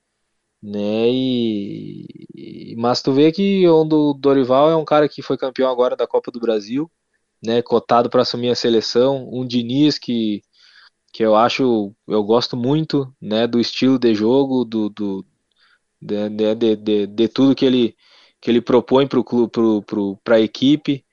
né? 0.61 1.09
E, 1.09 2.75
mas 2.77 3.01
tu 3.01 3.13
vê 3.13 3.31
que 3.31 3.67
o 3.67 4.13
Dorival 4.13 4.69
é 4.71 4.75
um 4.75 4.85
cara 4.85 5.09
que 5.09 5.21
foi 5.21 5.37
campeão 5.37 5.69
agora 5.69 5.95
da 5.95 6.07
Copa 6.07 6.31
do 6.31 6.39
Brasil, 6.39 6.89
né? 7.43 7.61
Cotado 7.61 8.09
para 8.09 8.21
assumir 8.23 8.49
a 8.49 8.55
seleção, 8.55 9.29
um 9.31 9.45
Diniz 9.45 9.99
que 9.99 10.41
que 11.13 11.23
eu 11.23 11.35
acho, 11.35 11.93
eu 12.07 12.23
gosto 12.23 12.57
muito, 12.57 13.13
né, 13.21 13.45
do 13.45 13.59
estilo 13.59 13.99
de 13.99 14.15
jogo, 14.15 14.65
do, 14.65 14.89
do 14.89 15.23
de, 16.01 16.29
de, 16.55 16.75
de, 16.75 17.07
de, 17.07 17.27
tudo 17.27 17.55
que 17.55 17.65
ele 17.65 17.95
que 18.41 18.51
ele 18.51 18.61
propõe 18.61 19.07
para 19.07 19.19
o 19.19 19.23
clube, 19.23 19.51
para 20.23 20.35
a 20.37 20.41
equipe, 20.41 21.05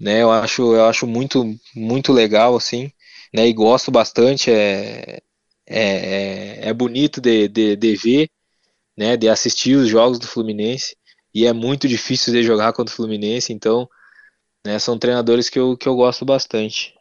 né? 0.00 0.22
Eu 0.22 0.30
acho, 0.32 0.74
eu 0.74 0.86
acho 0.86 1.06
muito 1.06 1.44
muito 1.74 2.12
legal 2.12 2.56
assim, 2.56 2.90
né? 3.34 3.46
E 3.48 3.52
gosto 3.52 3.90
bastante, 3.90 4.50
é 4.50 5.20
é, 5.66 6.64
é, 6.64 6.68
é 6.68 6.72
bonito 6.72 7.20
de, 7.20 7.48
de, 7.48 7.76
de 7.76 7.96
ver, 7.96 8.28
né? 8.96 9.16
De 9.16 9.28
assistir 9.28 9.76
os 9.76 9.88
jogos 9.88 10.18
do 10.18 10.26
Fluminense 10.26 10.96
e 11.34 11.46
é 11.46 11.52
muito 11.52 11.86
difícil 11.86 12.32
de 12.32 12.42
jogar 12.42 12.72
contra 12.72 12.92
o 12.92 12.96
Fluminense, 12.96 13.52
então, 13.52 13.88
né? 14.64 14.78
São 14.78 14.98
treinadores 14.98 15.48
que 15.48 15.58
eu, 15.58 15.76
que 15.76 15.88
eu 15.88 15.96
gosto 15.96 16.24
bastante. 16.24 16.94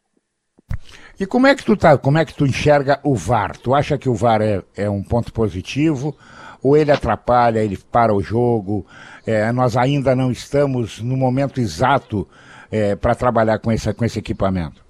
E 1.19 1.25
como 1.25 1.47
é 1.47 1.55
que 1.55 1.63
tu 1.63 1.77
tá, 1.77 1.97
como 1.97 2.17
é 2.17 2.25
que 2.25 2.33
tu 2.33 2.45
enxerga 2.45 2.99
o 3.03 3.15
VAR? 3.15 3.57
Tu 3.57 3.73
acha 3.73 3.97
que 3.97 4.09
o 4.09 4.13
VAR 4.13 4.41
é, 4.41 4.61
é 4.75 4.89
um 4.89 5.01
ponto 5.01 5.31
positivo? 5.31 6.15
Ou 6.61 6.75
ele 6.75 6.91
atrapalha, 6.91 7.63
ele 7.63 7.77
para 7.77 8.13
o 8.13 8.21
jogo? 8.21 8.85
É, 9.25 9.51
nós 9.51 9.77
ainda 9.77 10.15
não 10.15 10.31
estamos 10.31 10.99
no 10.99 11.15
momento 11.15 11.61
exato 11.61 12.27
é, 12.69 12.95
para 12.95 13.15
trabalhar 13.15 13.59
com 13.59 13.71
esse, 13.71 13.93
com 13.93 14.03
esse 14.03 14.19
equipamento? 14.19 14.84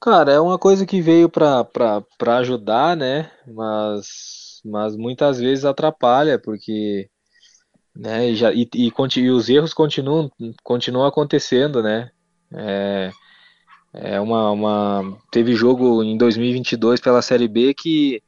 Cara, 0.00 0.32
é 0.32 0.40
uma 0.40 0.58
coisa 0.58 0.86
que 0.86 1.02
veio 1.02 1.28
para 1.28 2.38
ajudar, 2.38 2.96
né? 2.96 3.30
Mas, 3.46 4.60
mas 4.64 4.96
muitas 4.96 5.38
vezes 5.38 5.64
atrapalha, 5.64 6.38
porque 6.38 7.10
né, 7.94 8.34
já, 8.34 8.52
e, 8.52 8.68
e, 8.74 8.92
e 9.18 9.30
os 9.30 9.48
erros 9.48 9.74
continuam, 9.74 10.30
continuam 10.62 11.06
acontecendo, 11.06 11.82
né? 11.82 12.10
É, 12.54 13.10
é 13.94 14.20
uma, 14.20 14.50
uma 14.50 15.18
teve 15.30 15.54
jogo 15.54 16.02
em 16.02 16.16
2022 16.16 17.00
pela 17.00 17.22
Série 17.22 17.48
B 17.48 17.74
que 17.74 18.22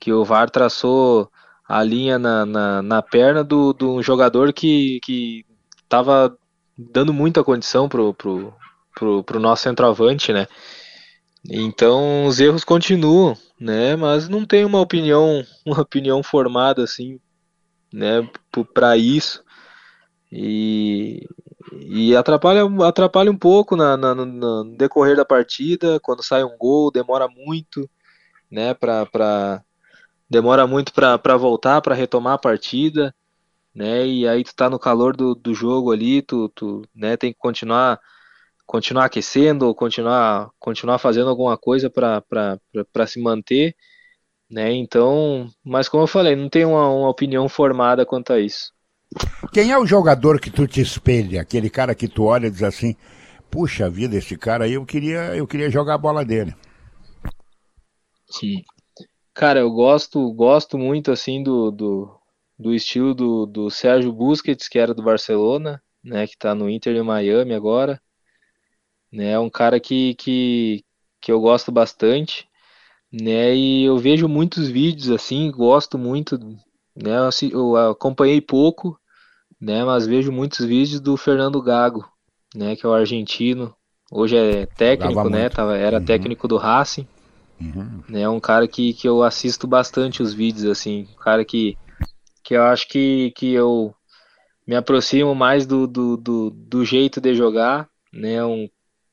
que 0.00 0.12
o 0.12 0.24
VAR 0.24 0.50
traçou 0.50 1.30
a 1.68 1.82
linha 1.82 2.18
na, 2.18 2.46
na, 2.46 2.82
na 2.82 3.02
perna 3.02 3.44
do, 3.44 3.72
do 3.72 4.02
jogador 4.02 4.52
que 4.52 5.00
que 5.04 5.44
estava 5.82 6.36
dando 6.78 7.12
muita 7.12 7.44
condição 7.44 7.88
pro, 7.88 8.14
pro, 8.14 8.54
pro, 8.94 9.24
pro 9.24 9.40
nosso 9.40 9.64
centroavante, 9.64 10.32
né? 10.32 10.46
Então 11.48 12.26
os 12.26 12.38
erros 12.40 12.64
continuam, 12.64 13.36
né? 13.58 13.96
Mas 13.96 14.28
não 14.28 14.44
tem 14.44 14.64
uma 14.64 14.80
opinião, 14.80 15.44
uma 15.64 15.80
opinião 15.80 16.22
formada 16.22 16.82
assim, 16.84 17.18
né? 17.92 18.28
Para 18.74 18.96
isso 18.96 19.42
e, 20.30 21.26
e 21.72 22.14
atrapalha, 22.16 22.62
atrapalha 22.86 23.30
um 23.30 23.36
pouco 23.36 23.74
na, 23.76 23.96
na, 23.96 24.14
no 24.14 24.76
decorrer 24.76 25.16
da 25.16 25.24
partida. 25.24 25.98
Quando 26.00 26.22
sai 26.22 26.44
um 26.44 26.56
gol, 26.56 26.90
demora 26.90 27.28
muito, 27.28 27.88
né? 28.50 28.74
Para 28.74 29.06
pra 29.06 29.62
demora 30.28 30.66
muito 30.66 30.92
para 30.92 31.36
voltar, 31.36 31.80
para 31.82 31.94
retomar 31.94 32.34
a 32.34 32.38
partida, 32.38 33.14
né? 33.74 34.06
E 34.06 34.28
aí 34.28 34.44
tu 34.44 34.54
tá 34.54 34.70
no 34.70 34.78
calor 34.78 35.16
do, 35.16 35.34
do 35.34 35.54
jogo 35.54 35.92
ali, 35.92 36.22
tu, 36.22 36.48
tu 36.50 36.82
né, 36.94 37.16
tem 37.16 37.32
que 37.32 37.38
continuar 37.38 38.00
continuar 38.70 39.06
aquecendo 39.06 39.66
ou 39.66 39.74
continuar, 39.74 40.48
continuar 40.56 40.98
fazendo 40.98 41.28
alguma 41.28 41.58
coisa 41.58 41.90
para 41.90 42.60
se 43.08 43.20
manter, 43.20 43.74
né? 44.48 44.72
Então, 44.72 45.50
mas 45.64 45.88
como 45.88 46.04
eu 46.04 46.06
falei, 46.06 46.36
não 46.36 46.48
tenho 46.48 46.68
uma, 46.68 46.88
uma 46.88 47.08
opinião 47.08 47.48
formada 47.48 48.06
quanto 48.06 48.32
a 48.32 48.38
isso. 48.38 48.72
Quem 49.52 49.72
é 49.72 49.78
o 49.78 49.84
jogador 49.84 50.40
que 50.40 50.52
tu 50.52 50.68
te 50.68 50.80
espelha? 50.80 51.40
Aquele 51.40 51.68
cara 51.68 51.96
que 51.96 52.06
tu 52.06 52.26
olha 52.26 52.46
e 52.46 52.50
diz 52.50 52.62
assim: 52.62 52.94
puxa 53.50 53.90
vida, 53.90 54.14
esse 54.14 54.38
cara 54.38 54.66
aí 54.66 54.74
eu 54.74 54.86
queria, 54.86 55.34
eu 55.34 55.48
queria 55.48 55.68
jogar 55.68 55.94
a 55.94 55.98
bola 55.98 56.24
dele. 56.24 56.54
Sim. 58.30 58.62
Cara, 59.34 59.58
eu 59.58 59.70
gosto, 59.72 60.32
gosto 60.32 60.78
muito 60.78 61.10
assim 61.10 61.42
do, 61.42 61.72
do, 61.72 62.16
do 62.56 62.72
estilo 62.72 63.16
do, 63.16 63.46
do 63.46 63.68
Sérgio 63.68 64.12
Busquets, 64.12 64.68
que 64.68 64.78
era 64.78 64.94
do 64.94 65.02
Barcelona, 65.02 65.82
né, 66.04 66.28
que 66.28 66.38
tá 66.38 66.54
no 66.54 66.70
Inter 66.70 66.94
de 66.94 67.02
Miami 67.02 67.52
agora 67.52 68.00
né? 69.12 69.32
É 69.32 69.38
um 69.38 69.50
cara 69.50 69.80
que, 69.80 70.14
que, 70.14 70.84
que 71.20 71.32
eu 71.32 71.40
gosto 71.40 71.72
bastante, 71.72 72.48
né? 73.12 73.54
E 73.54 73.84
eu 73.84 73.98
vejo 73.98 74.28
muitos 74.28 74.68
vídeos 74.68 75.10
assim, 75.10 75.50
gosto 75.50 75.98
muito, 75.98 76.38
né? 76.94 77.16
Eu 77.50 77.76
acompanhei 77.76 78.40
pouco, 78.40 78.98
né? 79.60 79.84
Mas 79.84 80.06
vejo 80.06 80.30
muitos 80.30 80.64
vídeos 80.64 81.00
do 81.00 81.16
Fernando 81.16 81.60
Gago, 81.60 82.08
né? 82.54 82.76
Que 82.76 82.86
é 82.86 82.88
o 82.88 82.94
argentino, 82.94 83.74
hoje 84.10 84.36
é 84.36 84.66
técnico, 84.66 85.28
né? 85.28 85.48
Tava, 85.48 85.76
era 85.76 85.98
uhum. 85.98 86.04
técnico 86.04 86.48
do 86.48 86.56
Racing. 86.56 87.06
Uhum. 87.60 88.02
Né, 88.08 88.22
é 88.22 88.28
um 88.28 88.40
cara 88.40 88.66
que, 88.66 88.94
que 88.94 89.06
eu 89.06 89.22
assisto 89.22 89.66
bastante 89.66 90.22
os 90.22 90.32
vídeos, 90.32 90.64
assim, 90.64 91.06
um 91.12 91.22
cara 91.22 91.44
que, 91.44 91.76
que 92.42 92.54
eu 92.54 92.62
acho 92.62 92.88
que, 92.88 93.32
que 93.36 93.52
eu 93.52 93.94
me 94.66 94.74
aproximo 94.74 95.34
mais 95.34 95.66
do, 95.66 95.86
do, 95.86 96.16
do, 96.16 96.50
do 96.50 96.84
jeito 96.84 97.20
de 97.20 97.34
jogar, 97.34 97.86
né, 98.12 98.42
um 98.42 98.68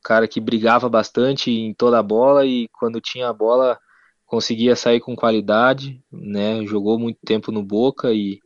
cara 0.07 0.25
que 0.25 0.39
brigava 0.39 0.87
bastante 0.87 1.51
em 1.51 1.73
toda 1.73 1.99
a 1.99 2.03
bola 2.03 2.45
e 2.45 2.69
quando 2.79 3.01
tinha 3.01 3.27
a 3.27 3.33
bola 3.33 3.77
conseguia 4.25 4.73
sair 4.73 5.01
com 5.01 5.17
qualidade, 5.17 6.01
né? 6.09 6.65
Jogou 6.65 6.97
muito 6.97 7.19
tempo 7.25 7.51
no 7.51 7.61
Boca 7.61 8.13
e 8.13 8.39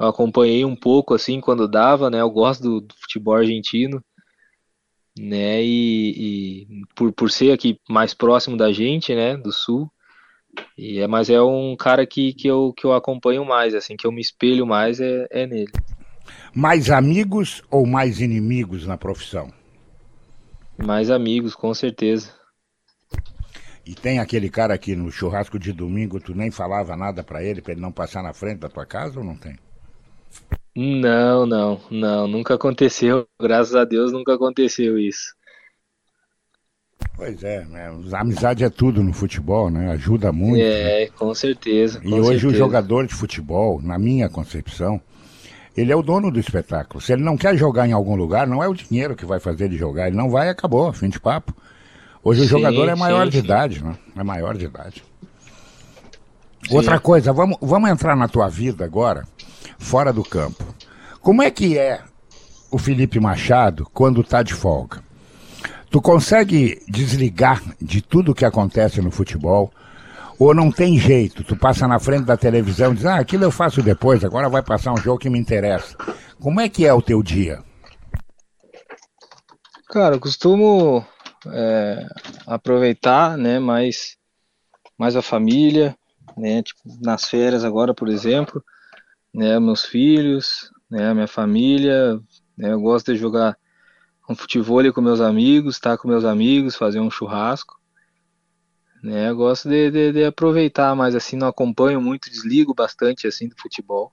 eu 0.00 0.08
acompanhei 0.08 0.64
um 0.64 0.74
pouco 0.74 1.14
assim 1.14 1.40
quando 1.40 1.68
dava, 1.68 2.10
né? 2.10 2.20
Eu 2.20 2.30
gosto 2.30 2.62
do, 2.62 2.80
do 2.80 2.94
futebol 2.96 3.36
argentino, 3.36 4.02
né? 5.16 5.62
E, 5.62 6.66
e, 6.66 6.66
por, 6.96 7.12
por 7.12 7.30
ser 7.30 7.52
aqui 7.52 7.78
mais 7.88 8.12
próximo 8.12 8.56
da 8.56 8.72
gente, 8.72 9.14
né? 9.14 9.36
Do 9.36 9.52
Sul. 9.52 9.88
E 10.76 10.98
é, 10.98 11.06
mas 11.06 11.30
é 11.30 11.40
um 11.40 11.76
cara 11.76 12.04
que, 12.04 12.34
que, 12.34 12.48
eu, 12.48 12.72
que 12.76 12.84
eu 12.84 12.92
acompanho 12.92 13.44
mais, 13.44 13.76
assim, 13.76 13.96
que 13.96 14.08
eu 14.08 14.10
me 14.10 14.20
espelho 14.20 14.66
mais 14.66 14.98
é, 14.98 15.28
é 15.30 15.46
nele. 15.46 15.70
Mais 16.52 16.90
amigos 16.90 17.62
ou 17.70 17.86
mais 17.86 18.20
inimigos 18.20 18.88
na 18.88 18.98
profissão? 18.98 19.59
Mais 20.84 21.10
amigos, 21.10 21.54
com 21.54 21.72
certeza. 21.74 22.32
E 23.84 23.94
tem 23.94 24.18
aquele 24.18 24.48
cara 24.48 24.74
aqui 24.74 24.94
no 24.94 25.10
churrasco 25.10 25.58
de 25.58 25.72
domingo, 25.72 26.20
tu 26.20 26.34
nem 26.34 26.50
falava 26.50 26.96
nada 26.96 27.24
para 27.24 27.42
ele, 27.42 27.60
para 27.60 27.72
ele 27.72 27.80
não 27.80 27.90
passar 27.90 28.22
na 28.22 28.32
frente 28.32 28.60
da 28.60 28.68
tua 28.68 28.86
casa 28.86 29.18
ou 29.18 29.24
não 29.24 29.36
tem? 29.36 29.56
Não, 30.76 31.44
não, 31.44 31.80
não, 31.90 32.28
nunca 32.28 32.54
aconteceu. 32.54 33.26
Graças 33.40 33.74
a 33.74 33.84
Deus 33.84 34.12
nunca 34.12 34.34
aconteceu 34.34 34.98
isso. 34.98 35.34
Pois 37.16 37.42
é, 37.42 37.64
né? 37.64 37.90
Amizade 38.12 38.64
é 38.64 38.70
tudo 38.70 39.02
no 39.02 39.12
futebol, 39.12 39.70
né? 39.70 39.90
Ajuda 39.90 40.32
muito. 40.32 40.62
É, 40.62 41.00
né? 41.00 41.06
com 41.08 41.34
certeza. 41.34 42.00
Com 42.00 42.08
e 42.08 42.12
hoje 42.14 42.40
certeza. 42.40 42.48
o 42.48 42.54
jogador 42.54 43.06
de 43.06 43.14
futebol, 43.14 43.80
na 43.82 43.98
minha 43.98 44.28
concepção, 44.28 45.00
ele 45.76 45.92
é 45.92 45.96
o 45.96 46.02
dono 46.02 46.30
do 46.30 46.40
espetáculo. 46.40 47.00
Se 47.00 47.12
ele 47.12 47.22
não 47.22 47.36
quer 47.36 47.56
jogar 47.56 47.88
em 47.88 47.92
algum 47.92 48.16
lugar, 48.16 48.46
não 48.46 48.62
é 48.62 48.68
o 48.68 48.74
dinheiro 48.74 49.14
que 49.14 49.24
vai 49.24 49.38
fazer 49.38 49.66
ele 49.66 49.76
jogar. 49.76 50.08
Ele 50.08 50.16
não 50.16 50.30
vai 50.30 50.48
e 50.48 50.50
acabou, 50.50 50.92
fim 50.92 51.08
de 51.08 51.20
papo. 51.20 51.54
Hoje 52.22 52.40
sim, 52.40 52.46
o 52.46 52.48
jogador 52.48 52.88
é 52.88 52.94
maior 52.94 53.24
sim, 53.24 53.30
de 53.30 53.38
sim. 53.38 53.44
idade, 53.44 53.84
né? 53.84 53.96
É 54.16 54.22
maior 54.22 54.56
de 54.56 54.64
idade. 54.64 55.02
Outra 56.70 57.00
coisa, 57.00 57.32
vamos, 57.32 57.56
vamos 57.60 57.88
entrar 57.88 58.14
na 58.14 58.28
tua 58.28 58.48
vida 58.48 58.84
agora, 58.84 59.26
fora 59.78 60.12
do 60.12 60.22
campo. 60.22 60.64
Como 61.20 61.42
é 61.42 61.50
que 61.50 61.78
é 61.78 62.00
o 62.70 62.78
Felipe 62.78 63.18
Machado 63.18 63.88
quando 63.92 64.22
tá 64.22 64.42
de 64.42 64.54
folga? 64.54 65.02
Tu 65.90 66.00
consegue 66.00 66.80
desligar 66.88 67.62
de 67.80 68.00
tudo 68.00 68.34
que 68.34 68.44
acontece 68.44 69.00
no 69.00 69.10
futebol? 69.10 69.72
Ou 70.40 70.54
não 70.54 70.72
tem 70.72 70.98
jeito, 70.98 71.44
tu 71.44 71.54
passa 71.54 71.86
na 71.86 72.00
frente 72.00 72.24
da 72.24 72.34
televisão 72.34 72.92
e 72.92 72.94
diz, 72.94 73.04
ah, 73.04 73.16
aquilo 73.16 73.44
eu 73.44 73.50
faço 73.50 73.82
depois, 73.82 74.24
agora 74.24 74.48
vai 74.48 74.62
passar 74.62 74.90
um 74.90 74.96
jogo 74.96 75.18
que 75.18 75.28
me 75.28 75.38
interessa. 75.38 75.94
Como 76.40 76.58
é 76.62 76.66
que 76.66 76.86
é 76.86 76.94
o 76.94 77.02
teu 77.02 77.22
dia? 77.22 77.62
Cara, 79.90 80.14
eu 80.14 80.20
costumo 80.20 81.04
é, 81.46 82.06
aproveitar, 82.46 83.36
né, 83.36 83.58
mais, 83.58 84.16
mais 84.96 85.14
a 85.14 85.20
família, 85.20 85.94
né, 86.34 86.62
tipo, 86.62 86.80
nas 87.02 87.28
férias 87.28 87.62
agora, 87.62 87.92
por 87.92 88.08
exemplo, 88.08 88.64
né, 89.34 89.60
meus 89.60 89.84
filhos, 89.84 90.70
né, 90.90 91.12
minha 91.12 91.28
família, 91.28 92.14
né, 92.56 92.72
eu 92.72 92.80
gosto 92.80 93.12
de 93.12 93.18
jogar 93.18 93.58
um 94.26 94.34
futebol 94.34 94.90
com 94.90 95.02
meus 95.02 95.20
amigos, 95.20 95.74
estar 95.74 95.90
tá 95.90 95.98
com 95.98 96.08
meus 96.08 96.24
amigos, 96.24 96.76
fazer 96.76 97.00
um 97.00 97.10
churrasco, 97.10 97.79
né? 99.02 99.30
Eu 99.30 99.36
gosto 99.36 99.68
de, 99.68 99.90
de, 99.90 100.12
de, 100.12 100.24
aproveitar, 100.24 100.94
mas 100.94 101.14
assim, 101.14 101.36
não 101.36 101.48
acompanho 101.48 102.00
muito, 102.00 102.30
desligo 102.30 102.74
bastante 102.74 103.26
assim 103.26 103.48
do 103.48 103.56
futebol. 103.56 104.12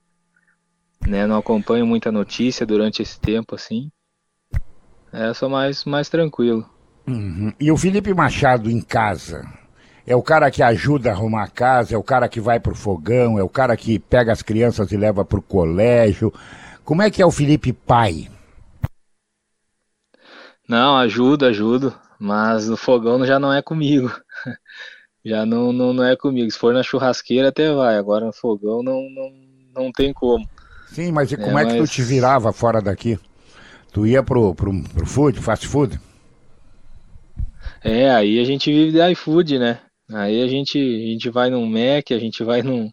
Né? 1.06 1.26
Não 1.26 1.36
acompanho 1.36 1.86
muita 1.86 2.10
notícia 2.10 2.66
durante 2.66 3.02
esse 3.02 3.20
tempo, 3.20 3.54
assim. 3.54 3.90
É, 5.12 5.32
sou 5.34 5.48
mais, 5.48 5.84
mais 5.84 6.08
tranquilo. 6.08 6.68
Uhum. 7.06 7.52
E 7.58 7.70
o 7.70 7.76
Felipe 7.76 8.12
Machado 8.12 8.70
em 8.70 8.80
casa? 8.80 9.46
É 10.06 10.16
o 10.16 10.22
cara 10.22 10.50
que 10.50 10.62
ajuda 10.62 11.10
a 11.10 11.12
arrumar 11.12 11.44
a 11.44 11.48
casa, 11.48 11.94
é 11.94 11.98
o 11.98 12.02
cara 12.02 12.28
que 12.28 12.40
vai 12.40 12.58
pro 12.58 12.74
fogão, 12.74 13.38
é 13.38 13.42
o 13.42 13.48
cara 13.48 13.76
que 13.76 13.98
pega 13.98 14.32
as 14.32 14.42
crianças 14.42 14.90
e 14.90 14.96
leva 14.96 15.24
pro 15.24 15.42
colégio. 15.42 16.32
Como 16.82 17.02
é 17.02 17.10
que 17.10 17.20
é 17.20 17.26
o 17.26 17.30
Felipe 17.30 17.74
pai? 17.74 18.28
Não, 20.66 20.96
ajuda, 20.96 21.48
ajudo, 21.48 21.94
mas 22.18 22.68
no 22.68 22.76
fogão 22.76 23.24
já 23.24 23.38
não 23.38 23.52
é 23.52 23.62
comigo. 23.62 24.10
já 25.24 25.46
não, 25.46 25.72
não, 25.72 25.92
não 25.92 26.04
é 26.04 26.16
comigo. 26.16 26.50
Se 26.50 26.58
for 26.58 26.74
na 26.74 26.82
churrasqueira 26.82 27.48
até 27.48 27.72
vai, 27.72 27.96
agora 27.96 28.26
no 28.26 28.32
fogão 28.32 28.82
não, 28.82 29.08
não, 29.10 29.32
não 29.74 29.92
tem 29.92 30.12
como. 30.12 30.48
Sim, 30.88 31.12
mas 31.12 31.30
e 31.30 31.36
como 31.36 31.58
é, 31.58 31.62
é 31.62 31.66
que 31.66 31.78
mas... 31.78 31.90
tu 31.90 31.94
te 31.94 32.02
virava 32.02 32.52
fora 32.52 32.80
daqui? 32.80 33.18
Tu 33.92 34.06
ia 34.06 34.22
pro, 34.22 34.54
pro, 34.54 34.82
pro 34.82 35.06
food, 35.06 35.40
fast 35.40 35.66
food? 35.66 36.00
É, 37.82 38.10
aí 38.10 38.40
a 38.40 38.44
gente 38.44 38.70
vive 38.72 38.92
de 38.92 39.12
iFood, 39.12 39.58
né? 39.58 39.80
Aí 40.10 40.42
a 40.42 40.48
gente, 40.48 40.78
a 40.78 41.12
gente 41.12 41.30
vai 41.30 41.50
num 41.50 41.66
Mac, 41.66 42.10
a 42.10 42.18
gente 42.18 42.42
vai 42.42 42.62
num. 42.62 42.90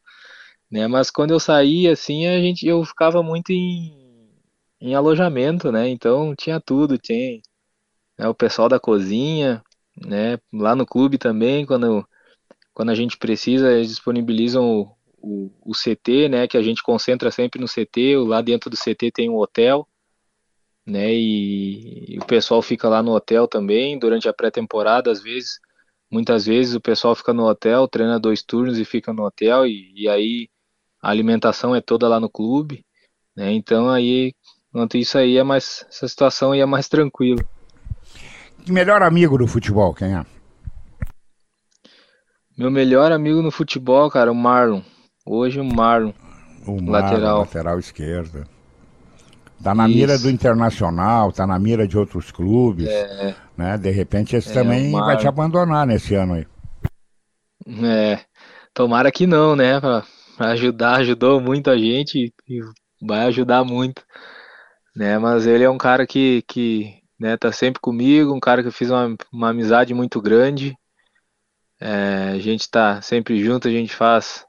Né? 0.69 0.88
Mas 0.88 1.09
quando 1.09 1.32
eu 1.32 1.39
saía, 1.39 1.93
assim, 1.93 2.28
a 2.28 2.39
gente, 2.39 2.67
eu 2.67 2.84
ficava 2.84 3.23
muito 3.23 3.51
em, 3.51 3.93
em 4.82 4.93
alojamento, 4.93 5.71
né? 5.71 5.89
Então 5.89 6.36
tinha 6.36 6.59
tudo, 6.59 6.97
tinha 6.97 7.39
né, 8.18 8.28
o 8.28 8.34
pessoal 8.34 8.70
da 8.70 8.80
cozinha, 8.80 9.63
né? 9.97 10.38
Lá 10.51 10.76
no 10.76 10.86
clube 10.86 11.18
também, 11.18 11.66
quando, 11.66 12.05
quando 12.74 12.89
a 12.89 12.95
gente 12.95 13.18
precisa, 13.18 13.72
eles 13.72 13.89
disponibilizam 13.89 14.63
o, 14.66 14.95
o, 15.22 15.72
o 15.72 15.74
CT, 15.74 16.30
né? 16.30 16.47
Que 16.47 16.57
a 16.57 16.61
gente 16.61 16.84
concentra 16.84 17.32
sempre 17.32 17.59
no 17.59 17.68
CT. 17.68 18.18
Lá 18.18 18.41
dentro 18.41 18.70
do 18.70 18.78
CT 18.78 19.11
tem 19.11 19.30
um 19.30 19.38
hotel, 19.38 19.88
né? 20.86 21.13
E, 21.13 22.16
e 22.16 22.20
o 22.20 22.26
pessoal 22.26 22.61
fica 22.61 22.88
lá 22.89 23.01
no 23.01 23.11
hotel 23.13 23.47
também 23.47 23.97
durante 23.97 24.28
a 24.28 24.34
pré-temporada, 24.34 25.11
às 25.11 25.22
vezes. 25.22 25.59
Muitas 26.11 26.45
vezes 26.45 26.76
o 26.76 26.82
pessoal 26.82 27.16
fica 27.16 27.34
no 27.34 27.45
hotel, 27.47 27.88
treina 27.88 28.20
dois 28.20 28.43
turnos 28.43 28.78
e 28.78 28.86
fica 28.86 29.11
no 29.11 29.24
hotel, 29.26 29.66
e, 29.66 29.91
e 29.95 30.07
aí 30.07 30.49
a 31.01 31.09
alimentação 31.09 31.76
é 31.76 31.82
toda 31.82 32.07
lá 32.07 32.20
no 32.20 32.30
clube, 32.30 32.86
né? 33.36 33.51
Então 33.51 33.89
aí, 33.89 34.34
quanto 34.72 34.97
isso 34.97 35.18
aí 35.18 35.38
é 35.38 35.43
mais, 35.43 35.86
essa 35.89 36.07
situação 36.07 36.51
aí 36.51 36.59
é 36.61 36.66
mais 36.66 36.88
tranquila. 36.88 37.43
Melhor 38.72 39.01
amigo 39.01 39.38
do 39.38 39.47
futebol, 39.47 39.93
quem 39.93 40.16
é? 40.16 40.26
Meu 42.57 42.72
melhor 42.72 43.11
amigo 43.11 43.41
no 43.41 43.51
futebol, 43.51 44.09
cara, 44.09 44.32
o 44.32 44.36
Marlon. 44.36 44.82
Hoje 45.26 45.59
o 45.59 45.66
Marlon. 45.66 46.13
O 46.66 46.82
Marlon, 46.82 46.91
lateral. 46.91 47.39
lateral 47.39 47.80
esquerda. 47.80 48.47
Tá 49.61 49.74
na 49.74 49.88
Isso. 49.88 49.97
mira 49.97 50.20
do 50.20 50.30
Internacional, 50.30 51.32
tá 51.32 51.47
na 51.47 51.57
mira 51.57 51.88
de 51.88 51.97
outros 51.97 52.32
clubes. 52.32 52.88
É. 52.88 53.36
Né? 53.57 53.78
De 53.78 53.89
repente 53.89 54.36
esse 54.36 54.51
é, 54.51 54.53
também 54.53 54.91
vai 54.91 55.18
te 55.18 55.28
abandonar 55.28 55.88
nesse 55.88 56.16
ano 56.16 56.36
aí. 56.36 56.47
É. 57.84 58.20
Tomara 58.74 59.11
que 59.11 59.26
não, 59.26 59.55
né? 59.55 59.80
Pra, 59.80 60.03
pra 60.38 60.49
ajudar, 60.49 60.97
ajudou 60.97 61.41
muito 61.41 61.70
a 61.70 61.78
gente 61.78 62.34
e 62.47 62.59
vai 63.01 63.26
ajudar 63.26 63.63
muito. 63.63 64.03
Né? 64.95 65.18
Mas 65.18 65.47
ele 65.47 65.63
é 65.63 65.70
um 65.70 65.78
cara 65.78 66.05
que, 66.05 66.43
que 66.47 66.93
né, 67.20 67.38
tá 67.38 67.51
sempre 67.51 67.80
comigo, 67.82 68.34
um 68.34 68.39
cara 68.39 68.61
que 68.61 68.68
eu 68.68 68.74
fiz 68.74 68.89
uma, 68.89 69.16
uma 69.32 69.49
amizade 69.49 69.93
muito 69.93 70.22
grande. 70.22 70.78
É, 71.80 72.30
a 72.36 72.39
gente 72.39 72.70
tá 72.70 73.01
sempre 73.01 73.43
junto, 73.43 73.68
a 73.68 73.72
gente 73.72 73.93
faz 73.95 74.45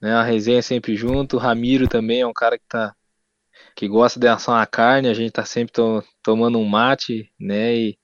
né, 0.00 0.12
a 0.14 0.22
resenha 0.22 0.62
sempre 0.62 0.96
junto. 0.96 1.36
O 1.36 1.40
Ramiro 1.40 1.88
também 1.88 2.20
é 2.20 2.26
um 2.26 2.32
cara 2.32 2.58
que 2.58 2.66
tá 2.66 2.94
que 3.76 3.88
gosta 3.88 4.18
de 4.20 4.28
assar 4.28 4.56
uma 4.56 4.66
carne, 4.66 5.08
a 5.08 5.14
gente 5.14 5.32
tá 5.32 5.44
sempre 5.44 5.72
to, 5.72 6.02
tomando 6.22 6.58
um 6.58 6.64
mate, 6.64 7.32
né? 7.40 7.74
E 7.76 7.98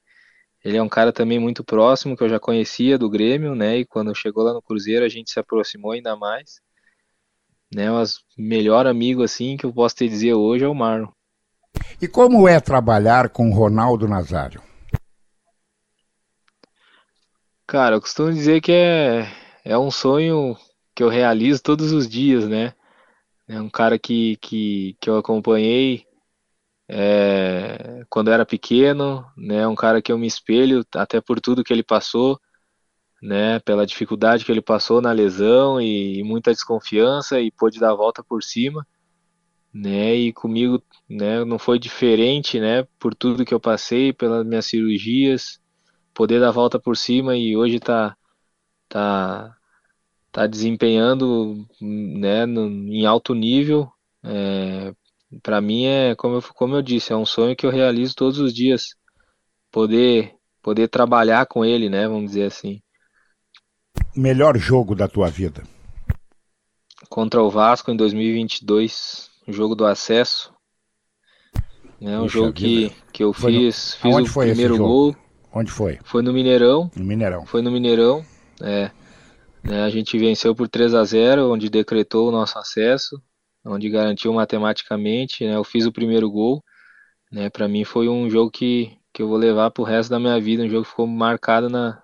ele 0.65 0.77
é 0.79 0.83
um 0.83 0.89
cara 0.89 1.13
também 1.13 1.39
muito 1.39 1.65
próximo 1.65 2.17
que 2.17 2.23
eu 2.25 2.29
já 2.29 2.41
conhecia 2.41 2.99
do 2.99 3.11
Grêmio, 3.11 3.55
né? 3.55 3.79
E 3.79 3.87
quando 3.87 4.15
chegou 4.15 4.45
lá 4.45 4.53
no 4.55 4.63
Cruzeiro 4.63 5.05
a 5.05 5.09
gente 5.09 5.31
se 5.31 5.41
aproximou 5.41 5.93
ainda 5.93 6.17
mais. 6.17 6.61
Né, 7.75 7.91
mas 7.91 8.21
melhor 8.37 8.87
amigo 8.87 9.23
assim 9.23 9.57
que 9.57 9.67
eu 9.67 9.73
posso 9.73 9.95
te 9.97 10.09
dizer 10.09 10.35
hoje 10.35 10.65
é 10.65 10.69
o 10.69 10.75
Marlon. 10.75 11.11
E 12.01 12.07
como 12.07 12.47
é 12.47 12.61
trabalhar 12.61 13.29
com 13.29 13.51
Ronaldo 13.51 14.07
Nazário? 14.07 14.63
Cara, 17.67 17.97
eu 17.97 18.01
costumo 18.01 18.33
dizer 18.33 18.61
que 18.61 18.73
é, 18.73 19.27
é 19.65 19.77
um 19.77 19.91
sonho 19.91 20.57
que 20.95 21.03
eu 21.03 21.09
realizo 21.09 21.63
todos 21.63 21.93
os 21.93 22.09
dias, 22.09 22.49
né? 22.49 22.73
É 23.47 23.61
um 23.61 23.69
cara 23.69 23.99
que, 23.99 24.37
que, 24.37 24.97
que 25.01 25.11
eu 25.11 25.19
acompanhei 25.19 26.07
é, 26.89 28.05
quando 28.09 28.31
era 28.31 28.47
pequeno, 28.47 29.25
né? 29.37 29.67
Um 29.67 29.75
cara 29.75 30.01
que 30.01 30.11
eu 30.11 30.19
me 30.19 30.27
espelho 30.27 30.85
até 30.95 31.21
por 31.21 31.41
tudo 31.41 31.63
que 31.63 31.73
ele 31.73 31.83
passou, 31.83 32.41
né? 33.23 33.59
Pela 33.61 33.87
dificuldade 33.87 34.45
que 34.45 34.53
ele 34.53 34.63
passou 34.63 35.01
na 35.01 35.13
lesão 35.13 35.81
e, 35.81 36.21
e 36.21 36.23
muita 36.23 36.53
desconfiança 36.53 37.41
e 37.41 37.51
pôde 37.51 37.79
dar 37.79 37.91
a 37.91 37.97
volta 37.97 38.23
por 38.25 38.43
cima, 38.43 38.87
né? 39.73 40.15
E 40.15 40.33
comigo, 40.33 40.83
né? 41.09 41.45
Não 41.45 41.59
foi 41.59 41.79
diferente, 41.79 42.59
né? 42.61 42.87
Por 42.99 43.15
tudo 43.15 43.45
que 43.45 43.55
eu 43.55 43.61
passei, 43.61 44.13
pelas 44.13 44.47
minhas 44.47 44.67
cirurgias, 44.67 45.61
poder 46.15 46.41
dar 46.41 46.49
a 46.49 46.53
volta 46.53 46.79
por 46.79 46.97
cima 46.97 47.37
e 47.37 47.57
hoje 47.57 47.79
tá 47.81 48.17
tá 48.89 49.55
tá 50.33 50.47
desempenhando, 50.47 51.67
né? 51.81 52.47
No, 52.47 52.69
em 52.69 53.07
alto 53.07 53.35
nível. 53.35 53.91
É, 54.25 54.95
para 55.43 55.61
mim 55.61 55.85
é 55.85 56.15
como 56.15 56.37
eu, 56.37 56.43
como 56.55 56.75
eu 56.77 56.83
disse, 56.83 57.13
é 57.13 57.17
um 57.17 57.27
sonho 57.27 57.57
que 57.57 57.67
eu 57.67 57.71
realizo 57.71 58.15
todos 58.15 58.39
os 58.39 58.53
dias, 58.53 58.95
poder 59.71 60.35
poder 60.63 60.89
trabalhar 60.89 61.47
com 61.47 61.65
ele, 61.65 61.89
né? 61.89 62.07
Vamos 62.09 62.33
dizer 62.33 62.45
assim. 62.45 62.81
Melhor 64.15 64.59
jogo 64.59 64.95
da 64.95 65.09
tua 65.09 65.31
vida? 65.31 65.63
Contra 67.09 67.43
o 67.43 67.51
Vasco 67.51 67.91
em 67.91 67.97
2022, 67.97 69.28
o 69.49 69.53
jogo 69.53 69.75
do 69.75 69.87
acesso. 69.87 70.53
É 72.01 72.17
um 72.19 72.23
Puxa 72.23 72.39
jogo 72.39 72.53
que, 72.53 72.93
que 73.13 73.25
eu 73.25 73.33
foi 73.33 73.53
fiz, 73.53 73.99
no... 74.05 74.13
fiz 74.25 74.37
o 74.37 74.41
primeiro 74.41 74.79
gol. 74.79 75.17
Onde 75.53 75.73
foi? 75.73 75.99
Foi 76.05 76.23
no 76.23 76.33
Mineirão. 76.33 76.91
No 76.95 77.05
Mineirão. 77.05 77.47
Foi 77.47 77.63
no 77.63 77.71
Mineirão. 77.71 78.25
É. 78.61 78.91
Né, 79.65 79.83
a 79.83 79.91
gente 79.91 80.17
venceu 80.17 80.55
por 80.55 80.69
3 80.69 80.95
a 80.95 81.03
0 81.03 81.51
onde 81.51 81.69
decretou 81.69 82.29
o 82.29 82.33
nosso 82.33 82.59
acesso 82.59 83.21
onde 83.65 83.91
garantiu 83.91 84.33
matematicamente. 84.33 85.45
Né? 85.45 85.55
Eu 85.55 85.65
fiz 85.65 85.87
o 85.87 85.93
primeiro 85.93 86.31
gol. 86.31 86.63
Né? 87.31 87.51
Para 87.51 87.69
mim 87.69 87.85
foi 87.85 88.09
um 88.09 88.29
jogo 88.31 88.51
que, 88.51 88.97
que 89.13 89.23
eu 89.23 89.29
vou 89.29 89.37
levar 89.37 89.71
para 89.71 89.83
o 89.83 89.87
resto 89.87 90.11
da 90.11 90.19
minha 90.19 90.41
vida, 90.41 90.63
um 90.63 90.69
jogo 90.69 90.85
que 90.85 90.91
ficou 90.91 91.07
marcado 91.07 91.69
na, 91.69 92.03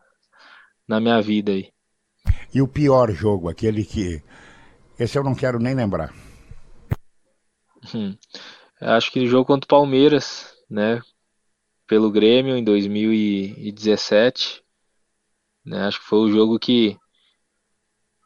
na 0.86 1.00
minha 1.00 1.20
vida 1.20 1.52
aí. 1.52 1.70
E 2.54 2.62
o 2.62 2.68
pior 2.68 3.10
jogo, 3.10 3.48
aquele 3.48 3.84
que. 3.84 4.22
Esse 4.98 5.18
eu 5.18 5.24
não 5.24 5.34
quero 5.34 5.58
nem 5.58 5.74
lembrar. 5.74 6.14
Hum. 7.92 8.16
Acho 8.80 9.10
que 9.10 9.20
o 9.20 9.26
jogo 9.26 9.46
contra 9.46 9.64
o 9.64 9.68
Palmeiras, 9.68 10.54
né? 10.70 11.02
Pelo 11.86 12.10
Grêmio 12.10 12.56
em 12.56 12.64
2017. 12.64 14.62
Né? 15.64 15.86
Acho 15.86 16.00
que 16.00 16.06
foi 16.06 16.18
o 16.18 16.30
jogo 16.30 16.58
que, 16.58 16.96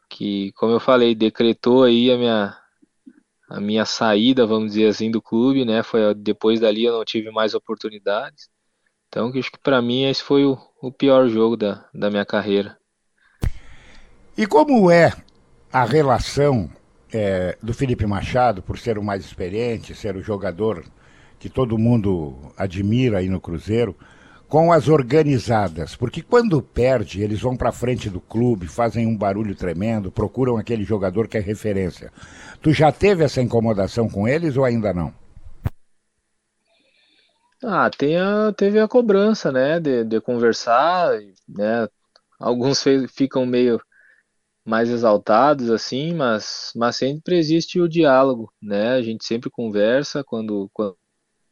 que, 0.09 0.51
como 0.53 0.73
eu 0.73 0.79
falei, 0.79 1.15
decretou 1.15 1.83
aí 1.83 2.11
a 2.11 2.17
minha, 2.17 2.57
a 3.49 3.59
minha 3.59 3.85
saída, 3.85 4.45
vamos 4.45 4.73
dizer 4.73 4.87
assim, 4.87 5.09
do 5.09 5.21
clube, 5.21 5.65
né? 5.65 5.83
Foi 5.83 6.13
depois 6.13 6.59
dali 6.59 6.83
eu 6.85 6.93
não 6.93 7.05
tive 7.05 7.31
mais 7.31 7.53
oportunidades. 7.53 8.49
Então, 9.07 9.31
acho 9.35 9.51
que 9.51 9.59
para 9.59 9.81
mim 9.81 10.03
esse 10.03 10.21
foi 10.21 10.45
o, 10.45 10.57
o 10.81 10.91
pior 10.91 11.27
jogo 11.27 11.57
da, 11.57 11.89
da 11.93 12.09
minha 12.09 12.25
carreira. 12.25 12.77
E 14.37 14.45
como 14.45 14.91
é 14.91 15.11
a 15.71 15.83
relação 15.83 16.69
é, 17.11 17.57
do 17.61 17.73
Felipe 17.73 18.05
Machado, 18.05 18.61
por 18.61 18.77
ser 18.77 18.97
o 18.97 19.03
mais 19.03 19.25
experiente, 19.25 19.95
ser 19.95 20.15
o 20.15 20.23
jogador 20.23 20.83
que 21.39 21.49
todo 21.49 21.77
mundo 21.77 22.53
admira 22.57 23.19
aí 23.19 23.29
no 23.29 23.39
Cruzeiro, 23.39 23.95
com 24.47 24.73
as 24.73 24.87
organizadas, 24.87 25.95
porque 25.95 26.23
quando 26.23 26.59
perde, 26.61 27.21
eles 27.21 27.39
vão 27.39 27.55
para 27.55 27.71
frente 27.71 28.09
do 28.09 28.19
clube, 28.19 28.67
fazem 28.67 29.05
um 29.05 29.15
barulho 29.15 29.55
tremendo, 29.55 30.11
procuram 30.11 30.57
aquele 30.57 30.83
jogador 30.83 31.27
que 31.27 31.37
é 31.37 31.39
referência. 31.39 32.11
Tu 32.59 32.73
já 32.73 32.91
teve 32.91 33.23
essa 33.23 33.41
incomodação 33.41 34.09
com 34.09 34.27
eles 34.27 34.57
ou 34.57 34.65
ainda 34.65 34.91
não? 34.91 35.13
Ah, 37.63 37.91
tem 37.95 38.17
a, 38.17 38.51
teve 38.51 38.79
a 38.79 38.87
cobrança, 38.87 39.51
né, 39.51 39.79
de, 39.79 40.03
de 40.03 40.19
conversar, 40.19 41.11
né, 41.47 41.87
alguns 42.39 42.83
ficam 43.13 43.45
meio 43.45 43.79
mais 44.69 44.89
exaltados 44.89 45.69
assim, 45.71 46.13
mas, 46.13 46.71
mas 46.75 46.95
sempre 46.97 47.37
existe 47.37 47.79
o 47.81 47.89
diálogo, 47.89 48.53
né, 48.61 48.93
a 48.93 49.01
gente 49.01 49.25
sempre 49.25 49.49
conversa 49.49 50.23
quando, 50.23 50.69
quando 50.73 50.97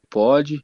pode, 0.09 0.63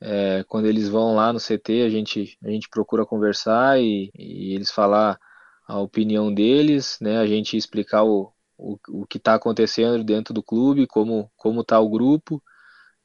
é, 0.00 0.44
quando 0.48 0.66
eles 0.66 0.88
vão 0.88 1.14
lá 1.14 1.32
no 1.32 1.40
CT, 1.40 1.82
a 1.82 1.88
gente, 1.90 2.38
a 2.44 2.50
gente 2.50 2.68
procura 2.68 3.06
conversar 3.06 3.80
e, 3.80 4.10
e 4.14 4.54
eles 4.54 4.70
falar 4.70 5.18
a 5.66 5.80
opinião 5.80 6.32
deles, 6.32 6.98
né? 7.00 7.18
A 7.18 7.26
gente 7.26 7.56
explicar 7.56 8.04
o, 8.04 8.32
o, 8.58 8.78
o 8.90 9.06
que 9.06 9.18
está 9.18 9.34
acontecendo 9.34 10.04
dentro 10.04 10.34
do 10.34 10.42
clube, 10.42 10.86
como 10.86 11.30
como 11.36 11.62
está 11.62 11.80
o 11.80 11.88
grupo, 11.88 12.42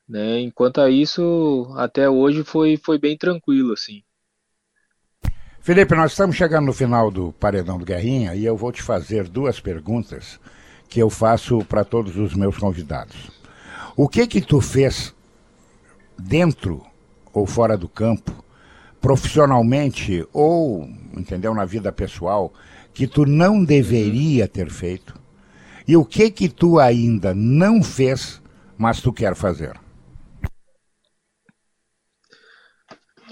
né? 0.08 0.40
Enquanto 0.42 0.88
isso, 0.90 1.68
até 1.78 2.10
hoje 2.10 2.44
foi, 2.44 2.78
foi 2.78 2.98
bem 3.00 3.18
tranquilo, 3.18 3.74
assim. 3.74 4.04
Felipe, 5.70 5.94
nós 5.94 6.14
estamos 6.14 6.36
chegando 6.36 6.66
no 6.66 6.74
final 6.74 7.12
do 7.12 7.32
Paredão 7.34 7.78
do 7.78 7.86
Guerrinha 7.86 8.34
e 8.34 8.44
eu 8.44 8.58
vou 8.58 8.72
te 8.72 8.82
fazer 8.82 9.28
duas 9.28 9.60
perguntas 9.60 10.40
que 10.90 11.00
eu 11.00 11.12
faço 11.12 11.64
para 11.66 11.86
todos 11.86 12.18
os 12.18 12.34
meus 12.34 12.58
convidados. 12.58 13.30
O 13.96 14.10
que 14.10 14.26
que 14.26 14.42
tu 14.42 14.62
fez 14.62 15.14
dentro 16.18 16.84
ou 17.32 17.46
fora 17.46 17.78
do 17.78 17.88
campo, 17.88 18.44
profissionalmente 19.00 20.28
ou, 20.34 20.90
entendeu, 21.16 21.54
na 21.54 21.66
vida 21.66 21.92
pessoal, 21.92 22.52
que 22.92 23.06
tu 23.06 23.24
não 23.24 23.64
deveria 23.64 24.48
ter 24.48 24.72
feito? 24.72 25.14
E 25.88 25.96
o 25.96 26.04
que 26.04 26.32
que 26.32 26.50
tu 26.50 26.80
ainda 26.80 27.32
não 27.36 27.84
fez, 27.84 28.42
mas 28.76 29.02
tu 29.02 29.14
quer 29.14 29.36
fazer? 29.36 29.80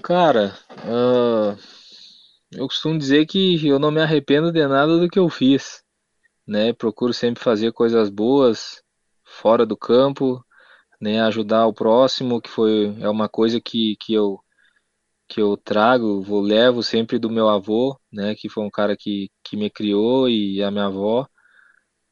Cara, 0.03 0.55
uh, 0.85 1.57
eu 2.51 2.67
costumo 2.67 2.97
dizer 2.97 3.25
que 3.25 3.65
eu 3.67 3.79
não 3.79 3.91
me 3.91 4.01
arrependo 4.01 4.51
de 4.51 4.65
nada 4.67 4.97
do 4.97 5.09
que 5.09 5.19
eu 5.19 5.29
fiz, 5.29 5.83
né? 6.47 6.73
Procuro 6.73 7.13
sempre 7.13 7.43
fazer 7.43 7.71
coisas 7.73 8.09
boas 8.09 8.83
fora 9.25 9.65
do 9.65 9.77
campo, 9.77 10.43
né, 11.01 11.21
ajudar 11.21 11.67
o 11.67 11.73
próximo, 11.73 12.41
que 12.41 12.49
foi 12.49 12.95
é 13.01 13.09
uma 13.09 13.29
coisa 13.29 13.61
que, 13.61 13.95
que 13.99 14.13
eu 14.13 14.39
que 15.27 15.41
eu 15.41 15.57
trago, 15.57 16.21
vou 16.21 16.41
levo 16.41 16.83
sempre 16.83 17.19
do 17.19 17.29
meu 17.29 17.49
avô, 17.49 17.99
né, 18.11 18.35
que 18.35 18.49
foi 18.49 18.63
um 18.63 18.69
cara 18.69 18.95
que, 18.97 19.29
que 19.43 19.57
me 19.57 19.69
criou 19.69 20.29
e 20.29 20.63
a 20.63 20.71
minha 20.71 20.85
avó. 20.85 21.27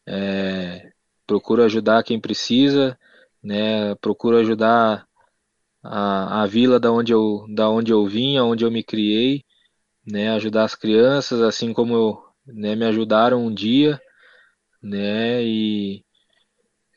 É, 0.08 0.92
procuro 1.28 1.64
ajudar 1.64 2.04
quem 2.04 2.20
precisa, 2.20 2.98
né, 3.44 3.96
procuro 3.96 4.38
ajudar 4.38 5.08
a, 5.84 6.44
a 6.44 6.48
vila 6.48 6.80
da 6.80 6.92
onde 6.92 7.14
eu 7.14 7.46
da 7.56 7.70
onde 7.70 7.94
eu 7.94 8.06
vim, 8.08 8.40
onde 8.40 8.66
eu 8.66 8.72
me 8.72 8.84
criei, 8.84 9.45
né, 10.06 10.32
ajudar 10.32 10.66
as 10.66 10.76
crianças, 10.76 11.41
assim 11.41 11.74
como 11.74 11.93
eu, 11.95 12.24
né, 12.47 12.76
me 12.76 12.86
ajudaram 12.86 13.45
um 13.45 13.53
dia, 13.53 13.99
né, 14.82 15.43
e 15.43 16.03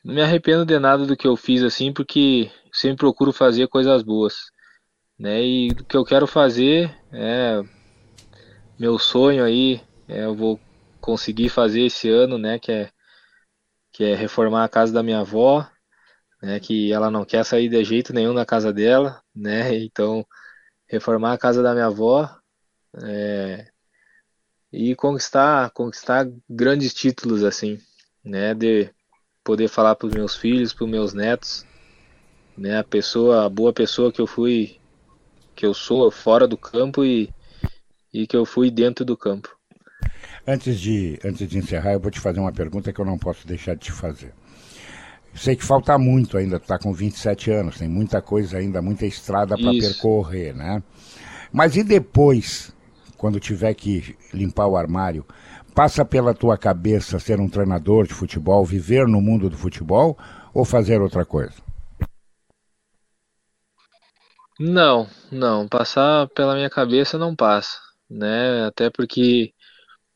não 0.03 0.15
me 0.15 0.21
arrependo 0.21 0.65
de 0.65 0.79
nada 0.79 1.05
do 1.05 1.15
que 1.17 1.27
eu 1.27 1.35
fiz 1.35 1.63
assim, 1.63 1.93
porque 1.93 2.51
sempre 2.73 2.97
procuro 2.97 3.33
fazer 3.33 3.67
coisas 3.67 4.03
boas. 4.03 4.35
né? 5.19 5.43
E 5.43 5.69
o 5.71 5.85
que 5.85 5.97
eu 5.97 6.05
quero 6.05 6.27
fazer 6.27 6.95
é 7.13 7.61
meu 8.79 8.97
sonho 8.97 9.43
aí, 9.43 9.81
é, 10.07 10.25
eu 10.25 10.35
vou 10.35 10.59
conseguir 11.01 11.49
fazer 11.49 11.81
esse 11.83 12.09
ano, 12.09 12.37
né? 12.37 12.59
Que 12.59 12.71
é 12.71 12.91
que 13.91 14.03
é 14.03 14.15
reformar 14.15 14.63
a 14.63 14.69
casa 14.69 14.93
da 14.93 15.03
minha 15.03 15.19
avó, 15.19 15.67
né? 16.41 16.59
Que 16.59 16.93
ela 16.93 17.11
não 17.11 17.25
quer 17.25 17.43
sair 17.45 17.69
de 17.69 17.83
jeito 17.83 18.13
nenhum 18.13 18.33
da 18.33 18.45
casa 18.45 18.73
dela, 18.73 19.21
né? 19.35 19.71
Então 19.85 20.25
reformar 20.89 21.33
a 21.33 21.37
casa 21.37 21.63
da 21.63 21.73
minha 21.73 21.87
avó 21.87 22.38
é, 22.95 23.67
e 24.71 24.95
conquistar 24.95 25.69
conquistar 25.71 26.27
grandes 26.49 26.93
títulos 26.93 27.43
assim, 27.43 27.79
né? 28.23 28.53
De 28.53 28.89
poder 29.43 29.67
falar 29.67 29.95
para 29.95 30.07
os 30.07 30.13
meus 30.13 30.35
filhos, 30.35 30.73
para 30.73 30.85
os 30.85 30.91
meus 30.91 31.13
netos, 31.13 31.65
né? 32.57 32.79
A 32.79 32.83
pessoa, 32.83 33.45
a 33.45 33.49
boa 33.49 33.73
pessoa 33.73 34.11
que 34.11 34.21
eu 34.21 34.27
fui, 34.27 34.77
que 35.55 35.65
eu 35.65 35.73
sou 35.73 36.09
fora 36.11 36.47
do 36.47 36.57
campo 36.57 37.03
e, 37.03 37.33
e 38.13 38.27
que 38.27 38.35
eu 38.35 38.45
fui 38.45 38.69
dentro 38.69 39.03
do 39.03 39.17
campo. 39.17 39.57
Antes 40.47 40.79
de, 40.79 41.19
antes 41.23 41.47
de 41.47 41.57
encerrar, 41.57 41.93
eu 41.93 41.99
vou 41.99 42.11
te 42.11 42.19
fazer 42.19 42.39
uma 42.39 42.51
pergunta 42.51 42.91
que 42.91 42.99
eu 42.99 43.05
não 43.05 43.17
posso 43.17 43.45
deixar 43.45 43.75
de 43.75 43.81
te 43.81 43.91
fazer. 43.91 44.33
Sei 45.33 45.55
que 45.55 45.63
falta 45.63 45.97
muito 45.97 46.37
ainda, 46.37 46.59
tu 46.59 46.67
tá 46.67 46.79
com 46.79 46.91
27 46.91 47.51
anos, 47.51 47.77
tem 47.77 47.87
muita 47.87 48.21
coisa 48.21 48.57
ainda, 48.57 48.81
muita 48.81 49.05
estrada 49.05 49.55
para 49.55 49.71
percorrer, 49.71 50.55
né? 50.55 50.81
Mas 51.51 51.75
e 51.75 51.83
depois, 51.83 52.73
quando 53.19 53.37
tiver 53.37 53.73
que 53.73 54.17
limpar 54.33 54.65
o 54.67 54.77
armário, 54.77 55.25
passa 55.75 56.05
pela 56.05 56.33
tua 56.33 56.57
cabeça 56.57 57.19
ser 57.19 57.37
um 57.37 57.49
treinador 57.49 58.07
de 58.07 58.13
futebol, 58.13 58.63
viver 58.63 59.05
no 59.05 59.19
mundo 59.19 59.49
do 59.49 59.57
futebol 59.57 60.17
ou 60.53 60.63
fazer 60.63 61.01
outra 61.01 61.25
coisa? 61.25 61.55
Não, 64.57 65.05
não, 65.29 65.67
passar 65.67 66.29
pela 66.29 66.55
minha 66.55 66.69
cabeça 66.69 67.17
não 67.17 67.35
passa, 67.35 67.77
né? 68.09 68.65
Até 68.65 68.89
porque, 68.89 69.53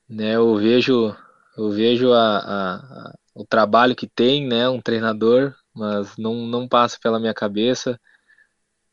né, 0.08 0.36
eu 0.36 0.56
vejo, 0.56 1.14
eu 1.58 1.72
vejo 1.72 2.14
a, 2.14 2.38
a, 2.38 2.76
a, 2.76 3.14
o 3.36 3.46
trabalho 3.46 3.96
que 3.96 4.08
tem, 4.08 4.48
né, 4.48 4.70
um 4.70 4.82
treinador, 4.82 5.54
mas 5.76 6.16
não, 6.18 6.36
não 6.48 6.70
passa 6.70 6.98
pela 7.02 7.20
minha 7.20 7.34
cabeça. 7.34 8.00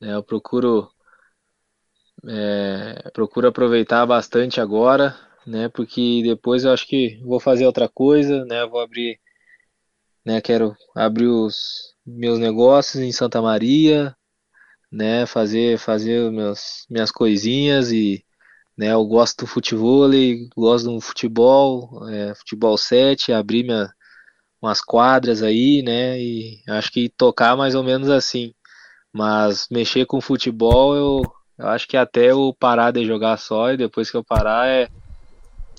Né? 0.01 0.15
Eu 0.15 0.23
procuro, 0.23 0.89
é, 2.29 3.11
procuro 3.13 3.49
aproveitar 3.49 4.07
bastante 4.07 4.61
agora, 4.61 5.17
né? 5.47 5.69
Porque 5.69 6.23
depois 6.25 6.65
eu 6.65 6.73
acho 6.73 6.87
que 6.87 7.21
vou 7.25 7.41
fazer 7.41 7.67
outra 7.67 7.89
coisa, 7.89 8.45
né? 8.45 8.67
Vou 8.67 8.81
abrir, 8.81 9.19
né? 10.25 10.41
Quero 10.41 10.77
abrir 10.95 11.27
os 11.29 11.95
meus 12.07 12.39
negócios 12.39 13.03
em 13.03 13.13
Santa 13.13 13.41
Maria, 13.43 14.15
né? 14.93 15.27
Fazer 15.27 15.79
fazer 15.79 16.31
meus, 16.31 16.87
minhas 16.91 17.11
coisinhas 17.11 17.93
e 17.93 18.25
né? 18.81 18.93
Eu 18.95 19.05
gosto 19.05 19.41
do 19.41 19.47
futebol, 19.47 20.09
gosto 20.57 20.91
do 20.91 21.01
futebol, 21.03 22.09
é, 22.09 22.35
futebol 22.35 22.79
7, 22.79 23.31
abrir 23.33 23.63
minha, 23.65 23.93
umas 24.63 24.81
quadras 24.81 25.43
aí, 25.43 25.83
né? 25.83 26.19
E 26.19 26.63
acho 26.69 26.91
que 26.93 27.11
tocar 27.11 27.57
mais 27.57 27.75
ou 27.75 27.85
menos 27.85 28.09
assim. 28.09 28.55
Mas 29.13 29.67
mexer 29.71 30.07
com 30.07 30.21
futebol, 30.21 30.95
eu, 30.97 31.23
eu 31.61 31.69
acho 31.69 31.87
que 31.87 31.97
até 31.97 32.31
eu 32.31 32.57
parar 32.59 32.91
de 32.91 33.05
jogar 33.05 33.37
só 33.37 33.71
e 33.71 33.77
depois 33.77 34.11
que 34.11 34.17
eu 34.17 34.25
parar 34.25 34.67
é, 34.67 34.89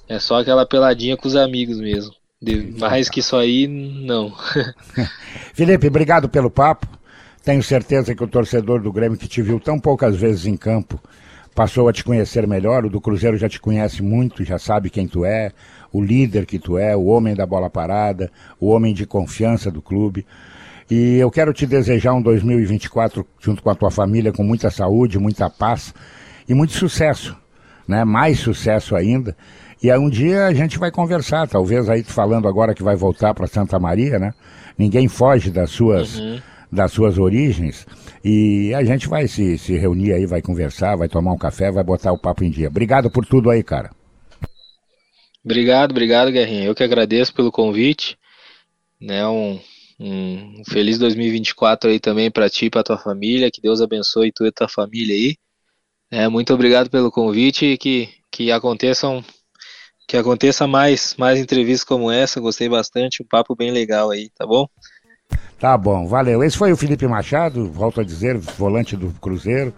é 0.07 0.19
só 0.19 0.39
aquela 0.39 0.63
peladinha 0.63 1.17
com 1.17 1.27
os 1.27 1.35
amigos 1.35 1.79
mesmo. 1.79 2.13
De, 2.39 2.71
mais 2.79 3.09
que 3.09 3.19
isso 3.19 3.35
aí, 3.35 3.67
não. 3.67 4.31
Felipe, 5.55 5.87
obrigado 5.87 6.29
pelo 6.29 6.51
papo. 6.51 6.87
Tenho 7.43 7.63
certeza 7.63 8.13
que 8.13 8.23
o 8.23 8.27
torcedor 8.27 8.79
do 8.79 8.91
Grêmio 8.91 9.17
que 9.17 9.27
te 9.27 9.41
viu 9.41 9.59
tão 9.59 9.79
poucas 9.79 10.15
vezes 10.15 10.45
em 10.45 10.55
campo 10.55 11.01
passou 11.55 11.89
a 11.89 11.93
te 11.93 12.03
conhecer 12.03 12.45
melhor. 12.45 12.85
O 12.85 12.89
do 12.89 13.01
Cruzeiro 13.01 13.35
já 13.35 13.49
te 13.49 13.59
conhece 13.59 14.03
muito, 14.03 14.43
já 14.43 14.59
sabe 14.59 14.91
quem 14.91 15.07
tu 15.07 15.25
é, 15.25 15.51
o 15.91 15.99
líder 15.99 16.45
que 16.45 16.59
tu 16.59 16.77
é, 16.77 16.95
o 16.95 17.05
homem 17.05 17.33
da 17.33 17.47
bola 17.47 17.71
parada, 17.71 18.31
o 18.59 18.67
homem 18.69 18.93
de 18.93 19.07
confiança 19.07 19.71
do 19.71 19.81
clube. 19.81 20.27
E 20.89 21.17
eu 21.17 21.29
quero 21.31 21.53
te 21.53 21.65
desejar 21.65 22.13
um 22.13 22.21
2024 22.21 23.25
junto 23.39 23.61
com 23.63 23.69
a 23.69 23.75
tua 23.75 23.91
família 23.91 24.31
com 24.31 24.43
muita 24.43 24.69
saúde, 24.69 25.19
muita 25.19 25.49
paz 25.49 25.93
e 26.47 26.53
muito 26.53 26.73
sucesso, 26.73 27.35
né? 27.87 28.03
Mais 28.03 28.39
sucesso 28.39 28.95
ainda. 28.95 29.35
E 29.81 29.89
aí 29.89 29.97
um 29.97 30.09
dia 30.09 30.45
a 30.45 30.53
gente 30.53 30.77
vai 30.77 30.91
conversar, 30.91 31.47
talvez 31.47 31.89
aí 31.89 32.03
falando 32.03 32.47
agora 32.47 32.73
que 32.73 32.83
vai 32.83 32.95
voltar 32.95 33.33
para 33.33 33.47
Santa 33.47 33.79
Maria, 33.79 34.19
né? 34.19 34.33
Ninguém 34.77 35.07
foge 35.07 35.49
das 35.49 35.71
suas 35.71 36.19
uhum 36.19 36.39
das 36.71 36.91
suas 36.91 37.17
origens. 37.17 37.85
E 38.23 38.73
a 38.73 38.83
gente 38.83 39.07
vai 39.07 39.27
se, 39.27 39.57
se 39.57 39.75
reunir 39.75 40.13
aí, 40.13 40.25
vai 40.25 40.41
conversar, 40.41 40.95
vai 40.95 41.09
tomar 41.09 41.33
um 41.33 41.37
café, 41.37 41.71
vai 41.71 41.83
botar 41.83 42.11
o 42.13 42.17
papo 42.17 42.43
em 42.43 42.49
dia. 42.49 42.69
Obrigado 42.69 43.11
por 43.11 43.25
tudo 43.25 43.49
aí, 43.49 43.61
cara. 43.61 43.91
Obrigado, 45.43 45.91
obrigado, 45.91 46.31
Guerrinha. 46.31 46.65
Eu 46.65 46.75
que 46.75 46.83
agradeço 46.83 47.33
pelo 47.33 47.51
convite. 47.51 48.17
Né, 49.01 49.25
um, 49.27 49.59
um 50.03 50.63
feliz 50.67 50.97
2024 50.97 51.91
aí 51.91 51.99
também 51.99 52.31
para 52.31 52.49
ti 52.49 52.65
e 52.65 52.69
para 52.69 52.83
tua 52.83 52.97
família. 52.97 53.51
Que 53.51 53.61
Deus 53.61 53.81
abençoe 53.81 54.31
tu 54.31 54.45
e 54.45 54.51
tua 54.51 54.67
família 54.67 55.15
aí. 55.15 55.35
É, 56.09 56.27
muito 56.27 56.53
obrigado 56.53 56.89
pelo 56.89 57.11
convite 57.11 57.65
e 57.65 57.77
que, 57.77 58.09
que 58.31 58.51
aconteçam 58.51 59.23
que 60.07 60.17
aconteça 60.17 60.67
mais 60.67 61.15
mais 61.17 61.39
entrevistas 61.39 61.83
como 61.83 62.11
essa. 62.11 62.41
Gostei 62.41 62.67
bastante, 62.67 63.21
um 63.21 63.25
papo 63.27 63.55
bem 63.55 63.71
legal 63.71 64.09
aí, 64.09 64.29
tá 64.35 64.45
bom? 64.45 64.67
Tá 65.59 65.77
bom, 65.77 66.07
valeu. 66.07 66.43
Esse 66.43 66.57
foi 66.57 66.71
o 66.71 66.77
Felipe 66.77 67.07
Machado, 67.07 67.71
volto 67.71 68.01
a 68.01 68.03
dizer, 68.03 68.35
volante 68.37 68.97
do 68.97 69.11
Cruzeiro. 69.21 69.73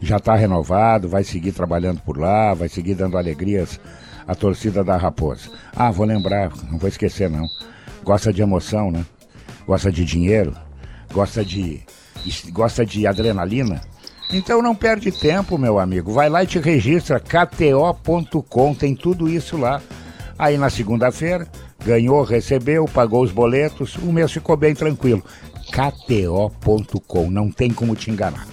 Já 0.00 0.18
está 0.18 0.34
renovado, 0.34 1.08
vai 1.08 1.24
seguir 1.24 1.52
trabalhando 1.52 2.00
por 2.02 2.18
lá, 2.18 2.52
vai 2.52 2.68
seguir 2.68 2.94
dando 2.94 3.16
alegrias 3.16 3.80
à 4.26 4.34
torcida 4.34 4.84
da 4.84 4.96
Raposa. 4.96 5.50
Ah, 5.74 5.90
vou 5.90 6.04
lembrar, 6.04 6.52
não 6.70 6.78
vou 6.78 6.88
esquecer 6.88 7.30
não. 7.30 7.46
Gosta 8.04 8.32
de 8.32 8.42
emoção, 8.42 8.90
né? 8.90 9.06
Gosta 9.66 9.90
de 9.90 10.04
dinheiro, 10.04 10.54
gosta 11.12 11.44
de 11.44 11.82
gosta 12.50 12.84
de 12.86 13.06
adrenalina. 13.06 13.80
Então 14.30 14.62
não 14.62 14.74
perde 14.74 15.12
tempo, 15.12 15.58
meu 15.58 15.78
amigo. 15.78 16.12
Vai 16.12 16.28
lá 16.28 16.42
e 16.42 16.46
te 16.46 16.58
registra 16.58 17.20
kto.com, 17.20 18.74
tem 18.74 18.94
tudo 18.94 19.28
isso 19.28 19.56
lá. 19.56 19.82
Aí 20.38 20.56
na 20.56 20.70
segunda-feira 20.70 21.46
Ganhou, 21.84 22.22
recebeu, 22.22 22.84
pagou 22.86 23.22
os 23.22 23.32
boletos, 23.32 23.96
o 23.96 24.12
mês 24.12 24.30
ficou 24.30 24.56
bem 24.56 24.74
tranquilo. 24.74 25.22
KTO.com, 25.72 27.30
não 27.30 27.50
tem 27.50 27.72
como 27.72 27.96
te 27.96 28.10
enganar. 28.10 28.46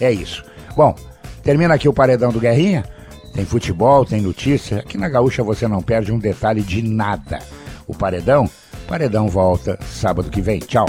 É 0.00 0.12
isso. 0.12 0.44
Bom, 0.76 0.94
termina 1.42 1.74
aqui 1.74 1.88
o 1.88 1.94
paredão 1.94 2.30
do 2.30 2.40
Guerrinha. 2.40 2.84
Tem 3.32 3.44
futebol, 3.44 4.04
tem 4.04 4.20
notícia. 4.20 4.80
Aqui 4.80 4.98
na 4.98 5.08
Gaúcha 5.08 5.42
você 5.42 5.66
não 5.66 5.82
perde 5.82 6.12
um 6.12 6.18
detalhe 6.18 6.60
de 6.60 6.82
nada. 6.82 7.38
O 7.86 7.94
paredão, 7.94 8.50
paredão 8.88 9.28
volta 9.28 9.78
sábado 9.82 10.30
que 10.30 10.40
vem. 10.40 10.58
Tchau. 10.58 10.86